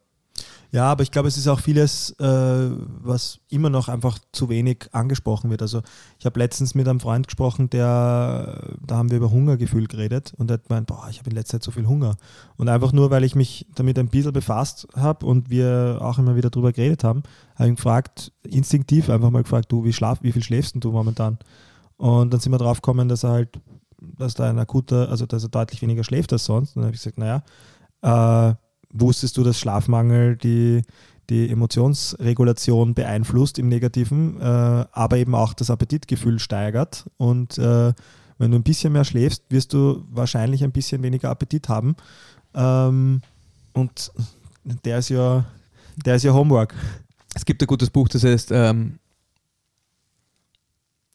Ja, 0.76 0.92
aber 0.92 1.02
ich 1.02 1.10
glaube, 1.10 1.26
es 1.26 1.38
ist 1.38 1.48
auch 1.48 1.60
vieles, 1.60 2.10
äh, 2.20 2.24
was 2.26 3.40
immer 3.48 3.70
noch 3.70 3.88
einfach 3.88 4.18
zu 4.32 4.50
wenig 4.50 4.90
angesprochen 4.92 5.48
wird. 5.48 5.62
Also 5.62 5.80
ich 6.18 6.26
habe 6.26 6.38
letztens 6.38 6.74
mit 6.74 6.86
einem 6.86 7.00
Freund 7.00 7.28
gesprochen, 7.28 7.70
der, 7.70 8.76
da 8.86 8.98
haben 8.98 9.10
wir 9.10 9.16
über 9.16 9.30
Hungergefühl 9.30 9.86
geredet 9.86 10.34
und 10.36 10.50
er 10.50 10.54
hat 10.58 10.68
gemeint, 10.68 10.86
boah, 10.86 11.06
ich 11.08 11.18
habe 11.18 11.30
in 11.30 11.36
letzter 11.36 11.52
Zeit 11.52 11.62
so 11.62 11.70
viel 11.70 11.86
Hunger. 11.86 12.18
Und 12.58 12.68
einfach 12.68 12.92
nur, 12.92 13.10
weil 13.10 13.24
ich 13.24 13.34
mich 13.34 13.66
damit 13.74 13.98
ein 13.98 14.08
bisschen 14.08 14.34
befasst 14.34 14.86
habe 14.94 15.24
und 15.24 15.48
wir 15.48 16.00
auch 16.02 16.18
immer 16.18 16.36
wieder 16.36 16.50
drüber 16.50 16.72
geredet 16.72 17.04
haben, 17.04 17.22
habe 17.54 17.64
ich 17.64 17.72
ihn 17.72 17.76
gefragt, 17.76 18.32
instinktiv 18.42 19.08
einfach 19.08 19.30
mal 19.30 19.44
gefragt, 19.44 19.72
du, 19.72 19.82
wie, 19.82 19.94
schlaf, 19.94 20.18
wie 20.20 20.32
viel 20.32 20.42
schläfst 20.42 20.74
denn 20.74 20.82
du 20.82 20.92
momentan? 20.92 21.38
Und 21.96 22.34
dann 22.34 22.40
sind 22.40 22.52
wir 22.52 22.58
drauf 22.58 22.82
gekommen, 22.82 23.08
dass 23.08 23.24
er 23.24 23.30
halt, 23.30 23.58
dass 23.98 24.34
da 24.34 24.50
ein 24.50 24.58
akuter, 24.58 25.08
also 25.08 25.24
dass 25.24 25.42
er 25.42 25.48
deutlich 25.48 25.80
weniger 25.80 26.04
schläft 26.04 26.34
als 26.34 26.44
sonst. 26.44 26.76
Und 26.76 26.82
dann 26.82 26.88
habe 26.88 26.96
ich 26.96 27.02
gesagt, 27.02 27.16
naja, 27.16 27.44
äh, 28.02 28.54
wusstest 29.00 29.36
du, 29.36 29.42
dass 29.42 29.58
Schlafmangel 29.58 30.36
die, 30.36 30.82
die 31.30 31.50
Emotionsregulation 31.50 32.94
beeinflusst 32.94 33.58
im 33.58 33.68
Negativen, 33.68 34.40
äh, 34.40 34.44
aber 34.44 35.16
eben 35.18 35.34
auch 35.34 35.54
das 35.54 35.70
Appetitgefühl 35.70 36.38
steigert. 36.38 37.06
Und 37.16 37.58
äh, 37.58 37.92
wenn 38.38 38.50
du 38.50 38.58
ein 38.58 38.62
bisschen 38.62 38.92
mehr 38.92 39.04
schläfst, 39.04 39.44
wirst 39.48 39.72
du 39.72 40.04
wahrscheinlich 40.10 40.62
ein 40.62 40.72
bisschen 40.72 41.02
weniger 41.02 41.30
Appetit 41.30 41.68
haben. 41.68 41.96
Ähm, 42.54 43.22
und 43.72 44.12
der 44.84 44.98
ist 44.98 45.08
ja, 45.08 45.44
der 46.04 46.16
ist 46.16 46.22
ja 46.22 46.32
Homework. 46.32 46.74
Es 47.34 47.44
gibt 47.44 47.62
ein 47.62 47.66
gutes 47.66 47.90
Buch, 47.90 48.08
das 48.08 48.24
heißt, 48.24 48.50
ähm, 48.52 48.98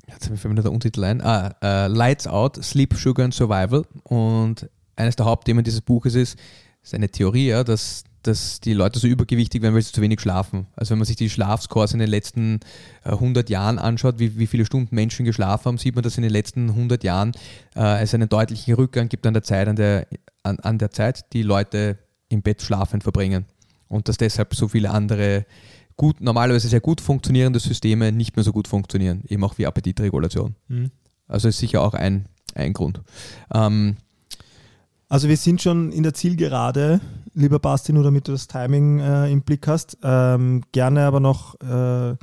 jetzt 0.08 0.26
habe 0.26 0.36
ich 0.36 0.44
mir 0.44 0.56
der 0.56 0.72
Untertitel 0.72 1.04
ein, 1.04 1.22
ah, 1.22 1.56
äh, 1.62 1.88
Lights 1.88 2.28
Out, 2.28 2.64
Sleep, 2.64 2.94
Sugar 2.94 3.26
and 3.26 3.34
Survival. 3.34 3.86
Und 4.04 4.70
eines 4.96 5.16
der 5.16 5.26
Hauptthemen 5.26 5.64
dieses 5.64 5.82
Buches 5.82 6.16
ist, 6.16 6.38
ist 6.84 6.94
eine 6.94 7.10
Theorie, 7.10 7.48
ja, 7.48 7.64
dass, 7.64 8.04
dass 8.24 8.60
die 8.60 8.74
Leute 8.74 9.00
so 9.00 9.08
übergewichtig 9.08 9.62
werden, 9.62 9.76
weil 9.76 9.82
sie 9.82 9.92
zu 9.92 10.02
wenig 10.02 10.20
schlafen. 10.20 10.68
Also 10.76 10.92
wenn 10.92 11.00
man 11.00 11.06
sich 11.06 11.16
die 11.16 11.30
Schlafscores 11.30 11.94
in 11.94 12.00
den 12.00 12.10
letzten 12.10 12.60
äh, 13.04 13.10
100 13.10 13.50
Jahren 13.50 13.80
anschaut, 13.80 14.20
wie, 14.20 14.38
wie 14.38 14.48
viele 14.48 14.66
Stunden 14.66 14.94
Menschen 14.96 15.26
geschlafen 15.26 15.66
haben, 15.66 15.78
sieht 15.78 15.96
man, 15.96 16.04
dass 16.04 16.18
in 16.18 16.24
den 16.24 16.32
letzten 16.32 16.70
100 16.70 17.04
Jahren 17.04 17.34
äh, 17.76 18.02
es 18.02 18.14
einen 18.14 18.30
deutlichen 18.30 18.74
Rückgang 18.76 19.10
gibt 19.10 19.26
an 19.26 19.34
der 19.34 19.44
Zeit, 19.44 19.68
an 19.68 19.76
der, 19.76 20.08
an, 20.44 20.60
an 20.60 20.78
der 20.78 20.92
Zeit, 20.92 21.32
die 21.34 21.44
Leute 21.44 21.98
im 22.30 22.42
Bett 22.42 22.62
schlafend 22.62 23.04
verbringen. 23.04 23.46
Und 23.88 24.08
dass 24.08 24.18
deshalb 24.18 24.56
so 24.56 24.68
viele 24.68 24.90
andere 24.90 25.46
gut, 25.98 26.22
normalerweise 26.22 26.68
sehr 26.68 26.80
gut 26.80 27.02
funktionierende 27.02 27.60
Systeme 27.60 28.12
nicht 28.12 28.36
mehr 28.36 28.44
so 28.44 28.52
gut 28.52 28.68
funktionieren, 28.68 29.24
eben 29.28 29.44
auch 29.44 29.58
wie 29.58 29.68
Appetitregulation. 29.68 30.56
Also 31.28 31.48
ist 31.50 31.60
sicher 31.60 31.82
auch 31.82 31.94
ein, 31.94 32.26
ein 32.56 32.74
Grund. 32.74 33.02
Ähm, 33.54 33.98
Also 35.12 35.28
wir 35.28 35.36
sind 35.36 35.62
schon 35.62 35.92
in 35.92 36.04
der 36.04 36.14
Zielgerade, 36.14 37.02
lieber 37.34 37.60
Basti, 37.60 37.92
nur 37.92 38.04
damit 38.04 38.30
du 38.30 38.32
das 38.32 38.48
Timing 38.48 39.00
äh, 39.00 39.30
im 39.30 39.42
Blick 39.42 39.68
hast. 39.68 39.98
Ähm, 40.02 40.62
gerne 40.72 41.02
aber 41.06 41.20
noch 41.20 41.60
äh, 41.60 42.16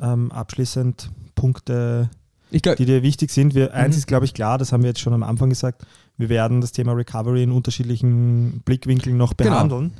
ähm, 0.00 0.30
abschließend 0.30 1.10
Punkte 1.34 2.10
glaub, 2.52 2.76
die 2.76 2.84
dir 2.84 3.02
wichtig 3.02 3.30
sind. 3.30 3.54
Wir, 3.54 3.72
eins 3.72 3.94
Mhm. 3.96 3.98
ist, 4.00 4.06
glaube 4.06 4.26
ich, 4.26 4.34
klar, 4.34 4.58
das 4.58 4.70
haben 4.70 4.82
wir 4.82 4.88
jetzt 4.90 5.00
schon 5.00 5.14
am 5.14 5.22
Anfang 5.22 5.48
gesagt, 5.48 5.86
wir 6.18 6.28
werden 6.28 6.60
das 6.60 6.72
Thema 6.72 6.92
Recovery 6.92 7.42
in 7.42 7.52
unterschiedlichen 7.52 8.60
Blickwinkeln 8.66 9.16
noch 9.16 9.34
Genau. 9.38 9.52
behandeln. 9.52 9.92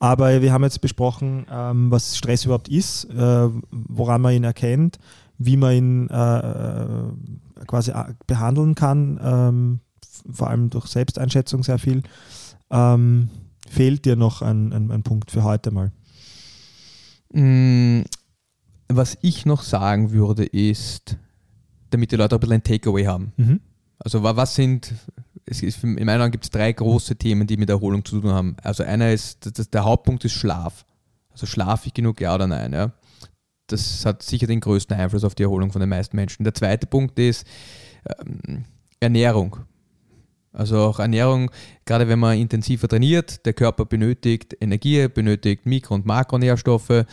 Aber 0.00 0.42
wir 0.42 0.52
haben 0.52 0.64
jetzt 0.64 0.80
besprochen, 0.80 1.46
ähm, 1.52 1.92
was 1.92 2.16
Stress 2.18 2.46
überhaupt 2.46 2.68
ist, 2.68 3.04
äh, 3.10 3.48
woran 3.70 4.20
man 4.22 4.34
ihn 4.34 4.42
erkennt, 4.42 4.98
wie 5.38 5.56
man 5.56 5.72
ihn 5.72 6.08
äh, 6.10 6.38
äh, 6.38 6.84
quasi 7.68 7.92
a- 7.92 8.08
behandeln 8.26 8.74
kann, 8.74 9.20
ähm, 9.22 9.80
vor 10.30 10.50
allem 10.50 10.70
durch 10.70 10.86
Selbsteinschätzung 10.86 11.62
sehr 11.62 11.78
viel. 11.78 12.02
Ähm, 12.70 13.30
fehlt 13.68 14.04
dir 14.04 14.16
noch 14.16 14.42
ein, 14.42 14.72
ein, 14.72 14.90
ein 14.90 15.02
Punkt 15.02 15.30
für 15.30 15.44
heute 15.44 15.70
mal? 15.70 15.92
Mm, 17.32 18.02
Was 18.88 19.16
ich 19.22 19.46
noch 19.46 19.62
sagen 19.62 20.10
würde, 20.12 20.44
ist, 20.44 21.16
damit 21.90 22.10
die 22.12 22.16
Leute 22.16 22.34
auch 22.34 22.38
ein 22.38 22.40
bisschen 22.40 22.54
ein 22.54 22.62
Takeaway 22.64 23.04
haben. 23.04 23.32
Mhm. 23.36 23.60
Also 23.98 24.22
wa- 24.22 24.36
was 24.36 24.54
sind, 24.54 24.94
es 25.46 25.62
ist, 25.62 25.82
in 25.84 25.94
meiner 25.94 26.18
Meinung 26.18 26.30
gibt 26.32 26.44
es 26.44 26.50
drei 26.50 26.72
große 26.72 27.16
Themen, 27.16 27.46
die 27.46 27.56
mit 27.56 27.68
Erholung 27.70 28.04
zu 28.04 28.20
tun 28.20 28.30
haben. 28.30 28.56
Also 28.62 28.82
einer 28.82 29.12
ist, 29.12 29.58
das, 29.58 29.70
der 29.70 29.84
Hauptpunkt 29.84 30.24
ist 30.24 30.32
Schlaf. 30.32 30.84
Also 31.30 31.46
schlafe 31.46 31.86
ich 31.88 31.94
genug, 31.94 32.20
ja 32.20 32.34
oder 32.34 32.46
nein? 32.46 32.72
Ja? 32.72 32.92
Das 33.68 34.04
hat 34.04 34.22
sicher 34.22 34.46
den 34.48 34.60
größten 34.60 34.96
Einfluss 34.96 35.22
auf 35.22 35.34
die 35.36 35.44
Erholung 35.44 35.70
von 35.70 35.80
den 35.80 35.88
meisten 35.88 36.16
Menschen. 36.16 36.42
Der 36.44 36.54
zweite 36.54 36.86
Punkt 36.88 37.18
ist 37.18 37.46
ähm, 38.18 38.64
Ernährung. 38.98 39.56
Also 40.52 40.78
auch 40.78 40.98
Ernährung, 40.98 41.50
gerade 41.84 42.08
wenn 42.08 42.18
man 42.18 42.36
intensiver 42.36 42.88
trainiert, 42.88 43.46
der 43.46 43.52
Körper 43.52 43.84
benötigt 43.84 44.56
Energie, 44.60 45.06
benötigt 45.08 45.64
Mikro- 45.64 45.94
und 45.94 46.06
Makronährstoffe, 46.06 47.04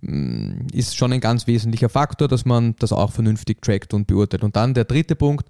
mm, 0.00 0.68
ist 0.72 0.96
schon 0.96 1.12
ein 1.12 1.20
ganz 1.20 1.46
wesentlicher 1.46 1.88
Faktor, 1.88 2.28
dass 2.28 2.44
man 2.44 2.76
das 2.78 2.92
auch 2.92 3.10
vernünftig 3.10 3.62
trackt 3.62 3.94
und 3.94 4.06
beurteilt. 4.06 4.44
Und 4.44 4.54
dann 4.54 4.74
der 4.74 4.84
dritte 4.84 5.16
Punkt 5.16 5.48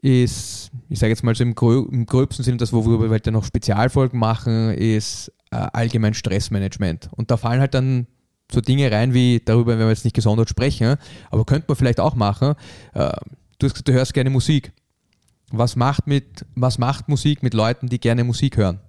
ist, 0.00 0.70
ich 0.88 1.00
sage 1.00 1.10
jetzt 1.10 1.24
mal 1.24 1.34
so 1.34 1.42
im, 1.42 1.56
grö 1.56 1.84
im 1.90 2.06
gröbsten 2.06 2.44
Sinne, 2.44 2.58
das, 2.58 2.72
worüber 2.72 3.02
wir 3.02 3.10
heute 3.10 3.32
noch 3.32 3.44
Spezialfolgen 3.44 4.18
machen, 4.18 4.70
ist 4.70 5.32
äh, 5.50 5.56
allgemein 5.56 6.14
Stressmanagement. 6.14 7.08
Und 7.16 7.32
da 7.32 7.36
fallen 7.36 7.60
halt 7.60 7.74
dann 7.74 8.06
so 8.52 8.60
Dinge 8.60 8.92
rein 8.92 9.14
wie, 9.14 9.42
darüber 9.44 9.72
werden 9.72 9.80
wir 9.80 9.88
jetzt 9.88 10.04
nicht 10.04 10.14
gesondert 10.14 10.48
sprechen, 10.48 10.96
aber 11.30 11.44
könnte 11.44 11.64
man 11.66 11.76
vielleicht 11.76 11.98
auch 11.98 12.14
machen. 12.14 12.54
Äh, 12.94 13.10
du 13.58 13.68
du 13.68 13.92
hörst 13.92 14.14
gerne 14.14 14.30
Musik. 14.30 14.72
Was 15.52 15.76
macht, 15.76 16.06
mit, 16.06 16.44
was 16.54 16.78
macht 16.78 17.08
Musik 17.08 17.42
mit 17.42 17.54
Leuten, 17.54 17.88
die 17.88 18.00
gerne 18.00 18.24
Musik 18.24 18.56
hören? 18.56 18.80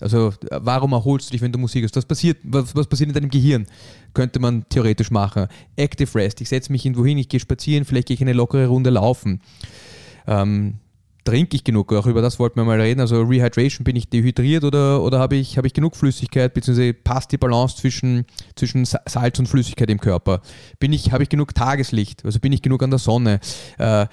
Also 0.00 0.28
äh, 0.50 0.60
warum 0.60 0.92
erholst 0.92 1.28
du 1.28 1.32
dich, 1.32 1.42
wenn 1.42 1.52
du 1.52 1.58
Musik 1.58 1.82
hörst? 1.82 1.96
Was 1.96 2.06
passiert, 2.06 2.38
was, 2.44 2.74
was 2.74 2.86
passiert 2.86 3.08
in 3.08 3.14
deinem 3.14 3.30
Gehirn? 3.30 3.66
Könnte 4.14 4.38
man 4.40 4.64
theoretisch 4.68 5.10
machen. 5.10 5.48
Active 5.76 6.14
Rest, 6.14 6.40
ich 6.40 6.48
setze 6.48 6.72
mich 6.72 6.84
irgendwo 6.86 7.04
hin, 7.04 7.18
ich 7.18 7.28
gehe 7.28 7.40
spazieren, 7.40 7.84
vielleicht 7.84 8.08
gehe 8.08 8.14
ich 8.14 8.20
eine 8.20 8.32
lockere 8.32 8.66
Runde 8.66 8.90
laufen. 8.90 9.40
Ähm, 10.26 10.74
trinke 11.24 11.54
ich 11.54 11.62
genug? 11.62 11.92
Auch 11.92 12.06
über 12.06 12.20
das 12.20 12.40
wollten 12.40 12.56
wir 12.56 12.64
mal 12.64 12.80
reden. 12.80 13.00
Also 13.00 13.22
Rehydration, 13.22 13.84
bin 13.84 13.94
ich 13.94 14.08
dehydriert 14.08 14.64
oder, 14.64 15.02
oder 15.02 15.20
habe 15.20 15.36
ich, 15.36 15.56
habe 15.56 15.68
ich 15.68 15.72
genug 15.72 15.94
Flüssigkeit, 15.94 16.52
beziehungsweise 16.52 16.94
passt 16.94 17.30
die 17.30 17.38
Balance 17.38 17.76
zwischen, 17.76 18.24
zwischen 18.56 18.84
Sa- 18.84 19.02
Salz 19.06 19.38
und 19.38 19.46
Flüssigkeit 19.46 19.88
im 19.88 20.00
Körper? 20.00 20.42
Bin 20.80 20.92
ich, 20.92 21.12
habe 21.12 21.22
ich 21.22 21.28
genug 21.28 21.54
Tageslicht? 21.54 22.24
Also 22.24 22.40
bin 22.40 22.52
ich 22.52 22.60
genug 22.62 22.82
an 22.82 22.90
der 22.90 22.98
Sonne? 22.98 23.38
Äh, 23.78 24.06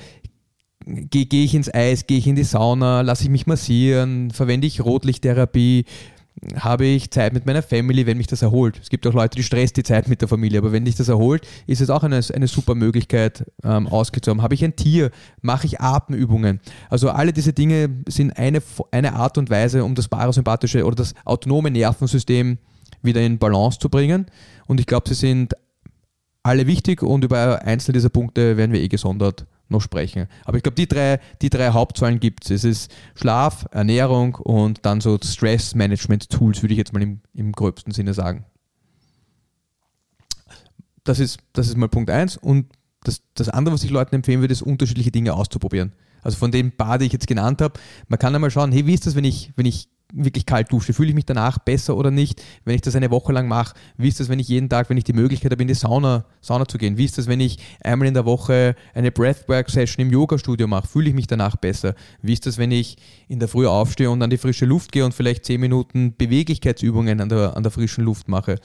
Gehe 1.09 1.25
geh 1.25 1.43
ich 1.43 1.53
ins 1.53 1.73
Eis, 1.73 2.07
gehe 2.07 2.17
ich 2.17 2.27
in 2.27 2.35
die 2.35 2.43
Sauna, 2.43 3.01
lasse 3.01 3.23
ich 3.23 3.29
mich 3.29 3.45
massieren, 3.45 4.31
verwende 4.31 4.65
ich 4.65 4.83
Rotlichttherapie, 4.83 5.85
habe 6.55 6.85
ich 6.85 7.11
Zeit 7.11 7.33
mit 7.33 7.45
meiner 7.45 7.61
Family, 7.61 8.05
wenn 8.05 8.17
mich 8.17 8.27
das 8.27 8.41
erholt. 8.41 8.79
Es 8.81 8.89
gibt 8.89 9.05
auch 9.05 9.13
Leute, 9.13 9.35
die 9.35 9.43
stresst 9.43 9.77
die 9.77 9.83
Zeit 9.83 10.07
mit 10.07 10.21
der 10.21 10.27
Familie, 10.27 10.59
aber 10.59 10.71
wenn 10.71 10.85
dich 10.85 10.95
das 10.95 11.09
erholt, 11.09 11.45
ist 11.67 11.81
es 11.81 11.89
auch 11.89 12.03
eine, 12.03 12.21
eine 12.33 12.47
super 12.47 12.75
Möglichkeit, 12.75 13.45
ähm, 13.63 13.87
ausgezogen. 13.87 14.41
Habe 14.41 14.55
ich 14.55 14.63
ein 14.63 14.75
Tier, 14.75 15.11
mache 15.41 15.67
ich 15.67 15.81
Atemübungen. 15.81 16.59
Also 16.89 17.09
alle 17.09 17.33
diese 17.33 17.53
Dinge 17.53 17.89
sind 18.07 18.37
eine, 18.37 18.61
eine 18.91 19.13
Art 19.13 19.37
und 19.37 19.49
Weise, 19.49 19.83
um 19.83 19.95
das 19.95 20.07
parasympathische 20.07 20.85
oder 20.85 20.95
das 20.95 21.13
autonome 21.25 21.71
Nervensystem 21.71 22.57
wieder 23.01 23.21
in 23.21 23.37
Balance 23.37 23.79
zu 23.79 23.89
bringen. 23.89 24.25
Und 24.67 24.79
ich 24.79 24.85
glaube, 24.85 25.09
sie 25.09 25.15
sind 25.15 25.53
alle 26.41 26.67
wichtig 26.67 27.03
und 27.03 27.23
über 27.23 27.61
einzelne 27.63 27.93
dieser 27.93 28.09
Punkte 28.09 28.57
werden 28.57 28.71
wir 28.71 28.81
eh 28.81 28.87
gesondert 28.87 29.45
noch 29.69 29.81
sprechen. 29.81 30.27
Aber 30.45 30.57
ich 30.57 30.63
glaube, 30.63 30.75
die 30.75 30.87
drei, 30.87 31.19
die 31.41 31.49
drei 31.49 31.69
Hauptsäulen 31.69 32.19
gibt 32.19 32.45
es. 32.45 32.51
Es 32.51 32.63
ist 32.63 32.91
Schlaf, 33.15 33.67
Ernährung 33.71 34.35
und 34.35 34.85
dann 34.85 35.01
so 35.01 35.17
Stress-Management-Tools, 35.21 36.61
würde 36.61 36.73
ich 36.73 36.77
jetzt 36.77 36.93
mal 36.93 37.01
im, 37.01 37.21
im 37.33 37.51
gröbsten 37.51 37.93
Sinne 37.93 38.13
sagen. 38.13 38.45
Das 41.03 41.19
ist, 41.19 41.39
das 41.53 41.67
ist 41.67 41.77
mal 41.77 41.89
Punkt 41.89 42.09
eins. 42.09 42.37
Und 42.37 42.67
das, 43.03 43.21
das 43.33 43.49
andere, 43.49 43.73
was 43.73 43.83
ich 43.83 43.91
Leuten 43.91 44.15
empfehlen 44.15 44.41
würde, 44.41 44.51
ist, 44.51 44.61
unterschiedliche 44.61 45.11
Dinge 45.11 45.33
auszuprobieren. 45.33 45.93
Also 46.21 46.37
von 46.37 46.51
den 46.51 46.75
paar, 46.75 46.97
die 46.97 47.05
ich 47.05 47.13
jetzt 47.13 47.27
genannt 47.27 47.61
habe, 47.61 47.79
man 48.07 48.19
kann 48.19 48.35
einmal 48.35 48.51
schauen, 48.51 48.71
hey, 48.71 48.85
wie 48.85 48.93
ist 48.93 49.05
das, 49.05 49.15
wenn 49.15 49.23
ich, 49.23 49.53
wenn 49.55 49.65
ich 49.65 49.87
wirklich 50.13 50.45
kalt 50.45 50.71
dusche? 50.71 50.93
Fühle 50.93 51.09
ich 51.09 51.15
mich 51.15 51.25
danach 51.25 51.59
besser 51.59 51.95
oder 51.95 52.11
nicht, 52.11 52.41
wenn 52.65 52.75
ich 52.75 52.81
das 52.81 52.95
eine 52.95 53.11
Woche 53.11 53.31
lang 53.31 53.47
mache? 53.47 53.75
Wie 53.97 54.07
ist 54.07 54.19
das, 54.19 54.29
wenn 54.29 54.39
ich 54.39 54.47
jeden 54.47 54.69
Tag, 54.69 54.89
wenn 54.89 54.97
ich 54.97 55.03
die 55.03 55.13
Möglichkeit 55.13 55.51
habe, 55.51 55.61
in 55.61 55.67
die 55.67 55.73
Sauna, 55.73 56.25
Sauna 56.41 56.67
zu 56.67 56.77
gehen? 56.77 56.97
Wie 56.97 57.05
ist 57.05 57.17
das, 57.17 57.27
wenn 57.27 57.39
ich 57.39 57.57
einmal 57.83 58.07
in 58.07 58.13
der 58.13 58.25
Woche 58.25 58.75
eine 58.93 59.11
Breathwork-Session 59.11 60.05
im 60.05 60.11
Yoga-Studio 60.11 60.67
mache? 60.67 60.87
Fühle 60.87 61.09
ich 61.09 61.15
mich 61.15 61.27
danach 61.27 61.55
besser? 61.55 61.95
Wie 62.21 62.33
ist 62.33 62.45
das, 62.45 62.57
wenn 62.57 62.71
ich 62.71 62.97
in 63.27 63.39
der 63.39 63.47
Früh 63.47 63.67
aufstehe 63.67 64.09
und 64.09 64.21
an 64.21 64.29
die 64.29 64.37
frische 64.37 64.65
Luft 64.65 64.91
gehe 64.91 65.05
und 65.05 65.13
vielleicht 65.13 65.45
10 65.45 65.59
Minuten 65.59 66.15
Beweglichkeitsübungen 66.17 67.21
an 67.21 67.29
der, 67.29 67.55
an 67.55 67.63
der 67.63 67.71
frischen 67.71 68.03
Luft 68.03 68.27
mache? 68.27 68.55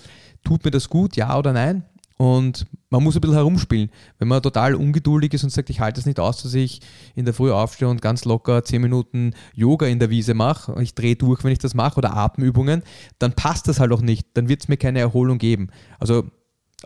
Tut 0.44 0.64
mir 0.64 0.70
das 0.70 0.88
gut, 0.88 1.16
ja 1.16 1.38
oder 1.38 1.52
nein? 1.52 1.84
Und 2.16 2.66
man 2.90 3.02
muss 3.02 3.16
ein 3.16 3.20
bisschen 3.20 3.34
herumspielen. 3.34 3.90
Wenn 4.18 4.28
man 4.28 4.40
total 4.40 4.76
ungeduldig 4.76 5.34
ist 5.34 5.42
und 5.42 5.50
sagt, 5.50 5.68
ich 5.70 5.80
halte 5.80 5.98
es 5.98 6.06
nicht 6.06 6.20
aus, 6.20 6.42
dass 6.42 6.54
ich 6.54 6.80
in 7.16 7.24
der 7.24 7.34
Früh 7.34 7.50
aufstehe 7.50 7.88
und 7.88 8.00
ganz 8.00 8.24
locker 8.24 8.62
10 8.62 8.80
Minuten 8.80 9.34
Yoga 9.52 9.86
in 9.86 9.98
der 9.98 10.10
Wiese 10.10 10.34
mache, 10.34 10.72
und 10.72 10.82
ich 10.82 10.94
drehe 10.94 11.16
durch, 11.16 11.42
wenn 11.42 11.52
ich 11.52 11.58
das 11.58 11.74
mache, 11.74 11.98
oder 11.98 12.16
Atemübungen, 12.16 12.84
dann 13.18 13.32
passt 13.32 13.66
das 13.66 13.80
halt 13.80 13.90
auch 13.90 14.00
nicht. 14.00 14.28
Dann 14.34 14.48
wird 14.48 14.62
es 14.62 14.68
mir 14.68 14.76
keine 14.76 15.00
Erholung 15.00 15.38
geben. 15.38 15.70
Also 15.98 16.24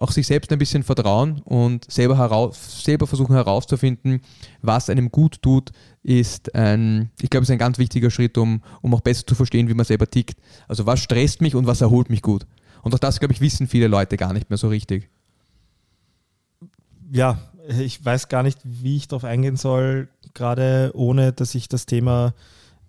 auch 0.01 0.12
sich 0.12 0.26
selbst 0.26 0.53
ein 0.53 0.59
bisschen 0.59 0.83
vertrauen 0.83 1.43
und 1.45 1.91
selber, 1.91 2.16
heraus, 2.16 2.85
selber 2.85 3.07
versuchen 3.07 3.35
herauszufinden, 3.35 4.20
was 4.62 4.89
einem 4.89 5.11
gut 5.11 5.43
tut, 5.43 5.72
ist 6.03 6.55
ein, 6.55 7.11
ich 7.20 7.31
glaube, 7.31 7.43
ist 7.43 7.51
ein 7.51 7.59
ganz 7.59 7.79
wichtiger 7.79 8.11
Schritt, 8.11 8.39
um, 8.39 8.62
um 8.81 8.95
auch 8.95 9.01
besser 9.01 9.26
zu 9.26 9.35
verstehen, 9.35 9.68
wie 9.68 9.74
man 9.74 9.85
selber 9.85 10.09
tickt. 10.09 10.39
Also 10.68 10.87
was 10.87 11.01
stresst 11.01 11.43
mich 11.43 11.55
und 11.55 11.66
was 11.66 11.81
erholt 11.81 12.11
mich 12.11 12.22
gut. 12.22 12.47
Und 12.83 12.95
auch 12.95 12.99
das, 12.99 13.18
glaube 13.18 13.35
ich, 13.35 13.41
wissen 13.41 13.66
viele 13.66 13.89
Leute 13.89 14.16
gar 14.16 14.33
nicht 14.33 14.51
mehr 14.51 14.57
so 14.57 14.68
richtig. 14.68 15.11
Ja, 17.11 17.38
ich 17.68 18.04
weiß 18.04 18.28
gar 18.28 18.42
nicht, 18.42 18.59
wie 18.64 18.96
ich 18.96 19.09
darauf 19.09 19.24
eingehen 19.24 19.56
soll, 19.56 20.09
gerade 20.34 20.90
ohne, 20.94 21.32
dass 21.32 21.54
ich 21.54 21.68
das 21.68 21.86
Thema, 21.86 22.34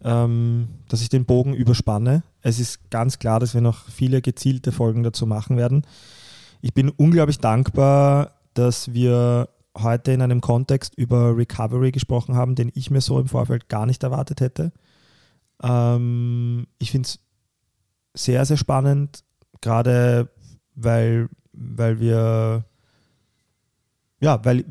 ähm, 0.03 0.69
dass 0.87 1.01
ich 1.01 1.09
den 1.09 1.25
Bogen 1.25 1.53
überspanne. 1.53 2.23
Es 2.41 2.59
ist 2.59 2.89
ganz 2.89 3.19
klar, 3.19 3.39
dass 3.39 3.53
wir 3.53 3.61
noch 3.61 3.89
viele 3.89 4.21
gezielte 4.21 4.71
Folgen 4.71 5.03
dazu 5.03 5.25
machen 5.25 5.57
werden. 5.57 5.85
Ich 6.61 6.73
bin 6.73 6.89
unglaublich 6.89 7.39
dankbar, 7.39 8.39
dass 8.53 8.93
wir 8.93 9.49
heute 9.77 10.11
in 10.11 10.21
einem 10.21 10.41
Kontext 10.41 10.95
über 10.95 11.35
Recovery 11.35 11.91
gesprochen 11.91 12.35
haben, 12.35 12.55
den 12.55 12.71
ich 12.73 12.91
mir 12.91 13.01
so 13.01 13.19
im 13.19 13.27
Vorfeld 13.27 13.69
gar 13.69 13.85
nicht 13.85 14.03
erwartet 14.03 14.41
hätte. 14.41 14.71
Ähm, 15.61 16.67
ich 16.79 16.91
finde 16.91 17.07
es 17.07 17.19
sehr, 18.13 18.45
sehr 18.45 18.57
spannend, 18.57 19.23
gerade 19.61 20.29
weil, 20.75 21.29
weil 21.53 21.99
wir 21.99 22.65
ja, 24.19 24.43
weil, 24.43 24.65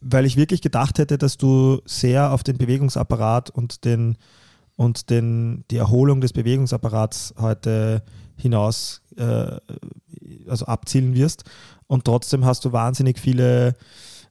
weil 0.00 0.26
ich 0.26 0.36
wirklich 0.36 0.62
gedacht 0.62 0.98
hätte, 0.98 1.18
dass 1.18 1.36
du 1.36 1.80
sehr 1.84 2.32
auf 2.32 2.42
den 2.42 2.58
Bewegungsapparat 2.58 3.50
und, 3.50 3.84
den, 3.84 4.16
und 4.76 5.10
den, 5.10 5.64
die 5.70 5.76
Erholung 5.76 6.20
des 6.20 6.32
Bewegungsapparats 6.32 7.34
heute 7.38 8.02
hinaus 8.36 9.02
äh, 9.16 9.56
also 10.48 10.66
abzielen 10.66 11.14
wirst. 11.14 11.44
Und 11.86 12.04
trotzdem 12.04 12.44
hast 12.44 12.64
du 12.64 12.72
wahnsinnig 12.72 13.18
viele 13.18 13.76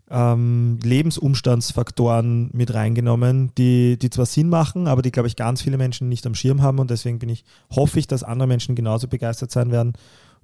ähm, 0.09 0.77
Lebensumstandsfaktoren 0.83 2.49
mit 2.53 2.73
reingenommen, 2.73 3.51
die, 3.57 3.97
die 3.97 4.09
zwar 4.09 4.25
Sinn 4.25 4.49
machen, 4.49 4.87
aber 4.87 5.01
die, 5.01 5.11
glaube 5.11 5.27
ich, 5.27 5.35
ganz 5.35 5.61
viele 5.61 5.77
Menschen 5.77 6.09
nicht 6.09 6.25
am 6.27 6.35
Schirm 6.35 6.61
haben. 6.61 6.79
Und 6.79 6.91
deswegen 6.91 7.19
bin 7.19 7.29
ich, 7.29 7.45
hoffe 7.73 7.97
ich, 7.99 8.07
dass 8.07 8.23
andere 8.23 8.47
Menschen 8.47 8.75
genauso 8.75 9.07
begeistert 9.07 9.51
sein 9.51 9.71
werden 9.71 9.93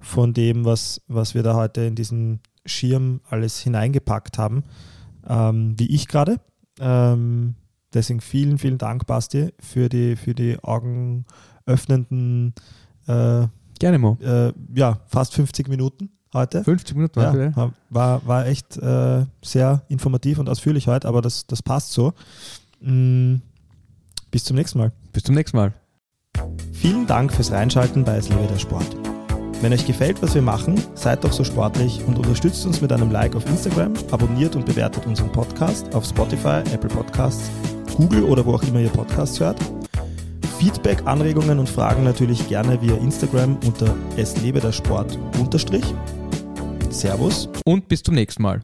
von 0.00 0.32
dem, 0.34 0.64
was, 0.64 1.00
was 1.08 1.34
wir 1.34 1.42
da 1.42 1.54
heute 1.54 1.82
in 1.82 1.94
diesen 1.94 2.40
Schirm 2.66 3.20
alles 3.28 3.58
hineingepackt 3.60 4.38
haben, 4.38 4.62
ähm, 5.28 5.74
wie 5.78 5.86
ich 5.86 6.06
gerade. 6.08 6.36
Ähm, 6.80 7.54
deswegen 7.92 8.20
vielen, 8.20 8.58
vielen 8.58 8.78
Dank, 8.78 9.06
Basti, 9.06 9.52
für 9.58 9.88
die, 9.88 10.16
für 10.16 10.34
die 10.34 10.58
augenöffnenden, 10.62 12.54
äh, 13.06 13.46
Gerne, 13.80 13.98
Mo. 13.98 14.18
äh, 14.20 14.52
ja, 14.74 15.00
fast 15.06 15.34
50 15.34 15.68
Minuten 15.68 16.10
heute. 16.34 16.62
50 16.64 16.96
Minuten 16.96 17.20
Ja, 17.20 17.34
ja. 17.36 17.72
war- 17.90 18.22
war, 18.26 18.46
echt 18.46 18.76
äh, 18.76 19.24
sehr 19.42 19.82
informativ 19.88 20.38
und 20.38 20.48
ausführlich 20.48 20.86
heute, 20.88 21.08
aber 21.08 21.22
das, 21.22 21.46
das 21.46 21.62
passt 21.62 21.92
so. 21.92 22.12
Mm, 22.80 23.36
bis 24.30 24.44
zum 24.44 24.56
nächsten 24.56 24.78
Mal. 24.78 24.92
Bis 25.12 25.22
zum 25.24 25.34
nächsten 25.34 25.56
Mal. 25.56 25.72
Vielen 26.72 27.06
Dank 27.06 27.32
fürs 27.32 27.50
Reinschalten 27.50 28.04
bei 28.04 28.16
Es 28.16 28.28
lebe 28.28 28.46
der 28.46 28.58
Sport. 28.58 29.07
Wenn 29.60 29.72
euch 29.72 29.86
gefällt, 29.86 30.22
was 30.22 30.36
wir 30.36 30.42
machen, 30.42 30.80
seid 30.94 31.24
doch 31.24 31.32
so 31.32 31.42
sportlich 31.42 32.00
und 32.06 32.16
unterstützt 32.16 32.64
uns 32.64 32.80
mit 32.80 32.92
einem 32.92 33.10
Like 33.10 33.34
auf 33.34 33.44
Instagram, 33.46 33.92
abonniert 34.12 34.54
und 34.54 34.64
bewertet 34.64 35.04
unseren 35.04 35.32
Podcast 35.32 35.92
auf 35.96 36.04
Spotify, 36.04 36.62
Apple 36.72 36.88
Podcasts, 36.88 37.50
Google 37.96 38.22
oder 38.22 38.46
wo 38.46 38.54
auch 38.54 38.62
immer 38.62 38.78
ihr 38.78 38.88
Podcasts 38.88 39.40
hört. 39.40 39.58
Feedback, 40.60 41.02
Anregungen 41.06 41.58
und 41.58 41.68
Fragen 41.68 42.04
natürlich 42.04 42.48
gerne 42.48 42.80
via 42.80 42.94
Instagram 42.96 43.58
unter 43.66 43.96
es 44.16 44.40
lebe 44.40 44.60
der 44.60 44.72
Sport 44.72 45.18
unterstrich. 45.40 45.84
Servus. 46.90 47.48
Und 47.64 47.88
bis 47.88 48.02
zum 48.02 48.14
nächsten 48.14 48.42
Mal. 48.42 48.60